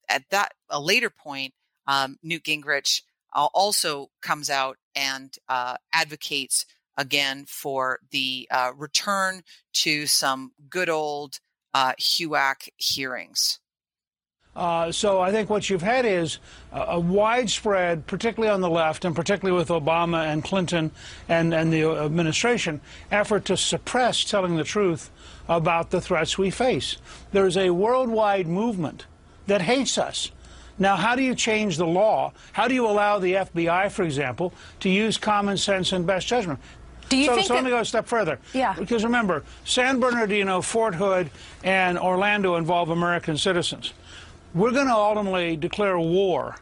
at 0.09 0.23
that 0.31 0.53
a 0.71 0.81
later 0.81 1.11
point, 1.11 1.53
um, 1.89 2.19
Newt 2.23 2.45
Gingrich 2.45 3.03
uh, 3.35 3.49
also 3.53 4.11
comes 4.23 4.51
out 4.51 4.79
and 4.95 5.35
uh, 5.49 5.77
advocates 5.93 6.65
again 6.97 7.45
for 7.47 7.99
the 8.11 8.49
return 8.77 9.43
to 9.73 10.07
some 10.07 10.53
good 10.71 10.89
old 10.89 11.41
HUAC 11.75 12.69
hearings. 12.77 13.59
Uh, 14.57 14.91
so 14.91 15.21
I 15.21 15.31
think 15.33 15.51
what 15.51 15.69
you've 15.69 15.83
had 15.83 16.07
is 16.07 16.39
a, 16.73 16.81
a, 16.81 16.99
widespread, 16.99 18.07
particularly 18.07 18.51
on 18.51 18.63
the 18.63 18.71
left, 18.71 19.05
and 19.05 19.15
particularly 19.15 19.57
with 19.57 19.69
Obama 19.69 20.25
and 20.25 20.43
Clinton 20.43 20.91
and, 21.29 21.53
and 21.53 21.71
the 21.71 21.85
administration, 21.85 22.81
effort 23.13 23.45
to 23.45 23.57
suppress 23.59 24.25
telling 24.25 24.57
the 24.57 24.65
truth 24.65 25.11
about 25.47 25.91
the 25.91 26.01
threats 26.01 26.39
we 26.39 26.49
face. 26.49 26.97
There's 27.33 27.59
a 27.59 27.69
worldwide 27.69 28.47
movement 28.47 29.05
that 29.47 29.61
hates 29.61 29.99
us. 29.99 30.31
Now, 30.79 30.97
how 30.97 31.17
do 31.17 31.23
you 31.23 31.35
change 31.35 31.77
the 31.77 31.87
law? 31.87 32.33
How 32.53 32.67
do 32.67 32.75
you 32.75 32.87
allow 32.87 33.19
the 33.19 33.35
FBI, 33.35 33.91
for 33.93 34.05
example, 34.05 34.55
to 34.81 34.89
use 34.89 35.19
common 35.19 35.59
sense 35.59 35.93
and 35.93 36.07
best 36.07 36.27
judgment? 36.27 36.61
Do 37.11 37.19
you 37.19 37.27
so, 37.27 37.35
think 37.35 37.47
so 37.47 37.55
let 37.55 37.65
me 37.65 37.71
go 37.71 37.79
a 37.79 37.85
step 37.85 38.07
further. 38.07 38.39
Yeah. 38.55 38.75
Because 38.77 39.05
remember, 39.05 39.45
San 39.65 40.01
Bernardino, 40.01 40.61
Fort 40.63 40.95
Hood, 40.95 41.31
and 41.63 41.99
Orlando 41.99 42.57
involve 42.57 42.89
American 42.89 43.37
citizens 43.37 43.93
we're 44.57 44.71
going 44.73 44.87
to 44.87 44.95
ultimately 44.95 45.55
declare 45.55 45.99
war 45.99 46.57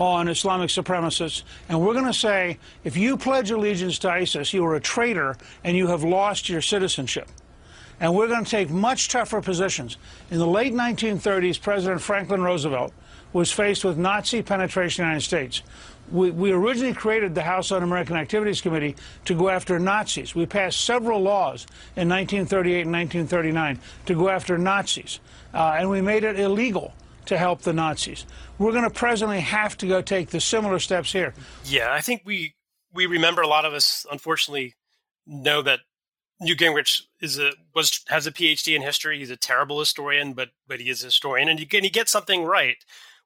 on 0.00 0.26
Islamic 0.26 0.70
supremacists, 0.70 1.42
and 1.68 1.78
we're 1.78 1.92
going 1.92 2.06
to 2.06 2.12
say 2.14 2.58
if 2.82 2.96
you 2.96 3.18
pledge 3.18 3.50
allegiance 3.50 3.98
to 3.98 4.10
ISIS, 4.10 4.54
you 4.54 4.64
are 4.64 4.74
a 4.74 4.80
traitor 4.80 5.36
and 5.62 5.76
you 5.76 5.86
have 5.86 6.02
lost 6.02 6.48
your 6.48 6.62
citizenship. 6.62 7.28
And 8.00 8.14
we're 8.14 8.28
going 8.28 8.44
to 8.44 8.50
take 8.50 8.70
much 8.70 9.10
tougher 9.10 9.42
positions. 9.42 9.98
In 10.30 10.38
the 10.38 10.46
late 10.46 10.72
1930s, 10.72 11.60
President 11.60 12.00
Franklin 12.00 12.40
Roosevelt 12.40 12.92
was 13.34 13.52
faced 13.52 13.84
with 13.84 13.98
Nazi 13.98 14.42
penetration 14.42 15.02
in 15.02 15.08
the 15.08 15.12
United 15.12 15.24
States. 15.26 15.62
We, 16.10 16.30
we 16.30 16.52
originally 16.52 16.94
created 16.94 17.34
the 17.34 17.42
House 17.42 17.70
Un-American 17.70 18.16
Activities 18.16 18.62
Committee 18.62 18.96
to 19.26 19.34
go 19.34 19.50
after 19.50 19.78
Nazis. 19.78 20.34
We 20.34 20.46
passed 20.46 20.82
several 20.82 21.20
laws 21.20 21.66
in 21.96 22.08
1938 22.08 22.82
and 22.82 22.92
1939 22.92 23.78
to 24.06 24.14
go 24.14 24.30
after 24.30 24.56
Nazis, 24.56 25.20
uh, 25.52 25.76
and 25.78 25.90
we 25.90 26.00
made 26.00 26.24
it 26.24 26.38
illegal 26.38 26.94
to 27.26 27.38
help 27.38 27.62
the 27.62 27.72
Nazis. 27.72 28.26
We're 28.58 28.72
going 28.72 28.84
to 28.84 28.90
presently 28.90 29.40
have 29.40 29.76
to 29.78 29.86
go 29.86 30.02
take 30.02 30.30
the 30.30 30.40
similar 30.40 30.78
steps 30.78 31.12
here. 31.12 31.34
Yeah, 31.64 31.92
I 31.92 32.00
think 32.00 32.22
we 32.24 32.54
we 32.92 33.06
remember 33.06 33.42
a 33.42 33.48
lot 33.48 33.64
of 33.64 33.74
us, 33.74 34.06
unfortunately, 34.10 34.74
know 35.26 35.62
that 35.62 35.80
Newt 36.40 36.58
Gingrich 36.58 37.02
is 37.20 37.38
a 37.38 37.52
was 37.74 38.02
has 38.08 38.26
a 38.26 38.32
PhD 38.32 38.74
in 38.74 38.82
history. 38.82 39.18
He's 39.18 39.30
a 39.30 39.36
terrible 39.36 39.78
historian, 39.78 40.32
but 40.34 40.50
but 40.66 40.80
he 40.80 40.90
is 40.90 41.02
a 41.02 41.06
historian, 41.06 41.48
and 41.48 41.58
he, 41.58 41.68
and 41.76 41.84
he 41.84 41.90
gets 41.90 42.12
something 42.12 42.44
right, 42.44 42.76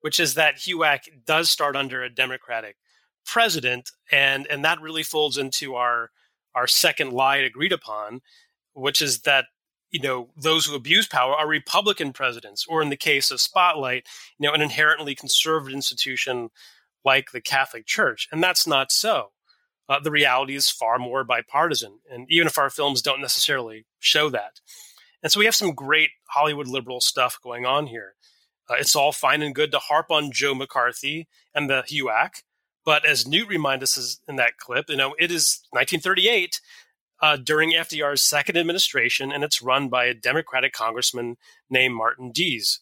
which 0.01 0.21
is 0.21 0.35
that 0.35 0.57
HUAC 0.57 1.25
does 1.27 1.51
start 1.51 1.77
under 1.77 2.03
a 2.03 2.11
Democratic 2.11 2.77
president, 3.27 3.91
and 4.11 4.47
and 4.47 4.65
that 4.65 4.81
really 4.81 5.03
folds 5.03 5.37
into 5.39 5.75
our 5.75 6.11
our 6.55 6.67
second 6.67 7.13
lie 7.13 7.37
agreed 7.37 7.73
upon, 7.73 8.21
which 8.75 9.03
is 9.03 9.21
that 9.21 9.47
you 9.91 10.01
know 10.01 10.29
those 10.37 10.67
who 10.67 10.75
abuse 10.75 11.07
power 11.07 11.35
are 11.35 11.49
republican 11.49 12.13
presidents 12.13 12.67
or 12.69 12.83
in 12.83 12.91
the 12.91 12.97
case 12.97 13.31
of 13.31 13.41
spotlight 13.41 14.07
you 14.39 14.47
know 14.47 14.55
an 14.55 14.61
inherently 14.61 15.15
conservative 15.15 15.75
institution 15.75 16.51
like 17.05 17.31
the 17.33 17.41
catholic 17.41 17.87
church 17.87 18.29
and 18.33 18.43
that's 18.43 18.67
not 18.67 18.93
so. 18.93 19.31
Uh, 19.89 19.99
the 19.99 20.11
reality 20.11 20.55
is 20.55 20.71
far 20.71 21.01
more 21.01 21.25
bipartisan 21.25 21.99
and 22.09 22.25
even 22.31 22.47
if 22.47 22.57
our 22.57 22.71
films 22.71 23.03
don't 23.03 23.21
necessarily 23.21 23.87
show 23.99 24.31
that. 24.31 24.61
And 25.21 25.33
so 25.33 25.41
we 25.41 25.47
have 25.47 25.55
some 25.55 25.75
great 25.75 26.11
hollywood 26.29 26.69
liberal 26.69 27.01
stuff 27.01 27.39
going 27.43 27.67
on 27.67 27.89
here. 27.89 28.15
Uh, 28.69 28.75
it's 28.79 28.95
all 28.95 29.11
fine 29.11 29.43
and 29.43 29.55
good 29.55 29.73
to 29.73 29.79
harp 29.79 30.11
on 30.11 30.31
joe 30.31 30.55
mccarthy 30.55 31.27
and 31.55 31.69
the 31.69 31.83
huac 31.91 32.43
but 32.85 33.05
as 33.05 33.27
newt 33.27 33.49
reminded 33.49 33.83
us 33.83 34.21
in 34.29 34.37
that 34.37 34.59
clip 34.59 34.87
you 34.89 34.97
know 34.97 35.15
it 35.19 35.31
is 35.31 35.61
1938 35.71 36.61
uh, 37.21 37.37
during 37.37 37.73
FDR's 37.73 38.23
second 38.23 38.57
administration, 38.57 39.33
and 39.33 39.45
it's 39.45 39.63
run 39.63 39.89
by 39.89 40.07
a 40.07 40.15
Democratic 40.15 40.73
congressman 40.73 41.37
named 41.69 41.95
Martin 41.95 42.33
Dies. 42.33 42.81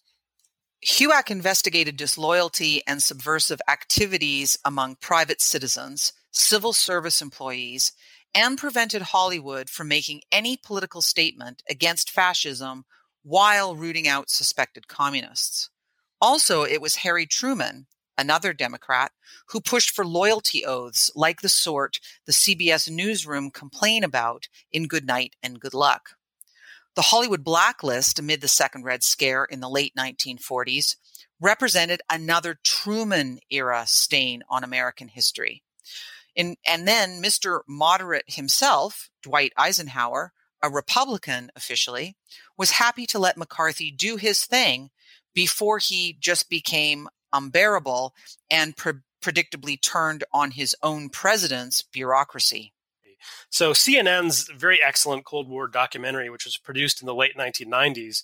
HUAC 0.84 1.30
investigated 1.30 1.96
disloyalty 1.96 2.82
and 2.86 3.02
subversive 3.02 3.60
activities 3.68 4.56
among 4.64 4.96
private 4.96 5.40
citizens, 5.40 6.12
civil 6.30 6.72
service 6.72 7.20
employees, 7.20 7.92
and 8.34 8.58
prevented 8.58 9.02
Hollywood 9.02 9.68
from 9.68 9.88
making 9.88 10.20
any 10.30 10.56
political 10.56 11.02
statement 11.02 11.62
against 11.68 12.10
fascism 12.10 12.84
while 13.24 13.74
rooting 13.74 14.06
out 14.06 14.30
suspected 14.30 14.86
communists. 14.86 15.70
Also, 16.20 16.62
it 16.62 16.80
was 16.80 16.96
Harry 16.96 17.26
Truman, 17.26 17.86
another 18.18 18.52
Democrat, 18.52 19.12
who 19.50 19.60
pushed 19.60 19.90
for 19.90 20.04
loyalty 20.04 20.66
oaths 20.66 21.10
like 21.14 21.40
the 21.40 21.48
sort 21.48 22.00
the 22.26 22.32
CBS 22.32 22.90
newsroom 22.90 23.50
complain 23.50 24.04
about 24.04 24.48
in 24.70 24.88
Good 24.88 25.06
Night 25.06 25.36
and 25.42 25.60
Good 25.60 25.74
Luck. 25.74 26.16
The 26.96 27.02
Hollywood 27.02 27.44
blacklist 27.44 28.18
amid 28.18 28.40
the 28.40 28.48
Second 28.48 28.82
Red 28.82 29.04
Scare 29.04 29.44
in 29.44 29.60
the 29.60 29.70
late 29.70 29.94
1940s 29.96 30.96
represented 31.40 32.02
another 32.10 32.58
Truman 32.64 33.38
era 33.50 33.84
stain 33.86 34.42
on 34.50 34.64
American 34.64 35.08
history. 35.08 35.62
In, 36.34 36.56
and 36.66 36.86
then 36.86 37.22
Mr. 37.22 37.60
Moderate 37.68 38.24
himself, 38.26 39.10
Dwight 39.22 39.52
Eisenhower, 39.56 40.32
a 40.62 40.70
Republican 40.70 41.50
officially, 41.54 42.16
was 42.56 42.72
happy 42.72 43.06
to 43.06 43.18
let 43.18 43.36
McCarthy 43.36 43.90
do 43.90 44.16
his 44.16 44.44
thing 44.44 44.90
before 45.34 45.78
he 45.78 46.16
just 46.18 46.50
became 46.50 47.08
unbearable 47.32 48.14
and 48.50 48.76
pre- 48.76 48.94
predictably 49.22 49.80
turned 49.80 50.24
on 50.32 50.52
his 50.52 50.76
own 50.82 51.08
president's 51.08 51.82
bureaucracy. 51.82 52.72
So 53.50 53.72
CNN's 53.72 54.48
very 54.56 54.80
excellent 54.82 55.24
Cold 55.24 55.48
War 55.48 55.66
documentary, 55.66 56.30
which 56.30 56.44
was 56.44 56.56
produced 56.56 57.00
in 57.00 57.06
the 57.06 57.14
late 57.14 57.36
1990s, 57.36 58.22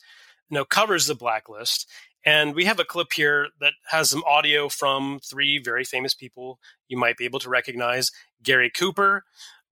you 0.49 0.55
know, 0.55 0.65
covers 0.65 1.07
the 1.07 1.15
blacklist. 1.15 1.89
And 2.25 2.55
we 2.55 2.65
have 2.65 2.81
a 2.81 2.85
clip 2.85 3.13
here 3.13 3.49
that 3.61 3.75
has 3.89 4.11
some 4.11 4.25
audio 4.27 4.69
from 4.69 5.21
three 5.23 5.59
very 5.59 5.85
famous 5.85 6.15
people 6.15 6.59
you 6.89 6.97
might 6.97 7.17
be 7.17 7.25
able 7.25 7.41
to 7.41 7.51
recognize 7.51 8.11
Gary 8.43 8.71
Cooper, 8.71 9.25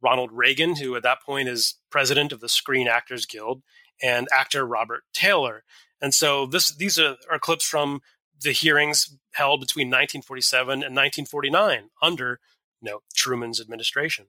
Ronald 0.02 0.30
Reagan, 0.32 0.76
who 0.76 0.94
at 0.96 1.02
that 1.04 1.22
point 1.22 1.48
is 1.48 1.76
president 1.90 2.32
of 2.32 2.40
the 2.40 2.48
Screen 2.48 2.88
Actors 2.88 3.24
Guild, 3.24 3.62
and 4.02 4.28
actor 4.32 4.66
Robert 4.66 5.04
Taylor. 5.14 5.62
And 6.00 6.12
so 6.12 6.44
this 6.46 6.74
these 6.74 6.98
are, 6.98 7.16
are 7.30 7.38
clips 7.38 7.64
from 7.66 8.00
the 8.42 8.52
hearings 8.52 9.16
held 9.32 9.60
between 9.60 9.88
1947 9.88 10.72
and 10.72 10.94
1949 10.94 11.90
under 12.00 12.40
you 12.80 12.90
know, 12.90 13.02
Truman's 13.14 13.60
administration. 13.60 14.26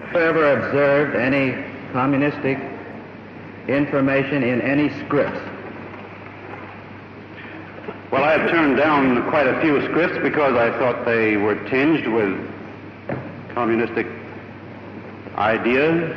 Have 0.00 0.14
you 0.14 0.20
ever 0.20 0.52
observed 0.58 1.16
any 1.16 1.64
communistic 1.92 2.58
information 3.68 4.42
in 4.42 4.60
any 4.62 4.88
scripts? 5.04 5.40
Well, 8.10 8.24
I 8.24 8.38
have 8.38 8.50
turned 8.50 8.78
down 8.78 9.28
quite 9.28 9.46
a 9.46 9.60
few 9.60 9.82
scripts 9.84 10.18
because 10.22 10.54
I 10.54 10.70
thought 10.78 11.04
they 11.04 11.36
were 11.36 11.56
tinged 11.68 12.06
with 12.08 12.40
communistic 13.52 14.06
ideas. 15.36 16.16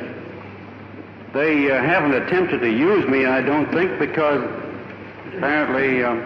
They 1.34 1.70
uh, 1.70 1.82
haven't 1.84 2.14
attempted 2.14 2.62
to 2.62 2.72
use 2.72 3.06
me, 3.08 3.26
I 3.26 3.42
don't 3.42 3.70
think, 3.72 4.00
because 4.00 4.42
apparently 5.36 6.04
um, 6.04 6.26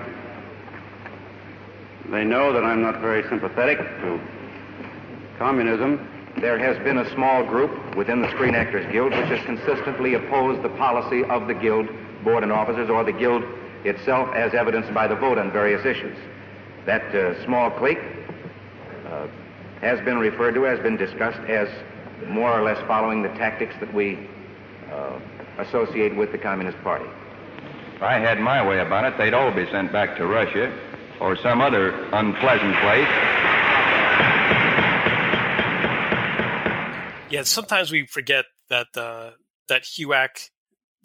they 2.11 2.23
know 2.23 2.53
that 2.53 2.63
I'm 2.63 2.81
not 2.81 3.01
very 3.01 3.27
sympathetic 3.29 3.79
to 3.79 4.19
communism. 5.37 6.07
There 6.37 6.57
has 6.59 6.77
been 6.83 6.97
a 6.97 7.13
small 7.13 7.43
group 7.43 7.95
within 7.95 8.21
the 8.21 8.29
Screen 8.31 8.55
Actors 8.55 8.85
Guild 8.91 9.11
which 9.11 9.27
has 9.27 9.43
consistently 9.45 10.13
opposed 10.13 10.63
the 10.63 10.69
policy 10.69 11.23
of 11.25 11.47
the 11.47 11.53
Guild 11.53 11.87
board 12.23 12.43
and 12.43 12.51
officers 12.51 12.89
or 12.89 13.03
the 13.03 13.13
Guild 13.13 13.43
itself 13.85 14.33
as 14.35 14.53
evidenced 14.53 14.93
by 14.93 15.07
the 15.07 15.15
vote 15.15 15.37
on 15.37 15.51
various 15.51 15.85
issues. 15.85 16.17
That 16.85 17.03
uh, 17.15 17.43
small 17.45 17.71
clique 17.71 18.01
uh, 19.07 19.27
has 19.81 19.99
been 20.01 20.17
referred 20.17 20.53
to, 20.55 20.63
has 20.63 20.79
been 20.79 20.97
discussed 20.97 21.39
as 21.49 21.69
more 22.27 22.51
or 22.51 22.63
less 22.63 22.79
following 22.87 23.21
the 23.21 23.29
tactics 23.29 23.75
that 23.79 23.93
we 23.93 24.27
uh, 24.91 25.19
associate 25.59 26.15
with 26.15 26.31
the 26.31 26.37
Communist 26.37 26.77
Party. 26.83 27.05
If 27.95 28.03
I 28.03 28.19
had 28.19 28.39
my 28.39 28.65
way 28.67 28.79
about 28.79 29.05
it, 29.05 29.17
they'd 29.17 29.33
all 29.33 29.51
be 29.51 29.65
sent 29.71 29.91
back 29.91 30.17
to 30.17 30.27
Russia 30.27 30.73
or 31.19 31.37
some 31.37 31.61
other 31.61 31.91
unpleasant 32.13 32.75
place. 32.77 33.07
Yeah, 37.29 37.43
sometimes 37.43 37.91
we 37.91 38.05
forget 38.05 38.45
that 38.69 38.87
uh, 38.95 39.31
that 39.67 39.83
HUAC 39.83 40.49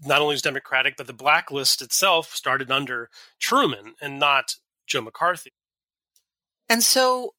not 0.05 0.21
only 0.21 0.35
was 0.35 0.43
Democratic, 0.43 0.97
but 0.97 1.07
the 1.07 1.13
blacklist 1.13 1.83
itself 1.83 2.35
started 2.35 2.71
under 2.71 3.11
Truman 3.39 3.95
and 4.01 4.19
not 4.19 4.55
Joe 4.87 5.03
McCarthy. 5.03 5.53
And 6.69 6.83
so 6.83 7.35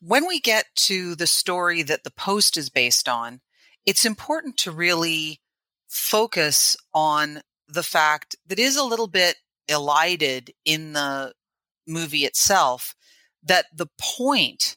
when 0.00 0.26
we 0.26 0.40
get 0.40 0.66
to 0.74 1.14
the 1.14 1.26
story 1.26 1.82
that 1.82 2.04
the 2.04 2.10
Post 2.10 2.56
is 2.56 2.70
based 2.70 3.08
on, 3.08 3.40
it's 3.84 4.04
important 4.04 4.56
to 4.58 4.70
really 4.70 5.40
focus 5.88 6.76
on 6.94 7.40
the 7.68 7.82
fact 7.82 8.36
that 8.46 8.58
is 8.58 8.76
a 8.76 8.84
little 8.84 9.06
bit 9.06 9.36
elided 9.68 10.52
in 10.64 10.92
the 10.94 11.32
movie 11.90 12.24
itself 12.24 12.94
that 13.42 13.66
the 13.74 13.88
point 13.98 14.76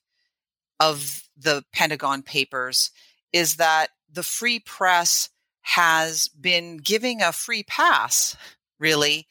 of 0.79 1.23
the 1.37 1.63
Pentagon 1.71 2.23
Papers 2.23 2.91
is 3.31 3.55
that 3.55 3.89
the 4.11 4.23
free 4.23 4.59
press 4.59 5.29
has 5.61 6.27
been 6.27 6.77
giving 6.77 7.21
a 7.21 7.31
free 7.31 7.63
pass, 7.63 8.35
really, 8.79 9.27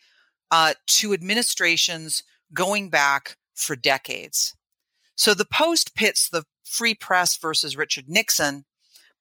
uh, 0.51 0.75
to 0.87 1.13
administrations 1.13 2.23
going 2.55 2.89
back 2.89 3.37
for 3.55 3.77
decades. 3.77 4.55
So 5.15 5.35
the 5.35 5.45
Post 5.45 5.95
pits 5.95 6.29
the 6.29 6.45
free 6.65 6.95
press 6.95 7.37
versus 7.37 7.77
Richard 7.77 8.09
Nixon, 8.09 8.65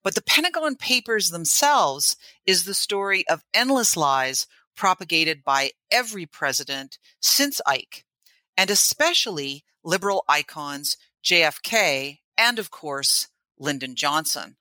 but 0.02 0.14
the 0.14 0.22
Pentagon 0.22 0.74
Papers 0.74 1.30
themselves 1.30 2.16
is 2.46 2.64
the 2.64 2.74
story 2.74 3.26
of 3.28 3.44
endless 3.54 3.96
lies 3.96 4.46
propagated 4.74 5.44
by 5.44 5.72
every 5.90 6.26
president 6.26 6.98
since 7.20 7.60
Ike, 7.66 8.04
and 8.56 8.70
especially 8.70 9.64
liberal 9.84 10.24
icons 10.28 10.96
JFK 11.24 12.18
and, 12.36 12.58
of 12.58 12.70
course, 12.70 13.28
Lyndon 13.58 13.94
Johnson. 13.94 14.56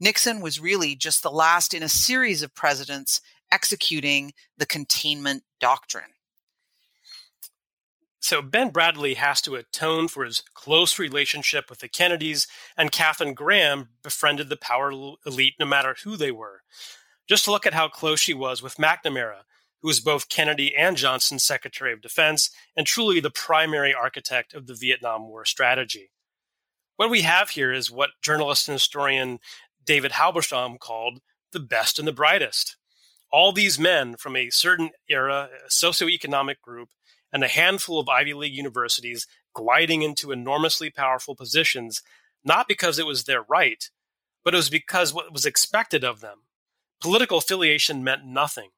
Nixon 0.00 0.40
was 0.40 0.60
really 0.60 0.96
just 0.96 1.22
the 1.22 1.30
last 1.30 1.74
in 1.74 1.82
a 1.82 1.88
series 1.88 2.42
of 2.42 2.54
presidents 2.54 3.20
executing 3.52 4.32
the 4.56 4.66
containment 4.66 5.44
doctrine. 5.60 6.14
So 8.18 8.40
Ben 8.40 8.70
Bradlee 8.70 9.16
has 9.16 9.40
to 9.42 9.56
atone 9.56 10.08
for 10.08 10.24
his 10.24 10.42
close 10.54 10.98
relationship 10.98 11.68
with 11.68 11.80
the 11.80 11.88
Kennedys, 11.88 12.46
and 12.76 12.92
Katharine 12.92 13.34
Graham 13.34 13.88
befriended 14.02 14.48
the 14.48 14.56
power 14.56 14.92
elite 15.26 15.54
no 15.58 15.66
matter 15.66 15.96
who 16.04 16.16
they 16.16 16.30
were. 16.30 16.62
Just 17.28 17.48
look 17.48 17.66
at 17.66 17.74
how 17.74 17.88
close 17.88 18.20
she 18.20 18.32
was 18.32 18.62
with 18.62 18.76
McNamara, 18.76 19.42
who 19.82 19.88
was 19.88 20.00
both 20.00 20.28
Kennedy 20.28 20.74
and 20.74 20.96
Johnson's 20.96 21.44
Secretary 21.44 21.92
of 21.92 22.00
Defense 22.00 22.50
and 22.76 22.86
truly 22.86 23.20
the 23.20 23.30
primary 23.30 23.92
architect 23.92 24.54
of 24.54 24.66
the 24.66 24.74
Vietnam 24.74 25.28
War 25.28 25.44
strategy. 25.44 26.10
What 26.96 27.10
we 27.10 27.22
have 27.22 27.50
here 27.50 27.72
is 27.72 27.90
what 27.90 28.10
journalist 28.22 28.68
and 28.68 28.74
historian 28.74 29.40
David 29.84 30.12
Halberstam 30.12 30.78
called 30.78 31.20
the 31.52 31.60
best 31.60 31.98
and 31.98 32.06
the 32.06 32.12
brightest. 32.12 32.76
All 33.32 33.52
these 33.52 33.78
men 33.78 34.16
from 34.16 34.36
a 34.36 34.50
certain 34.50 34.90
era, 35.08 35.48
a 35.66 35.68
socioeconomic 35.68 36.60
group, 36.62 36.90
and 37.32 37.42
a 37.42 37.48
handful 37.48 37.98
of 37.98 38.08
Ivy 38.08 38.34
League 38.34 38.54
universities 38.54 39.26
gliding 39.54 40.02
into 40.02 40.32
enormously 40.32 40.90
powerful 40.90 41.34
positions, 41.34 42.02
not 42.44 42.68
because 42.68 42.98
it 42.98 43.06
was 43.06 43.24
their 43.24 43.42
right, 43.42 43.90
but 44.44 44.54
it 44.54 44.58
was 44.58 44.70
because 44.70 45.12
what 45.12 45.32
was 45.32 45.46
expected 45.46 46.04
of 46.04 46.20
them. 46.20 46.42
Political 47.00 47.38
affiliation 47.38 48.04
meant 48.04 48.24
nothing. 48.24 48.70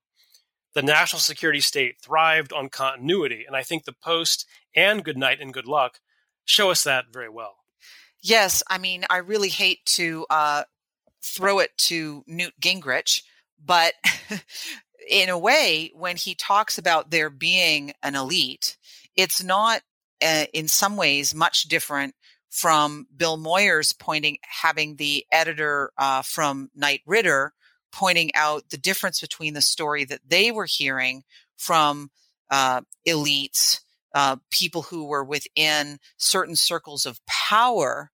The 0.75 0.83
national 0.83 1.21
security 1.21 1.61
state 1.61 2.01
thrived 2.01 2.53
on 2.53 2.69
continuity, 2.69 3.45
and 3.47 3.57
I 3.57 3.63
think 3.63 3.85
the 3.85 3.93
Post 3.93 4.47
and 4.75 5.05
Good 5.05 5.17
Night 5.17 5.41
and 5.41 5.55
Good 5.55 5.67
Luck 5.67 6.01
show 6.45 6.71
us 6.71 6.85
that 6.85 7.07
very 7.13 7.29
well. 7.29 7.59
Yes, 8.21 8.63
I 8.69 8.79
mean, 8.79 9.05
I 9.09 9.19
really 9.19 9.51
hate 9.51 9.85
to 9.87 10.27
uh, 10.31 10.65
throw 11.23 11.59
it 11.61 11.77
to 11.79 12.25
Newt 12.27 12.55
Gingrich, 12.61 13.23
but 13.65 13.93
in 15.09 15.29
a 15.29 15.39
way, 15.39 15.93
when 15.95 16.17
he 16.17 16.35
talks 16.35 16.79
about 16.79 17.11
there 17.11 17.31
being 17.31 17.93
an 18.03 18.15
elite, 18.15 18.77
it's 19.17 19.43
not 19.43 19.83
uh, 20.25 20.47
in 20.53 20.69
some 20.69 20.97
ways 20.97 21.35
much 21.35 21.65
different 21.65 22.15
from 22.51 23.07
Bill 23.17 23.37
Moyers 23.37 23.97
pointing, 23.99 24.39
having 24.43 24.97
the 24.97 25.25
editor 25.31 25.91
uh, 25.99 26.23
from 26.23 26.71
Knight 26.75 27.01
Ridder 27.07 27.53
pointing 27.95 28.35
out 28.35 28.71
the 28.71 28.77
difference 28.77 29.21
between 29.21 29.55
the 29.55 29.61
story 29.61 30.05
that 30.05 30.21
they 30.27 30.51
were 30.51 30.67
hearing 30.67 31.23
from 31.57 32.11
uh, 32.51 32.81
elites, 33.07 33.81
uh, 34.15 34.37
people 34.51 34.83
who 34.83 35.05
were 35.05 35.25
within 35.25 35.99
certain 36.17 36.57
circles 36.57 37.07
of 37.07 37.25
power 37.27 38.11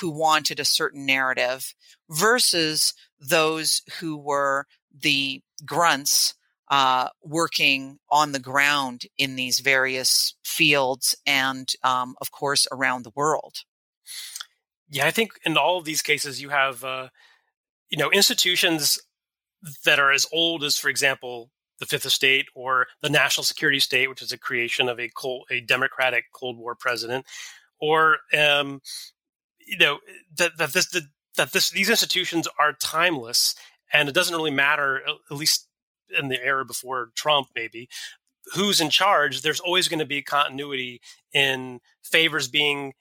who 0.00 0.10
wanted 0.10 0.60
a 0.60 0.64
certain 0.64 1.06
narrative 1.06 1.74
versus 2.10 2.92
those 3.18 3.80
who 4.00 4.18
were 4.18 4.66
the 4.94 5.42
grunts 5.64 6.34
uh, 6.70 7.08
working 7.22 7.98
on 8.10 8.32
the 8.32 8.38
ground 8.38 9.02
in 9.16 9.36
these 9.36 9.60
various 9.60 10.34
fields 10.44 11.14
and, 11.26 11.72
um, 11.82 12.14
of 12.20 12.30
course, 12.30 12.66
around 12.70 13.04
the 13.04 13.12
world. 13.14 13.64
Yeah, 14.90 15.06
I 15.06 15.10
think 15.10 15.32
in 15.44 15.56
all 15.56 15.78
of 15.78 15.86
these 15.86 16.02
cases, 16.02 16.40
you 16.40 16.50
have, 16.50 16.84
uh, 16.84 17.08
you 17.88 17.98
know, 17.98 18.10
institutions 18.10 18.98
that 19.84 19.98
are 19.98 20.12
as 20.12 20.26
old 20.32 20.64
as, 20.64 20.78
for 20.78 20.88
example, 20.88 21.50
the 21.82 21.86
Fifth 21.86 22.06
Estate 22.06 22.46
or 22.54 22.86
the 23.00 23.10
National 23.10 23.42
Security 23.44 23.80
State, 23.80 24.08
which 24.08 24.22
is 24.22 24.30
a 24.30 24.38
creation 24.38 24.88
of 24.88 25.00
a 25.00 25.08
cold, 25.08 25.46
a 25.50 25.60
democratic 25.60 26.26
Cold 26.32 26.56
War 26.56 26.76
president, 26.76 27.26
or 27.80 28.18
um, 28.38 28.80
you 29.66 29.78
know 29.78 29.98
that 30.36 30.56
that 30.58 30.72
this 30.72 30.88
the, 30.90 31.02
that 31.36 31.52
this 31.52 31.70
these 31.70 31.90
institutions 31.90 32.46
are 32.58 32.72
timeless, 32.74 33.56
and 33.92 34.08
it 34.08 34.14
doesn't 34.14 34.36
really 34.36 34.52
matter, 34.52 35.02
at 35.28 35.36
least 35.36 35.66
in 36.16 36.28
the 36.28 36.40
era 36.40 36.64
before 36.64 37.10
Trump, 37.16 37.48
maybe 37.56 37.88
who's 38.54 38.80
in 38.80 38.88
charge. 38.88 39.42
There's 39.42 39.60
always 39.60 39.88
going 39.88 39.98
to 39.98 40.06
be 40.06 40.22
continuity 40.22 41.00
in 41.32 41.80
favors 42.04 42.46
being 42.46 42.92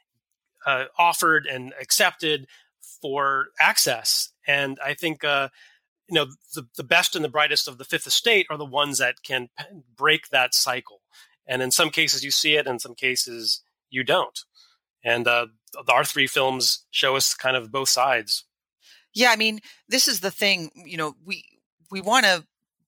uh, 0.66 0.86
offered 0.97 1.45
and 1.45 1.72
accepted 1.80 2.47
for 2.99 3.49
access, 3.59 4.30
and 4.47 4.80
I 4.84 4.95
think. 4.95 5.24
Uh, 5.24 5.49
you 6.12 6.16
know 6.16 6.28
the, 6.53 6.68
the 6.78 6.84
best 6.84 7.16
and 7.16 7.26
the 7.26 7.30
brightest 7.30 7.68
of 7.68 7.78
the 7.78 7.86
fifth 7.86 8.05
estate 8.05 8.45
are 8.49 8.57
the 8.57 8.66
ones 8.66 8.99
that 8.99 9.24
can 9.24 9.49
break 9.95 10.30
that 10.30 10.53
cycle 10.53 11.01
and 11.47 11.62
in 11.62 11.72
some 11.72 11.89
cases 11.89 12.24
you 12.24 12.32
see 12.32 12.55
it 12.55 12.68
in 12.68 12.78
some 12.78 12.93
cases 12.93 13.62
you 13.89 14.03
don't 14.03 14.43
and 15.03 15.28
uh, 15.28 15.47
our 15.89 16.03
three 16.03 16.28
films 16.28 16.86
show 16.91 17.16
us 17.16 17.34
kind 17.34 17.55
of 17.55 17.72
both 17.72 17.89
sides. 17.89 18.45
Yeah, 19.14 19.32
I 19.32 19.36
mean, 19.36 19.59
this 19.89 20.07
is 20.07 20.20
the 20.20 20.32
thing. 20.32 20.72
You 20.76 20.97
know, 20.97 21.16
we 21.26 21.43
we 21.89 22.01
want 22.01 22.26
to 22.26 22.45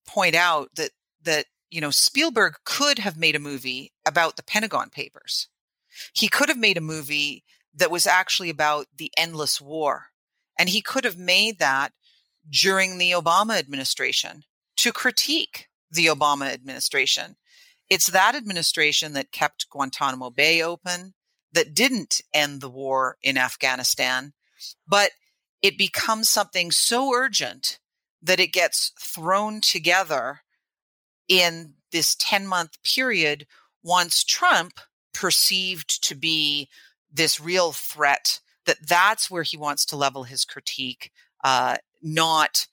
point 0.08 0.36
out 0.36 0.70
that 0.76 0.92
that 1.24 1.46
you 1.70 1.82
know 1.82 1.92
Spielberg 1.92 2.56
could 2.66 3.00
have 3.00 3.18
made 3.18 3.36
a 3.36 3.40
movie 3.40 3.92
about 4.06 4.36
the 4.36 4.44
Pentagon 4.44 4.90
Papers. 4.90 5.48
He 6.14 6.28
could 6.28 6.50
have 6.50 6.58
made 6.58 6.78
a 6.78 6.82
movie 6.82 7.44
that 7.76 7.92
was 7.92 8.08
actually 8.08 8.50
about 8.50 8.88
the 8.96 9.12
endless 9.18 9.60
war, 9.60 10.08
and 10.58 10.70
he 10.70 10.82
could 10.82 11.04
have 11.04 11.18
made 11.18 11.60
that 11.60 11.94
during 12.50 12.98
the 12.98 13.12
Obama 13.12 13.58
administration 13.58 14.44
to 14.78 14.92
critique 14.92 15.68
the 15.90 16.08
Obama 16.08 16.52
administration. 16.52 17.36
It's 17.90 18.08
that 18.08 18.36
administration 18.36 19.14
that 19.14 19.32
kept 19.32 19.70
Guantanamo 19.70 20.30
Bay 20.30 20.62
open, 20.62 21.14
that 21.52 21.74
didn't 21.74 22.22
end 22.34 22.62
the 22.62 22.70
war 22.70 23.18
in 23.22 23.38
Afghanistan, 23.38 24.34
but 24.88 25.12
it 25.62 25.78
becomes 25.78 26.30
something 26.30 26.72
so 26.72 27.14
urgent 27.14 27.80
that 28.22 28.40
it 28.40 28.54
gets 28.54 28.92
thrown 29.00 29.62
together 29.62 30.42
in 31.28 31.76
this 31.92 32.16
10 32.16 32.48
month 32.48 32.82
period 32.84 33.46
once 33.84 34.24
Trump 34.24 34.80
perceived 35.14 36.04
to 36.04 36.16
be 36.16 36.70
this 37.12 37.40
real 37.40 37.72
threat 37.72 38.40
that 38.66 38.88
that's 38.88 39.30
where 39.30 39.44
he 39.44 39.58
wants 39.58 39.86
to 39.86 39.98
level 39.98 40.24
his 40.24 40.46
critique 40.46 41.12
uh, 41.44 41.76
not 42.04 42.68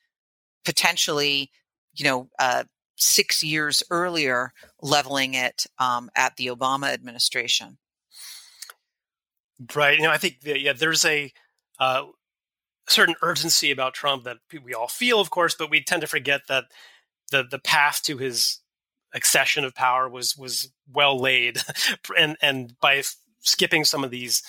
potentially 0.65 1.51
you 1.95 2.05
know 2.05 2.29
uh, 2.39 2.65
six 2.97 3.43
years 3.43 3.83
earlier 3.91 4.53
leveling 4.83 5.35
it 5.35 5.67
um, 5.79 6.11
at 6.15 6.37
the 6.37 6.49
obama 6.49 6.93
administration. 6.93 7.79
Right 9.75 9.97
you 9.97 10.05
know 10.05 10.11
i 10.11 10.19
think 10.19 10.41
that, 10.43 10.61
yeah 10.61 10.73
there's 10.73 11.05
a 11.05 11.33
uh, 11.79 12.05
certain 12.89 13.15
urgency 13.23 13.71
about 13.71 13.95
trump 13.95 14.25
that 14.25 14.39
we 14.65 14.75
all 14.75 14.89
feel 14.89 15.21
of 15.21 15.31
course 15.31 15.55
but 15.55 15.71
we 15.71 15.83
tend 15.83 16.01
to 16.01 16.07
forget 16.07 16.43
that 16.49 16.65
the 17.31 17.45
the 17.49 17.59
path 17.59 18.03
to 18.05 18.19
his 18.19 18.61
accession 19.15 19.65
of 19.65 19.75
power 19.75 20.09
was 20.09 20.37
was 20.37 20.71
well 20.93 21.19
laid 21.19 21.59
and 22.19 22.37
and 22.41 22.75
by 22.81 23.03
skipping 23.41 23.85
some 23.85 24.05
of 24.05 24.11
these 24.11 24.43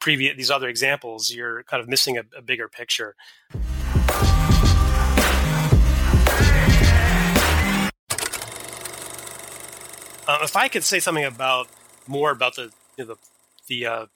previous 0.00 0.36
these 0.36 0.50
other 0.50 0.68
examples 0.68 1.32
you're 1.32 1.62
kind 1.64 1.82
of 1.82 1.88
missing 1.88 2.18
a, 2.18 2.24
a 2.36 2.42
bigger 2.42 2.68
picture 2.68 3.14
uh, 10.30 10.38
if 10.42 10.54
I 10.54 10.68
could 10.68 10.84
say 10.84 11.00
something 11.00 11.24
about 11.24 11.68
more 12.06 12.30
about 12.30 12.54
the 12.54 12.72
you 12.96 13.04
know, 13.04 13.14
the 13.14 13.16
the 13.68 13.86
uh, 13.86 14.06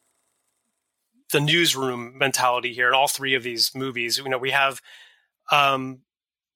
the 1.33 1.41
newsroom 1.41 2.17
mentality 2.17 2.73
here 2.73 2.89
in 2.89 2.95
all 2.95 3.09
three 3.09 3.35
of 3.35 3.43
these 3.43 3.75
movies, 3.75 4.19
you 4.19 4.29
know, 4.29 4.39
we 4.39 4.53
have 4.53 4.81
um, 5.51 6.01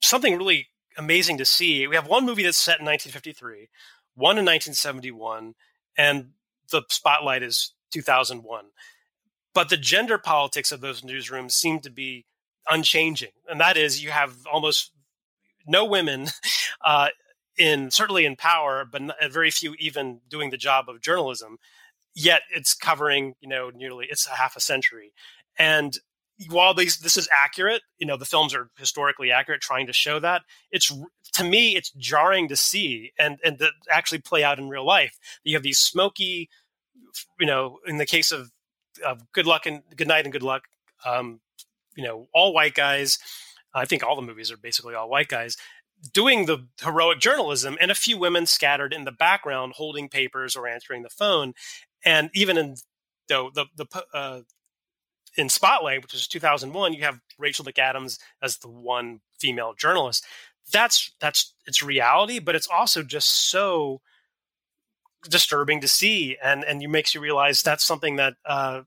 something 0.00 0.36
really 0.36 0.68
amazing 0.96 1.38
to 1.38 1.44
see. 1.44 1.86
We 1.86 1.96
have 1.96 2.06
one 2.06 2.24
movie 2.24 2.44
that's 2.44 2.58
set 2.58 2.78
in 2.78 2.86
1953, 2.86 3.68
one 4.14 4.38
in 4.38 4.44
1971, 4.44 5.54
and 5.96 6.30
the 6.70 6.82
spotlight 6.88 7.42
is 7.42 7.72
2001. 7.92 8.66
But 9.54 9.70
the 9.70 9.76
gender 9.76 10.18
politics 10.18 10.70
of 10.70 10.80
those 10.80 11.02
newsrooms 11.02 11.52
seem 11.52 11.80
to 11.80 11.90
be 11.90 12.26
unchanging, 12.68 13.32
and 13.48 13.60
that 13.60 13.76
is 13.76 14.02
you 14.02 14.10
have 14.10 14.34
almost 14.50 14.92
no 15.66 15.84
women 15.84 16.28
uh, 16.84 17.08
in 17.56 17.90
certainly 17.90 18.24
in 18.24 18.36
power, 18.36 18.84
but 18.90 19.02
very 19.30 19.50
few 19.50 19.74
even 19.78 20.20
doing 20.28 20.50
the 20.50 20.56
job 20.56 20.88
of 20.88 21.00
journalism. 21.00 21.58
Yet 22.14 22.42
it's 22.54 22.74
covering 22.74 23.34
you 23.40 23.48
know 23.48 23.70
nearly 23.70 24.06
it's 24.10 24.26
a 24.26 24.36
half 24.36 24.56
a 24.56 24.60
century, 24.60 25.12
and 25.58 25.96
while 26.48 26.72
these 26.74 26.98
this 26.98 27.16
is 27.16 27.28
accurate, 27.32 27.82
you 27.98 28.06
know 28.06 28.16
the 28.16 28.24
films 28.24 28.54
are 28.54 28.70
historically 28.78 29.30
accurate, 29.30 29.60
trying 29.60 29.86
to 29.86 29.92
show 29.92 30.18
that 30.20 30.42
it's 30.70 30.92
to 31.32 31.44
me 31.44 31.76
it's 31.76 31.90
jarring 31.92 32.48
to 32.48 32.56
see 32.56 33.12
and 33.18 33.38
and 33.44 33.58
to 33.58 33.70
actually 33.90 34.18
play 34.18 34.44
out 34.44 34.58
in 34.58 34.68
real 34.68 34.86
life. 34.86 35.18
You 35.44 35.56
have 35.56 35.62
these 35.62 35.78
smoky, 35.78 36.48
you 37.38 37.46
know, 37.46 37.78
in 37.86 37.98
the 37.98 38.06
case 38.06 38.32
of, 38.32 38.50
of 39.04 39.30
Good 39.32 39.46
Luck 39.46 39.66
and 39.66 39.82
Good 39.96 40.08
Night 40.08 40.24
and 40.24 40.32
Good 40.32 40.42
Luck, 40.42 40.64
um, 41.04 41.40
you 41.98 42.04
know, 42.04 42.28
all 42.32 42.54
white 42.54 42.74
guys. 42.74 43.18
I 43.74 43.84
think 43.84 44.02
all 44.02 44.16
the 44.16 44.22
movies 44.22 44.50
are 44.50 44.56
basically 44.56 44.94
all 44.94 45.10
white 45.10 45.28
guys 45.28 45.56
doing 46.14 46.46
the 46.46 46.64
heroic 46.80 47.18
journalism 47.18 47.76
and 47.80 47.90
a 47.90 47.94
few 47.94 48.16
women 48.16 48.46
scattered 48.46 48.92
in 48.92 49.04
the 49.04 49.10
background 49.10 49.72
holding 49.76 50.08
papers 50.08 50.54
or 50.54 50.68
answering 50.68 51.02
the 51.02 51.10
phone 51.10 51.52
and 52.04 52.30
even 52.34 52.56
in 52.56 52.76
though 53.28 53.50
the 53.52 53.66
the 53.76 53.86
uh, 54.14 54.40
in 55.36 55.48
Spotlight, 55.48 56.02
which 56.02 56.14
is 56.14 56.26
2001, 56.26 56.94
you 56.94 57.02
have 57.02 57.20
Rachel 57.38 57.64
McAdams 57.64 58.18
as 58.42 58.58
the 58.58 58.68
one 58.68 59.20
female 59.38 59.74
journalist. 59.74 60.24
That's 60.72 61.12
that's 61.20 61.54
it's 61.66 61.82
reality, 61.82 62.38
but 62.38 62.54
it's 62.54 62.68
also 62.68 63.02
just 63.02 63.50
so 63.50 64.00
disturbing 65.28 65.80
to 65.80 65.88
see, 65.88 66.36
and 66.42 66.64
and 66.64 66.82
you 66.82 66.88
makes 66.88 67.14
you 67.14 67.20
realize 67.20 67.62
that's 67.62 67.84
something 67.84 68.16
that 68.16 68.34
uh, 68.44 68.82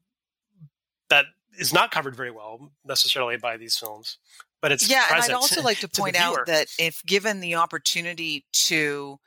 is 1.58 1.74
not 1.74 1.92
covered 1.92 2.16
very 2.16 2.32
well 2.32 2.72
necessarily 2.86 3.38
by 3.38 3.58
these 3.58 3.78
films. 3.78 4.18
But 4.62 4.72
it's 4.72 4.90
yeah, 4.90 5.06
and 5.12 5.22
I'd 5.22 5.32
also 5.32 5.62
like 5.62 5.80
to 5.80 5.88
point 5.96 6.16
out 6.16 6.46
that 6.46 6.68
if 6.78 7.04
given 7.06 7.40
the 7.40 7.56
opportunity 7.56 8.46
to 8.54 9.20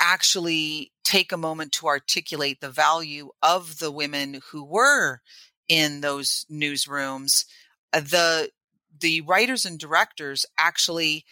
actually 0.00 0.92
take 1.04 1.32
a 1.32 1.36
moment 1.36 1.72
to 1.72 1.86
articulate 1.86 2.60
the 2.60 2.70
value 2.70 3.30
of 3.42 3.78
the 3.78 3.90
women 3.90 4.40
who 4.50 4.64
were 4.64 5.20
in 5.68 6.00
those 6.00 6.46
newsrooms, 6.50 7.44
uh, 7.92 8.00
the 8.00 8.50
the 8.98 9.20
writers 9.22 9.64
and 9.64 9.78
directors 9.78 10.46
actually, 10.58 11.24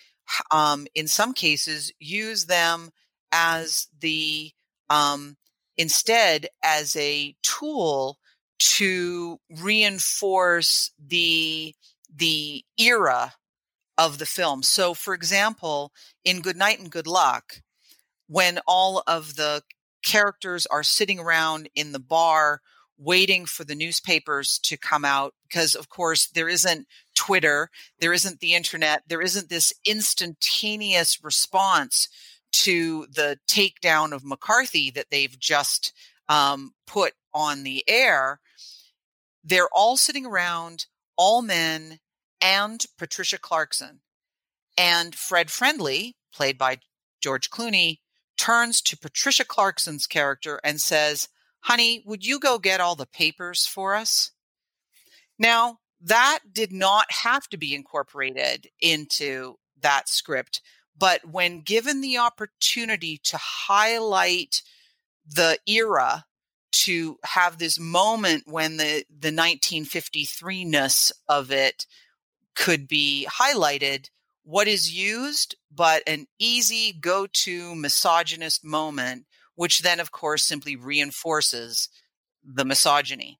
um, 0.50 0.86
in 0.94 1.06
some 1.06 1.32
cases, 1.32 1.92
use 1.98 2.46
them 2.46 2.90
as 3.30 3.86
the 4.00 4.50
um, 4.90 5.36
instead 5.76 6.48
as 6.62 6.96
a 6.96 7.36
tool 7.42 8.18
to 8.58 9.38
reinforce 9.60 10.92
the 10.98 11.74
the 12.16 12.64
era 12.78 13.34
of 13.98 14.18
the 14.18 14.26
film. 14.26 14.62
So, 14.62 14.94
for 14.94 15.14
example, 15.14 15.92
in 16.24 16.42
Good 16.42 16.56
Night 16.56 16.78
and 16.78 16.90
Good 16.90 17.06
Luck, 17.06 17.62
when 18.28 18.60
all 18.66 19.02
of 19.06 19.36
the 19.36 19.62
characters 20.04 20.66
are 20.66 20.82
sitting 20.82 21.18
around 21.18 21.68
in 21.74 21.92
the 21.92 21.98
bar 21.98 22.60
waiting 22.96 23.46
for 23.46 23.64
the 23.64 23.74
newspapers 23.74 24.58
to 24.62 24.76
come 24.76 25.04
out 25.04 25.34
because 25.48 25.74
of 25.74 25.88
course 25.88 26.28
there 26.28 26.48
isn't 26.48 26.86
twitter 27.16 27.68
there 27.98 28.12
isn't 28.12 28.38
the 28.38 28.54
internet 28.54 29.02
there 29.08 29.20
isn't 29.20 29.48
this 29.48 29.72
instantaneous 29.84 31.18
response 31.24 32.08
to 32.52 33.06
the 33.12 33.36
takedown 33.48 34.12
of 34.12 34.24
mccarthy 34.24 34.90
that 34.90 35.06
they've 35.10 35.38
just 35.40 35.92
um, 36.28 36.72
put 36.86 37.14
on 37.32 37.64
the 37.64 37.82
air 37.88 38.38
they're 39.44 39.68
all 39.72 39.96
sitting 39.96 40.26
around 40.26 40.86
all 41.16 41.42
men 41.42 42.00
and 42.40 42.84
patricia 42.98 43.38
clarkson 43.38 44.00
and 44.76 45.14
fred 45.14 45.50
friendly 45.50 46.16
played 46.32 46.58
by 46.58 46.78
george 47.20 47.50
clooney 47.50 47.98
turns 48.36 48.80
to 48.80 48.96
patricia 48.96 49.44
clarkson's 49.44 50.06
character 50.06 50.60
and 50.64 50.80
says 50.80 51.28
honey, 51.64 52.02
would 52.04 52.24
you 52.24 52.38
go 52.38 52.58
get 52.58 52.80
all 52.80 52.94
the 52.94 53.06
papers 53.06 53.66
for 53.66 53.94
us? 53.94 54.32
Now, 55.38 55.78
that 56.00 56.40
did 56.52 56.72
not 56.72 57.10
have 57.10 57.48
to 57.48 57.56
be 57.56 57.74
incorporated 57.74 58.68
into 58.80 59.54
that 59.80 60.08
script, 60.08 60.60
but 60.96 61.26
when 61.26 61.62
given 61.62 62.02
the 62.02 62.18
opportunity 62.18 63.18
to 63.24 63.38
highlight 63.38 64.62
the 65.26 65.58
era, 65.66 66.26
to 66.74 67.18
have 67.24 67.58
this 67.58 67.78
moment 67.78 68.44
when 68.46 68.76
the, 68.76 69.04
the 69.10 69.30
1953ness 69.30 71.12
of 71.28 71.50
it 71.50 71.86
could 72.54 72.86
be 72.86 73.26
highlighted, 73.30 74.10
what 74.44 74.68
is 74.68 74.94
used 74.94 75.56
but 75.74 76.02
an 76.06 76.26
easy 76.38 76.92
go 76.92 77.26
to 77.26 77.74
misogynist 77.74 78.64
moment 78.64 79.24
which 79.56 79.80
then, 79.80 80.00
of 80.00 80.10
course, 80.10 80.44
simply 80.44 80.76
reinforces 80.76 81.88
the 82.44 82.64
misogyny. 82.64 83.38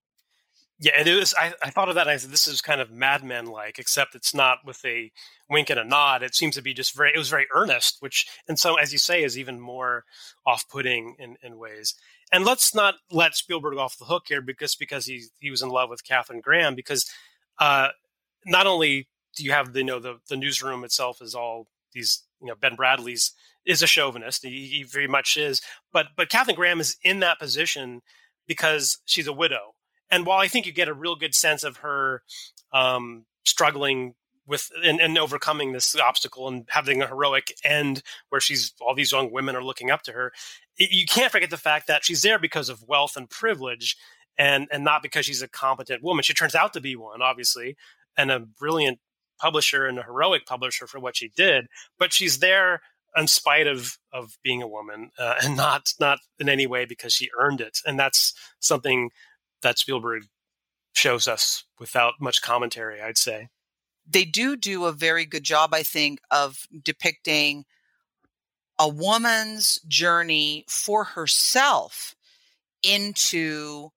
Yeah, 0.80 1.00
it 1.00 1.06
is. 1.06 1.34
I, 1.38 1.54
I 1.62 1.70
thought 1.70 1.88
of 1.88 1.94
that. 1.94 2.08
I 2.08 2.16
said, 2.16 2.30
this 2.30 2.48
is 2.48 2.60
kind 2.60 2.80
of 2.80 2.90
Mad 2.90 3.22
Men 3.22 3.46
like, 3.46 3.78
except 3.78 4.14
it's 4.14 4.34
not 4.34 4.58
with 4.64 4.84
a 4.84 5.12
wink 5.48 5.70
and 5.70 5.78
a 5.78 5.84
nod. 5.84 6.22
It 6.22 6.34
seems 6.34 6.56
to 6.56 6.62
be 6.62 6.74
just 6.74 6.96
very, 6.96 7.12
it 7.14 7.18
was 7.18 7.28
very 7.28 7.46
earnest, 7.54 7.98
which, 8.00 8.26
and 8.48 8.58
so, 8.58 8.74
as 8.74 8.92
you 8.92 8.98
say, 8.98 9.22
is 9.22 9.38
even 9.38 9.60
more 9.60 10.04
off 10.44 10.68
putting 10.68 11.16
in, 11.18 11.36
in 11.42 11.58
ways. 11.58 11.94
And 12.32 12.44
let's 12.44 12.74
not 12.74 12.96
let 13.10 13.34
Spielberg 13.34 13.76
off 13.78 13.98
the 13.98 14.06
hook 14.06 14.24
here 14.28 14.40
because, 14.40 14.74
because 14.74 15.06
he, 15.06 15.24
he 15.38 15.50
was 15.50 15.62
in 15.62 15.68
love 15.68 15.90
with 15.90 16.04
Katharine 16.04 16.40
Graham, 16.40 16.74
because 16.74 17.08
uh, 17.58 17.88
not 18.46 18.66
only 18.66 19.08
do 19.36 19.44
you 19.44 19.52
have 19.52 19.72
the, 19.72 19.80
you 19.80 19.84
know, 19.84 20.00
the, 20.00 20.18
the 20.28 20.36
newsroom 20.36 20.84
itself 20.84 21.20
is 21.20 21.34
all 21.34 21.68
these, 21.92 22.22
you 22.40 22.48
know, 22.48 22.54
Ben 22.54 22.76
Bradlee's 22.76 23.32
is 23.64 23.82
a 23.82 23.86
chauvinist. 23.86 24.44
He, 24.44 24.66
he 24.66 24.82
very 24.82 25.08
much 25.08 25.36
is. 25.36 25.60
But 25.92 26.08
but 26.16 26.28
Katharine 26.28 26.56
Graham 26.56 26.80
is 26.80 26.96
in 27.02 27.20
that 27.20 27.38
position 27.38 28.02
because 28.46 28.98
she's 29.04 29.26
a 29.26 29.32
widow. 29.32 29.74
And 30.10 30.26
while 30.26 30.38
I 30.38 30.48
think 30.48 30.66
you 30.66 30.72
get 30.72 30.88
a 30.88 30.94
real 30.94 31.16
good 31.16 31.34
sense 31.34 31.64
of 31.64 31.78
her 31.78 32.22
um, 32.72 33.24
struggling 33.44 34.14
with 34.46 34.70
and, 34.82 35.00
and, 35.00 35.16
overcoming 35.18 35.72
this 35.72 35.96
obstacle 35.96 36.48
and 36.48 36.66
having 36.68 37.02
a 37.02 37.06
heroic 37.06 37.54
end 37.64 38.02
where 38.28 38.40
she's 38.40 38.72
all 38.80 38.94
these 38.94 39.12
young 39.12 39.32
women 39.32 39.56
are 39.56 39.64
looking 39.64 39.90
up 39.90 40.02
to 40.02 40.12
her, 40.12 40.32
it, 40.76 40.90
you 40.90 41.06
can't 41.06 41.32
forget 41.32 41.50
the 41.50 41.56
fact 41.56 41.86
that 41.86 42.04
she's 42.04 42.22
there 42.22 42.38
because 42.38 42.68
of 42.68 42.84
wealth 42.86 43.16
and 43.16 43.30
privilege 43.30 43.96
and 44.36 44.68
and 44.70 44.84
not 44.84 45.02
because 45.02 45.26
she's 45.26 45.42
a 45.42 45.48
competent 45.48 46.02
woman. 46.02 46.22
She 46.22 46.34
turns 46.34 46.54
out 46.54 46.72
to 46.74 46.80
be 46.80 46.96
one, 46.96 47.22
obviously, 47.22 47.76
and 48.16 48.30
a 48.30 48.40
brilliant 48.40 48.98
publisher 49.38 49.86
and 49.86 49.98
a 49.98 50.02
heroic 50.02 50.46
publisher 50.46 50.86
for 50.86 50.98
what 50.98 51.16
she 51.16 51.30
did. 51.36 51.66
But 51.98 52.12
she's 52.12 52.38
there 52.38 52.80
in 53.16 53.26
spite 53.26 53.66
of 53.66 53.98
of 54.12 54.38
being 54.42 54.62
a 54.62 54.68
woman, 54.68 55.10
uh, 55.18 55.34
and 55.42 55.56
not 55.56 55.92
not 56.00 56.18
in 56.38 56.48
any 56.48 56.66
way 56.66 56.84
because 56.84 57.12
she 57.12 57.30
earned 57.38 57.60
it. 57.60 57.78
And 57.86 57.98
that's 57.98 58.34
something 58.60 59.10
that 59.62 59.78
Spielberg 59.78 60.24
shows 60.94 61.26
us 61.26 61.64
without 61.78 62.14
much 62.20 62.42
commentary. 62.42 63.00
I'd 63.00 63.18
say 63.18 63.48
they 64.06 64.24
do 64.24 64.56
do 64.56 64.84
a 64.84 64.92
very 64.92 65.24
good 65.24 65.44
job, 65.44 65.72
I 65.72 65.82
think, 65.82 66.20
of 66.30 66.66
depicting 66.82 67.64
a 68.78 68.88
woman's 68.88 69.80
journey 69.86 70.64
for 70.68 71.04
herself 71.04 72.14
into 72.82 73.90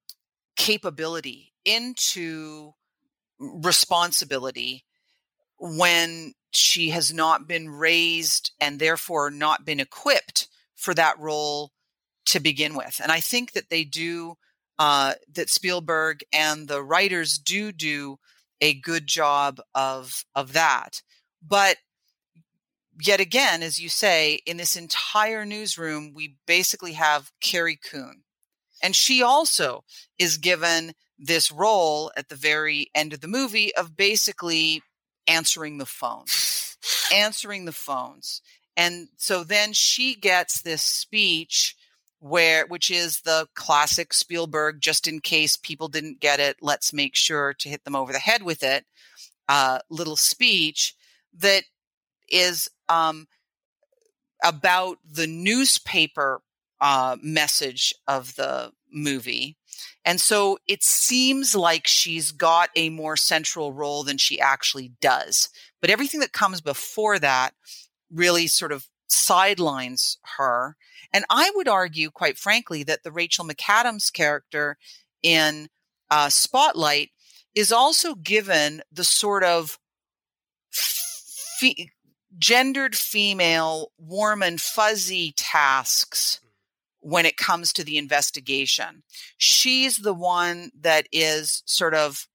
capability, 0.55 1.53
into 1.65 2.73
responsibility 3.39 4.85
when 5.59 6.33
she 6.51 6.91
has 6.91 7.13
not 7.13 7.47
been 7.47 7.69
raised 7.69 8.51
and 8.59 8.79
therefore 8.79 9.29
not 9.29 9.65
been 9.65 9.79
equipped 9.79 10.47
for 10.75 10.93
that 10.93 11.19
role 11.19 11.71
to 12.25 12.39
begin 12.39 12.75
with. 12.75 12.99
And 13.01 13.11
I 13.11 13.19
think 13.19 13.53
that 13.53 13.69
they 13.69 13.83
do, 13.83 14.35
uh, 14.79 15.13
that 15.33 15.49
Spielberg 15.49 16.23
and 16.31 16.67
the 16.67 16.83
writers 16.83 17.37
do 17.37 17.71
do 17.71 18.19
a 18.61 18.73
good 18.73 19.07
job 19.07 19.59
of 19.75 20.25
of 20.35 20.53
that. 20.53 21.01
But 21.41 21.77
yet 22.99 23.19
again, 23.19 23.63
as 23.63 23.79
you 23.79 23.89
say, 23.89 24.39
in 24.45 24.57
this 24.57 24.75
entire 24.75 25.45
newsroom, 25.45 26.13
we 26.13 26.35
basically 26.45 26.93
have 26.93 27.31
Carrie 27.41 27.77
Coon. 27.77 28.23
And 28.81 28.95
she 28.95 29.21
also 29.21 29.83
is 30.19 30.37
given 30.37 30.93
this 31.17 31.51
role 31.51 32.11
at 32.15 32.29
the 32.29 32.35
very 32.35 32.91
end 32.93 33.13
of 33.13 33.21
the 33.21 33.27
movie 33.27 33.73
of 33.75 33.97
basically 33.97 34.81
answering 35.27 35.77
the 35.77 35.85
phone, 35.85 36.25
answering 37.13 37.65
the 37.65 37.71
phones. 37.71 38.41
And 38.75 39.09
so 39.17 39.43
then 39.43 39.73
she 39.73 40.15
gets 40.15 40.61
this 40.61 40.83
speech 40.83 41.75
where 42.19 42.65
which 42.67 42.89
is 42.89 43.21
the 43.21 43.47
classic 43.53 44.13
Spielberg 44.13 44.81
just 44.81 45.07
in 45.07 45.19
case 45.19 45.55
people 45.55 45.87
didn't 45.87 46.19
get 46.19 46.39
it 46.39 46.57
let's 46.61 46.93
make 46.93 47.15
sure 47.15 47.53
to 47.53 47.69
hit 47.69 47.83
them 47.83 47.95
over 47.95 48.11
the 48.11 48.19
head 48.19 48.43
with 48.43 48.63
it 48.63 48.85
uh, 49.49 49.79
little 49.89 50.15
speech 50.15 50.95
that 51.37 51.63
is 52.29 52.69
um, 52.89 53.27
about 54.43 54.97
the 55.09 55.27
newspaper 55.27 56.41
uh, 56.81 57.17
message 57.21 57.93
of 58.07 58.35
the 58.35 58.71
movie. 58.91 59.57
And 60.05 60.21
so 60.21 60.57
it 60.67 60.83
seems 60.83 61.55
like 61.55 61.87
she's 61.87 62.31
got 62.31 62.69
a 62.75 62.89
more 62.89 63.17
central 63.17 63.73
role 63.73 64.03
than 64.03 64.17
she 64.17 64.39
actually 64.39 64.93
does. 65.01 65.49
But 65.81 65.89
everything 65.89 66.19
that 66.21 66.31
comes 66.31 66.61
before 66.61 67.19
that 67.19 67.53
really 68.11 68.47
sort 68.47 68.71
of 68.71 68.87
sidelines 69.07 70.17
her 70.37 70.75
and 71.13 71.25
I 71.29 71.51
would 71.55 71.67
argue, 71.67 72.11
quite 72.11 72.37
frankly, 72.37 72.83
that 72.83 73.03
the 73.03 73.11
Rachel 73.11 73.45
McAdams 73.45 74.11
character 74.11 74.77
in 75.23 75.69
uh, 76.09 76.29
Spotlight 76.29 77.11
is 77.55 77.71
also 77.71 78.15
given 78.15 78.81
the 78.91 79.03
sort 79.03 79.43
of 79.43 79.79
fe- 80.71 81.89
gendered 82.37 82.95
female, 82.95 83.91
warm 83.97 84.43
and 84.43 84.61
fuzzy 84.61 85.33
tasks 85.35 86.39
when 86.99 87.25
it 87.25 87.37
comes 87.37 87.71
to 87.73 87.83
the 87.83 87.97
investigation. 87.97 89.03
She's 89.37 89.97
the 89.97 90.13
one 90.13 90.71
that 90.79 91.07
is 91.11 91.63
sort 91.65 91.93
of 91.93 92.27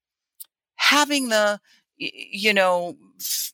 having 0.77 1.29
the, 1.29 1.61
you 1.97 2.53
know, 2.55 2.97
f- 3.21 3.53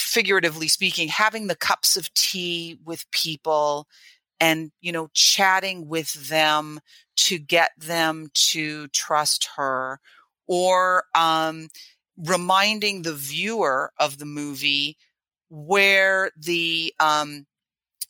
figuratively 0.00 0.68
speaking, 0.68 1.08
having 1.08 1.46
the 1.46 1.56
cups 1.56 1.96
of 1.96 2.12
tea 2.14 2.78
with 2.84 3.10
people 3.10 3.86
and, 4.40 4.70
you 4.80 4.92
know, 4.92 5.08
chatting 5.14 5.88
with 5.88 6.12
them 6.28 6.80
to 7.16 7.38
get 7.38 7.70
them 7.76 8.28
to 8.34 8.88
trust 8.88 9.48
her 9.56 10.00
or 10.46 11.04
um, 11.14 11.68
reminding 12.16 13.02
the 13.02 13.14
viewer 13.14 13.92
of 13.98 14.18
the 14.18 14.26
movie 14.26 14.96
where 15.50 16.30
the 16.36 16.94
um, 17.00 17.46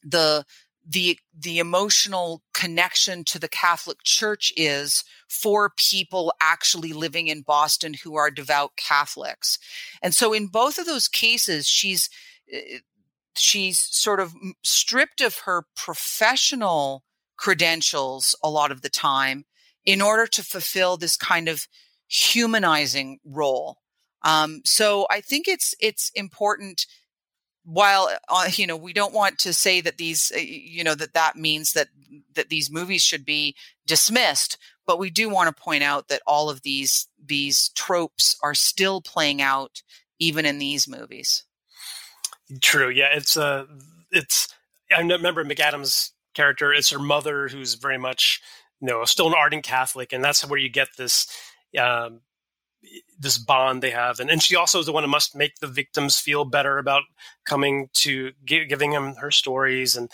the 0.03 0.45
the 0.89 1.19
the 1.39 1.59
emotional 1.59 2.43
connection 2.55 3.23
to 3.25 3.39
the 3.39 3.49
Catholic 3.49 3.99
Church 4.05 4.53
is 4.57 5.05
for 5.29 5.71
people 5.77 6.33
actually 6.41 6.93
living 6.93 7.27
in 7.29 7.43
Boston 7.43 7.95
who 8.03 8.17
are 8.17 8.31
devout 8.31 8.73
Catholics. 8.77 9.59
And 10.03 10.15
so 10.15 10.33
in 10.33 10.47
both 10.47 10.79
of 10.79 10.87
those 10.87 11.07
cases 11.07 11.67
she's 11.67 12.09
eh, 12.51 12.79
she's 13.37 13.79
sort 13.79 14.19
of 14.19 14.35
stripped 14.65 15.21
of 15.21 15.41
her 15.41 15.67
professional 15.77 17.05
credentials 17.37 18.35
a 18.43 18.51
lot 18.51 18.73
of 18.73 18.83
the 18.83 18.89
time 18.89 19.45
in 19.85 20.01
order 20.01 20.27
to 20.27 20.43
fulfill 20.43 20.97
this 20.97 21.17
kind 21.17 21.49
of 21.49 21.69
humanizing 22.09 23.19
role. 23.25 23.79
Um, 24.23 24.63
so 24.65 25.07
I 25.11 25.21
think 25.21 25.47
it's 25.47 25.75
it's 25.81 26.11
important 26.15 26.87
while 27.69 28.09
uh, 28.29 28.49
you 28.53 28.67
know 28.67 28.77
we 28.77 28.93
don't 28.93 29.13
want 29.13 29.39
to 29.39 29.53
say 29.53 29.81
that 29.81 29.99
these 29.99 30.33
uh, 30.35 30.41
you 30.41 30.83
know 30.83 30.95
that 30.95 31.15
that 31.15 31.37
means 31.37 31.73
that 31.73 31.89
that 32.35 32.49
these 32.49 32.71
movies 32.71 33.03
should 33.03 33.25
be 33.25 33.55
dismissed 33.87 34.57
but 34.87 34.99
we 34.99 35.11
do 35.11 35.29
want 35.29 35.55
to 35.55 35.63
point 35.63 35.83
out 35.83 36.09
that 36.09 36.23
all 36.27 36.49
of 36.49 36.63
these 36.63 37.07
these 37.23 37.69
tropes 37.71 38.37
are 38.43 38.55
still 38.55 39.03
playing 39.03 39.43
out 39.43 39.83
even 40.19 40.47
in 40.47 40.59
these 40.59 40.89
movies. 40.89 41.45
True 42.63 42.89
yeah 42.89 43.09
it's 43.13 43.37
uh 43.37 43.67
it's 44.11 44.49
i 44.97 45.01
remember 45.01 45.45
mcadams 45.45 46.13
character 46.33 46.73
it's 46.73 46.89
her 46.89 46.99
mother 46.99 47.49
who's 47.49 47.75
very 47.75 47.99
much 47.99 48.41
you 48.81 48.89
know 48.89 49.05
still 49.05 49.27
an 49.27 49.35
ardent 49.35 49.65
catholic 49.65 50.15
and 50.15 50.25
that's 50.25 50.47
where 50.49 50.59
you 50.59 50.71
get 50.71 50.89
this 50.97 51.29
um, 51.79 52.21
this 53.19 53.39
bond 53.39 53.83
they 53.83 53.91
have. 53.91 54.21
And, 54.21 54.31
and 54.31 54.43
she 54.43 54.57
also 54.57 54.79
is 54.79 54.87
the 54.87 54.93
one 54.93 55.05
who 55.05 55.11
must 55.11 55.35
make 55.35 55.57
the 55.57 55.67
victims 55.67 56.19
feel 56.19 56.45
better 56.45 56.79
about 56.79 57.03
coming 57.45 57.89
to 57.95 58.33
give, 58.45 58.69
giving 58.69 58.93
them 58.93 59.17
her 59.17 59.31
stories. 59.31 59.97
And 59.97 60.11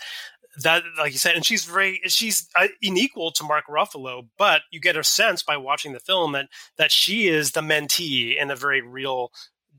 that 0.63 0.83
like 0.97 1.11
you 1.11 1.17
said 1.17 1.35
and 1.35 1.45
she's 1.45 1.65
very 1.65 1.99
she's 2.05 2.47
uh, 2.55 2.67
unequal 2.81 3.31
to 3.31 3.43
mark 3.43 3.65
ruffalo 3.67 4.27
but 4.37 4.61
you 4.71 4.79
get 4.79 4.95
a 4.95 5.03
sense 5.03 5.43
by 5.43 5.57
watching 5.57 5.91
the 5.91 5.99
film 5.99 6.31
that 6.31 6.47
that 6.77 6.91
she 6.91 7.27
is 7.27 7.51
the 7.51 7.61
mentee 7.61 8.39
in 8.39 8.49
a 8.49 8.55
very 8.55 8.81
real 8.81 9.31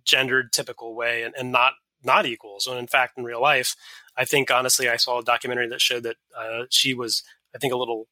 gendered 0.04 0.52
typical 0.52 0.94
way 0.94 1.22
and, 1.22 1.34
and 1.38 1.50
not 1.50 1.72
not 2.04 2.26
equals 2.26 2.66
and 2.66 2.78
in 2.78 2.86
fact 2.86 3.16
in 3.16 3.24
real 3.24 3.40
life 3.40 3.74
i 4.16 4.24
think 4.24 4.50
honestly 4.50 4.88
i 4.88 4.96
saw 4.96 5.18
a 5.18 5.24
documentary 5.24 5.68
that 5.68 5.80
showed 5.80 6.02
that 6.02 6.16
uh, 6.38 6.64
she 6.68 6.92
was 6.92 7.22
i 7.54 7.58
think 7.58 7.72
a 7.72 7.78
little 7.78 8.06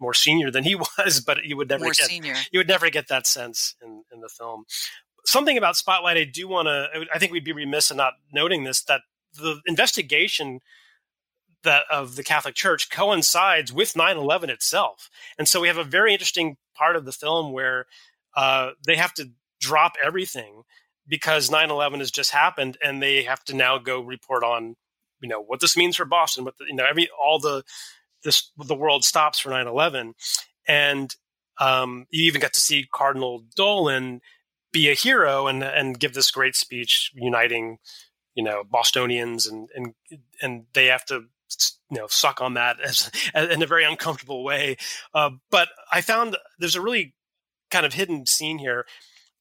more 0.00 0.14
senior 0.14 0.50
than 0.50 0.64
he 0.64 0.74
was, 0.98 1.20
but 1.20 1.44
you 1.44 1.56
would 1.56 1.68
never 1.68 1.84
more 1.84 1.92
get 1.92 2.08
senior. 2.08 2.34
you 2.50 2.58
would 2.58 2.68
never 2.68 2.90
get 2.90 3.08
that 3.08 3.26
sense 3.26 3.74
in, 3.82 4.02
in 4.12 4.20
the 4.20 4.28
film. 4.28 4.64
Something 5.24 5.58
about 5.58 5.76
Spotlight, 5.76 6.16
I 6.16 6.24
do 6.24 6.48
want 6.48 6.66
to. 6.66 7.06
I 7.12 7.18
think 7.18 7.32
we'd 7.32 7.44
be 7.44 7.52
remiss 7.52 7.90
in 7.90 7.96
not 7.96 8.14
noting 8.32 8.64
this 8.64 8.82
that 8.84 9.02
the 9.34 9.60
investigation 9.66 10.60
that 11.64 11.84
of 11.90 12.16
the 12.16 12.24
Catholic 12.24 12.54
Church 12.54 12.90
coincides 12.90 13.72
with 13.72 13.94
9/11 13.94 14.48
itself, 14.48 15.10
and 15.38 15.46
so 15.46 15.60
we 15.60 15.68
have 15.68 15.76
a 15.76 15.84
very 15.84 16.12
interesting 16.12 16.56
part 16.74 16.96
of 16.96 17.04
the 17.04 17.12
film 17.12 17.52
where 17.52 17.86
uh, 18.36 18.70
they 18.86 18.96
have 18.96 19.12
to 19.14 19.30
drop 19.60 19.94
everything 20.02 20.62
because 21.06 21.50
9/11 21.50 21.98
has 21.98 22.10
just 22.10 22.30
happened, 22.30 22.78
and 22.82 23.02
they 23.02 23.24
have 23.24 23.44
to 23.44 23.54
now 23.54 23.76
go 23.76 24.00
report 24.00 24.44
on 24.44 24.76
you 25.20 25.28
know 25.28 25.42
what 25.42 25.60
this 25.60 25.76
means 25.76 25.96
for 25.96 26.04
Boston, 26.04 26.44
what 26.44 26.56
the, 26.58 26.66
you 26.68 26.74
know 26.74 26.86
every 26.88 27.08
all 27.22 27.38
the 27.38 27.64
this 28.24 28.50
the 28.56 28.74
world 28.74 29.04
stops 29.04 29.38
for 29.38 29.50
9-11 29.50 30.12
and 30.66 31.14
um, 31.60 32.06
you 32.10 32.24
even 32.24 32.40
got 32.40 32.52
to 32.52 32.60
see 32.60 32.86
cardinal 32.92 33.44
dolan 33.56 34.20
be 34.72 34.90
a 34.90 34.94
hero 34.94 35.46
and 35.46 35.62
and 35.62 35.98
give 35.98 36.14
this 36.14 36.30
great 36.30 36.54
speech 36.54 37.10
uniting 37.14 37.78
you 38.34 38.44
know 38.44 38.62
bostonians 38.64 39.46
and 39.46 39.68
and 39.74 39.94
and 40.42 40.66
they 40.74 40.86
have 40.86 41.04
to 41.04 41.24
you 41.90 41.98
know 41.98 42.06
suck 42.08 42.40
on 42.40 42.54
that 42.54 42.80
as, 42.80 43.10
as 43.34 43.48
in 43.54 43.62
a 43.62 43.66
very 43.66 43.84
uncomfortable 43.84 44.44
way. 44.44 44.76
Uh, 45.14 45.30
but 45.50 45.68
i 45.92 46.00
found 46.00 46.36
there's 46.58 46.76
a 46.76 46.80
really 46.80 47.14
kind 47.70 47.84
of 47.84 47.94
hidden 47.94 48.26
scene 48.26 48.58
here 48.58 48.86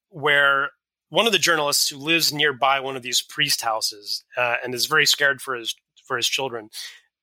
where 0.09 0.71
one 1.09 1.25
of 1.25 1.31
the 1.31 1.39
journalists 1.39 1.89
who 1.89 1.97
lives 1.97 2.33
nearby 2.33 2.79
one 2.79 2.95
of 2.95 3.03
these 3.03 3.21
priest 3.21 3.61
houses 3.61 4.25
uh, 4.37 4.55
and 4.63 4.73
is 4.73 4.85
very 4.85 5.05
scared 5.05 5.41
for 5.41 5.55
his 5.55 5.75
for 6.05 6.17
his 6.17 6.27
children 6.27 6.69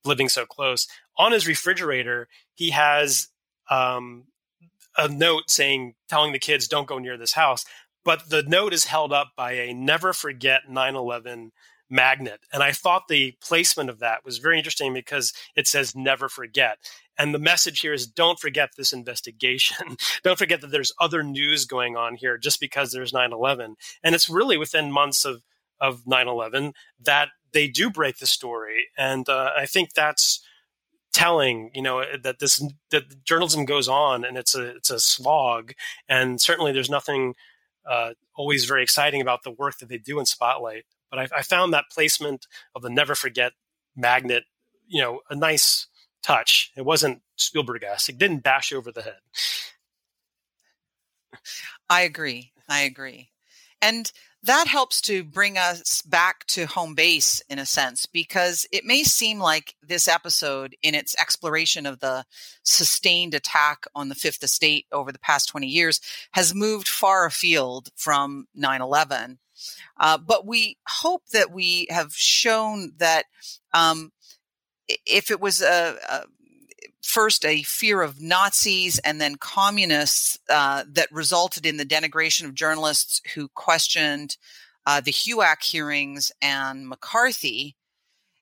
living 0.05 0.29
so 0.29 0.47
close 0.47 0.87
on 1.17 1.33
his 1.33 1.47
refrigerator, 1.47 2.29
he 2.55 2.71
has 2.71 3.29
um, 3.71 4.25
a 4.97 5.09
note 5.09 5.51
saying, 5.51 5.95
telling 6.09 6.33
the 6.33 6.39
kids, 6.39 6.69
don't 6.69 6.89
go 6.89 6.99
near 6.99 7.17
this 7.17 7.33
house. 7.33 7.65
But 8.05 8.29
the 8.29 8.43
note 8.43 8.75
is 8.75 8.85
held 8.85 9.13
up 9.13 9.33
by 9.37 9.53
a 9.53 9.73
never 9.73 10.13
forget 10.13 10.69
9 10.69 10.95
11 10.95 11.53
magnet. 11.89 12.41
And 12.53 12.63
I 12.63 12.73
thought 12.73 13.09
the 13.09 13.35
placement 13.43 13.89
of 13.89 13.99
that 14.01 14.25
was 14.25 14.39
very 14.39 14.59
interesting 14.59 14.93
because 14.93 15.33
it 15.57 15.67
says 15.67 15.95
never 15.95 16.29
forget. 16.29 16.79
And 17.17 17.33
the 17.33 17.39
message 17.39 17.81
here 17.81 17.93
is 17.93 18.07
don't 18.07 18.39
forget 18.39 18.71
this 18.77 18.93
investigation. 18.93 19.97
don't 20.23 20.39
forget 20.39 20.61
that 20.61 20.71
there's 20.71 20.93
other 21.01 21.23
news 21.23 21.65
going 21.65 21.97
on 21.97 22.17
here 22.17 22.37
just 22.37 22.61
because 22.61 22.93
there's 22.93 23.13
9 23.13 23.33
11. 23.33 23.77
And 24.03 24.15
it's 24.15 24.29
really 24.29 24.59
within 24.59 24.93
months 24.93 25.25
of, 25.25 25.43
of 25.81 26.07
9 26.07 26.29
11 26.29 26.75
that 27.01 27.29
they 27.55 27.69
do 27.69 27.89
break 27.91 28.19
the 28.19 28.27
story, 28.27 28.89
and 28.99 29.27
uh, 29.29 29.53
I 29.57 29.65
think 29.65 29.95
that's 29.95 30.45
telling. 31.13 31.71
You 31.73 31.81
know 31.81 32.05
that 32.23 32.41
this 32.41 32.63
that 32.91 33.25
journalism 33.25 33.65
goes 33.65 33.89
on, 33.89 34.25
and 34.25 34.37
it's 34.37 34.55
a 34.55 34.77
it's 34.77 34.91
a 34.91 35.01
slog, 35.01 35.73
and 36.09 36.41
certainly 36.41 36.73
there's 36.73 36.91
nothing 36.91 37.35
uh, 37.89 38.11
always 38.37 38.67
very 38.67 38.83
exciting 38.83 39.23
about 39.23 39.43
the 39.43 39.51
work 39.51 39.79
that 39.79 39.89
they 39.89 39.99
do 39.99 40.19
in 40.19 40.27
Spotlight. 40.27 40.85
But 41.11 41.19
I, 41.19 41.39
I 41.39 41.43
found 41.43 41.73
that 41.73 41.87
placement 41.91 42.47
of 42.75 42.83
the 42.83 42.91
never 42.91 43.15
forget 43.15 43.53
magnet, 43.97 44.45
you 44.87 45.01
know, 45.01 45.21
a 45.31 45.37
nice 45.37 45.87
touch. 46.23 46.73
It 46.77 46.85
wasn't 46.85 47.23
Spielberg-esque. 47.37 48.09
It 48.09 48.19
didn't 48.19 48.43
bash 48.43 48.73
over 48.73 48.91
the 48.91 49.03
head. 49.03 49.21
I 51.89 52.03
agree. 52.03 52.53
I 52.69 52.81
agree. 52.81 53.31
And 53.83 54.11
that 54.45 54.67
helps 54.67 55.01
to 55.03 55.25
bring 55.25 55.57
us 55.57 56.03
back 56.03 56.47
to 56.49 56.67
home 56.67 56.95
base 56.95 57.43
in 57.49 57.59
a 57.59 57.67
sense, 57.67 58.07
because 58.07 58.67
it 58.71 58.85
may 58.85 59.03
seem 59.03 59.39
like 59.39 59.75
this 59.83 60.07
episode, 60.07 60.77
in 60.83 60.95
its 60.95 61.17
exploration 61.19 61.87
of 61.87 62.01
the 62.01 62.25
sustained 62.63 63.35
attack 63.35 63.87
on 63.95 64.09
the 64.09 64.15
Fifth 64.15 64.43
Estate 64.43 64.87
over 64.93 65.11
the 65.13 65.19
past 65.19 65.49
20 65.49 65.67
years, 65.67 66.01
has 66.33 66.55
moved 66.55 66.89
far 66.89 67.25
afield 67.25 67.89
from 67.97 68.47
9 68.55 68.83
11. 68.83 69.39
Uh, 69.99 70.19
but 70.19 70.47
we 70.47 70.77
hope 70.87 71.23
that 71.33 71.51
we 71.51 71.87
have 71.89 72.13
shown 72.15 72.93
that 72.99 73.25
um, 73.73 74.13
if 75.07 75.31
it 75.31 75.41
was 75.41 75.63
a, 75.63 75.97
a 76.09 76.25
first 77.05 77.45
a 77.45 77.63
fear 77.63 78.03
of 78.03 78.21
Nazis 78.21 78.99
and 79.01 79.21
then 79.21 79.37
communists 79.37 80.39
uh, 80.49 80.85
that 80.89 81.13
resulted 81.13 81.67
in 81.67 81.77
the 81.77 81.85
denigration 81.85 82.45
of 82.45 82.55
journalists 82.55 83.21
who 83.35 83.49
questioned 83.49 84.37
uh, 84.87 85.01
the 85.01 85.13
HUAC 85.13 85.63
hearings 85.63 86.33
and 86.41 86.89
McCarthy. 86.89 87.77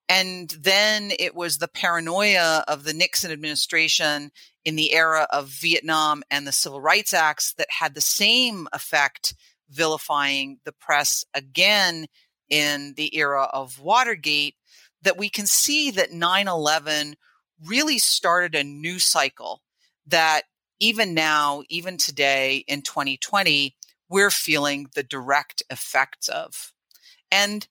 And 0.09 0.51
then 0.51 1.13
it 1.19 1.35
was 1.35 1.59
the 1.59 1.69
paranoia 1.69 2.65
of 2.69 2.85
the 2.85 2.93
Nixon 2.93 3.33
administration 3.33 4.31
in 4.65 4.77
the 4.77 4.93
era 4.93 5.27
of 5.31 5.49
Vietnam 5.49 6.23
and 6.31 6.47
the 6.47 6.53
Civil 6.53 6.81
Rights 6.81 7.13
Acts 7.13 7.55
that 7.55 7.69
had 7.71 7.95
the 7.95 8.01
same 8.01 8.69
effect, 8.73 9.35
vilifying 9.71 10.59
the 10.65 10.73
press 10.73 11.25
again 11.35 12.07
in 12.49 12.95
the 12.97 13.17
era 13.17 13.45
of 13.53 13.81
Watergate. 13.81 14.55
That 15.03 15.19
we 15.19 15.29
can 15.29 15.47
see 15.47 15.91
that 15.93 16.13
9 16.13 16.47
11 16.47 17.17
really 17.67 17.99
started 17.99 18.55
a 18.55 18.65
new 18.65 18.99
cycle 18.99 19.63
that 20.07 20.43
even 20.81 21.15
now, 21.15 21.63
even 21.69 21.97
today 21.97 22.65
in 22.67 22.83
2020, 22.83 23.77
we're 24.09 24.31
feeling 24.31 24.89
the 24.95 25.03
direct 25.03 25.63
effects 25.71 26.29
of. 26.29 26.73
And 27.31 27.67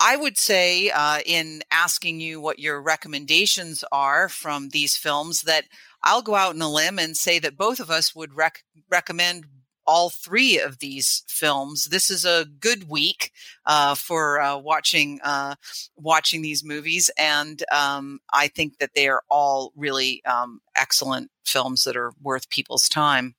I 0.00 0.16
would 0.16 0.38
say, 0.38 0.90
uh, 0.90 1.20
in 1.24 1.62
asking 1.70 2.20
you 2.20 2.40
what 2.40 2.58
your 2.58 2.80
recommendations 2.80 3.82
are 3.90 4.28
from 4.28 4.68
these 4.68 4.96
films, 4.96 5.42
that 5.42 5.64
I'll 6.02 6.22
go 6.22 6.34
out 6.34 6.54
on 6.54 6.62
a 6.62 6.70
limb 6.70 6.98
and 6.98 7.16
say 7.16 7.38
that 7.40 7.56
both 7.56 7.80
of 7.80 7.90
us 7.90 8.14
would 8.14 8.34
rec- 8.34 8.64
recommend 8.88 9.46
all 9.88 10.10
three 10.10 10.60
of 10.60 10.80
these 10.80 11.24
films. 11.28 11.86
This 11.86 12.10
is 12.10 12.26
a 12.26 12.44
good 12.60 12.90
week 12.90 13.32
uh, 13.64 13.94
for 13.94 14.38
uh, 14.38 14.58
watching 14.58 15.18
uh, 15.24 15.54
watching 15.96 16.42
these 16.42 16.62
movies, 16.62 17.10
and 17.18 17.64
um, 17.72 18.20
I 18.30 18.48
think 18.48 18.78
that 18.78 18.90
they 18.94 19.08
are 19.08 19.22
all 19.30 19.72
really 19.74 20.22
um, 20.26 20.60
excellent 20.76 21.30
films 21.44 21.84
that 21.84 21.96
are 21.96 22.12
worth 22.22 22.50
people's 22.50 22.86
time. 22.86 23.34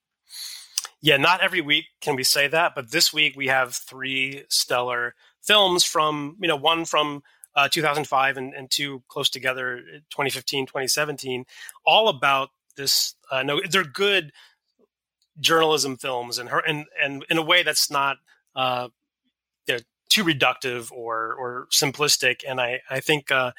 Yeah, 1.02 1.18
not 1.18 1.41
every 1.41 1.62
week 1.62 1.86
can 2.02 2.16
we 2.16 2.24
say 2.24 2.47
that, 2.47 2.74
but 2.76 2.89
this 2.91 3.14
week 3.14 3.38
we 3.38 3.47
have 3.47 3.76
three 3.76 4.43
stellar 4.50 5.14
films 5.43 5.84
from 5.84 6.36
you 6.41 6.47
know 6.47 6.56
one 6.56 6.84
from 6.84 7.22
uh, 7.56 7.70
2005 7.70 8.38
and, 8.38 8.54
and, 8.54 8.70
two 8.70 9.02
close 9.08 9.30
together 9.30 9.82
2015 10.12 10.66
2017 10.66 11.45
all 11.86 12.08
about 12.08 12.50
this 12.76 13.16
uh, 13.32 13.41
no 13.41 13.60
they're 13.70 13.84
good 13.84 14.32
journalism 15.39 15.97
films 15.97 16.37
and 16.37 16.49
her 16.49 16.59
and 16.59 16.85
and 17.01 17.25
in 17.29 17.37
a 17.37 17.41
way 17.41 17.63
that's 17.63 17.89
not 17.89 18.17
uh, 18.55 18.89
too 20.09 20.23
reductive 20.23 20.91
or 20.91 21.33
or 21.33 21.67
simplistic. 21.71 22.41
And 22.47 22.59
I 22.59 22.81
I 22.89 22.99
think 22.99 23.31
uh, 23.31 23.51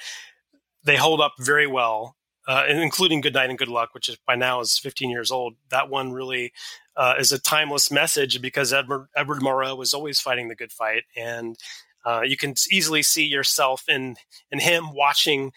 they 0.85 0.97
hold 0.97 1.21
up 1.21 1.35
very 1.39 1.67
well, 1.67 2.17
uh, 2.47 2.65
including 2.69 3.21
Good 3.21 3.35
Night 3.35 3.49
and 3.49 3.59
Good 3.59 3.69
Luck, 3.69 3.91
which 3.93 4.09
is 4.09 4.19
by 4.27 4.35
now 4.35 4.61
is 4.61 4.79
15 4.79 5.11
years 5.11 5.31
old. 5.31 5.55
That 5.71 5.89
one 5.89 6.13
really 6.13 6.53
uh, 6.97 7.15
is 7.19 7.33
a 7.33 7.41
timeless 7.41 7.91
message 7.91 8.43
because 8.43 8.73
Edward 8.73 9.07
Edward 9.17 9.41
Murrow 9.41 9.77
was 9.77 9.95
always 9.95 10.21
fighting 10.21 10.49
the 10.49 10.57
good 10.57 10.73
fight 10.73 11.05
and. 11.17 11.57
Uh, 12.03 12.23
you 12.23 12.35
can 12.35 12.55
easily 12.71 13.03
see 13.03 13.27
yourself 13.27 13.85
in 13.87 14.17
in 14.51 14.59
him 14.59 14.95
watching 14.95 15.53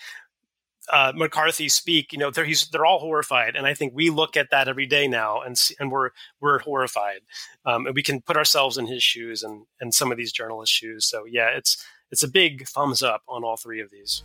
uh, 0.92 1.14
McCarthy 1.16 1.70
speak, 1.70 2.12
you 2.12 2.20
know, 2.20 2.32
they're 2.32 2.46
he's, 2.46 2.68
they're 2.68 2.86
all 2.86 3.00
horrified, 3.00 3.56
and 3.56 3.66
I 3.66 3.74
think 3.74 3.94
we 3.96 4.10
look 4.10 4.36
at 4.36 4.50
that 4.52 4.68
every 4.68 4.86
day 4.86 5.08
now, 5.08 5.42
and 5.42 5.58
and 5.80 5.92
we're 5.92 6.12
we're 6.42 6.60
horrified, 6.60 7.22
um, 7.66 7.86
and 7.86 7.96
we 7.96 8.04
can 8.04 8.22
put 8.22 8.38
ourselves 8.38 8.78
in 8.78 8.88
his 8.88 9.04
shoes 9.04 9.44
and 9.44 9.66
and 9.80 9.94
some 9.94 10.12
of 10.12 10.18
these 10.18 10.32
journalists' 10.32 10.76
shoes. 10.76 11.06
So 11.06 11.26
yeah, 11.26 11.50
it's 11.50 11.84
it's 12.12 12.24
a 12.24 12.28
big 12.28 12.68
thumbs 12.68 13.02
up 13.02 13.24
on 13.28 13.44
all 13.44 13.58
three 13.58 13.82
of 13.82 13.92
these. 13.92 14.24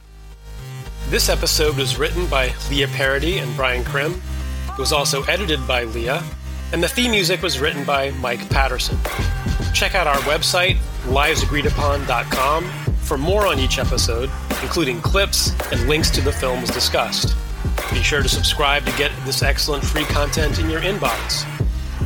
This 1.09 1.29
episode 1.29 1.77
was 1.77 1.99
written 1.99 2.27
by 2.27 2.53
Leah 2.71 2.89
Parody 2.89 3.39
and 3.39 3.55
Brian 3.57 3.85
Krim. 3.85 4.21
It 4.71 4.79
was 4.79 4.93
also 4.93 5.23
edited 5.25 5.67
by 5.67 5.85
Leah, 5.85 6.23
and 6.73 6.83
the 6.83 6.89
theme 6.89 7.13
music 7.13 7.41
was 7.41 7.61
written 7.61 7.85
by 7.85 8.11
Mike 8.13 8.49
Patterson. 8.51 8.99
Check 9.73 9.95
out 9.95 10.07
our 10.07 10.19
website, 10.19 10.77
liesagreedupon.com, 11.05 12.65
for 13.09 13.17
more 13.17 13.47
on 13.47 13.59
each 13.59 13.79
episode, 13.79 14.31
including 14.63 15.01
clips 15.01 15.53
and 15.73 15.89
links 15.89 16.11
to 16.11 16.21
the 16.21 16.31
films 16.31 16.71
discussed. 16.71 17.35
Be 17.91 18.03
sure 18.03 18.23
to 18.23 18.29
subscribe 18.29 18.85
to 18.85 18.93
get 18.99 19.11
this 19.25 19.43
excellent 19.43 19.83
free 19.83 20.05
content 20.05 20.59
in 20.59 20.69
your 20.69 20.83
inbox. 20.83 21.47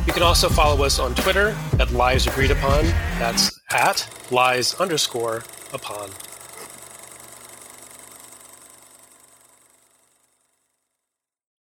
You 0.07 0.13
can 0.13 0.23
also 0.23 0.47
follow 0.47 0.85
us 0.85 0.99
on 0.99 1.13
Twitter 1.13 1.55
at 1.77 1.91
Lies 1.91 2.25
Agreed 2.25 2.51
Upon. 2.51 2.85
That's 3.19 3.59
at 3.71 4.07
lies 4.31 4.75
underscore 4.75 5.43
upon. 5.73 6.09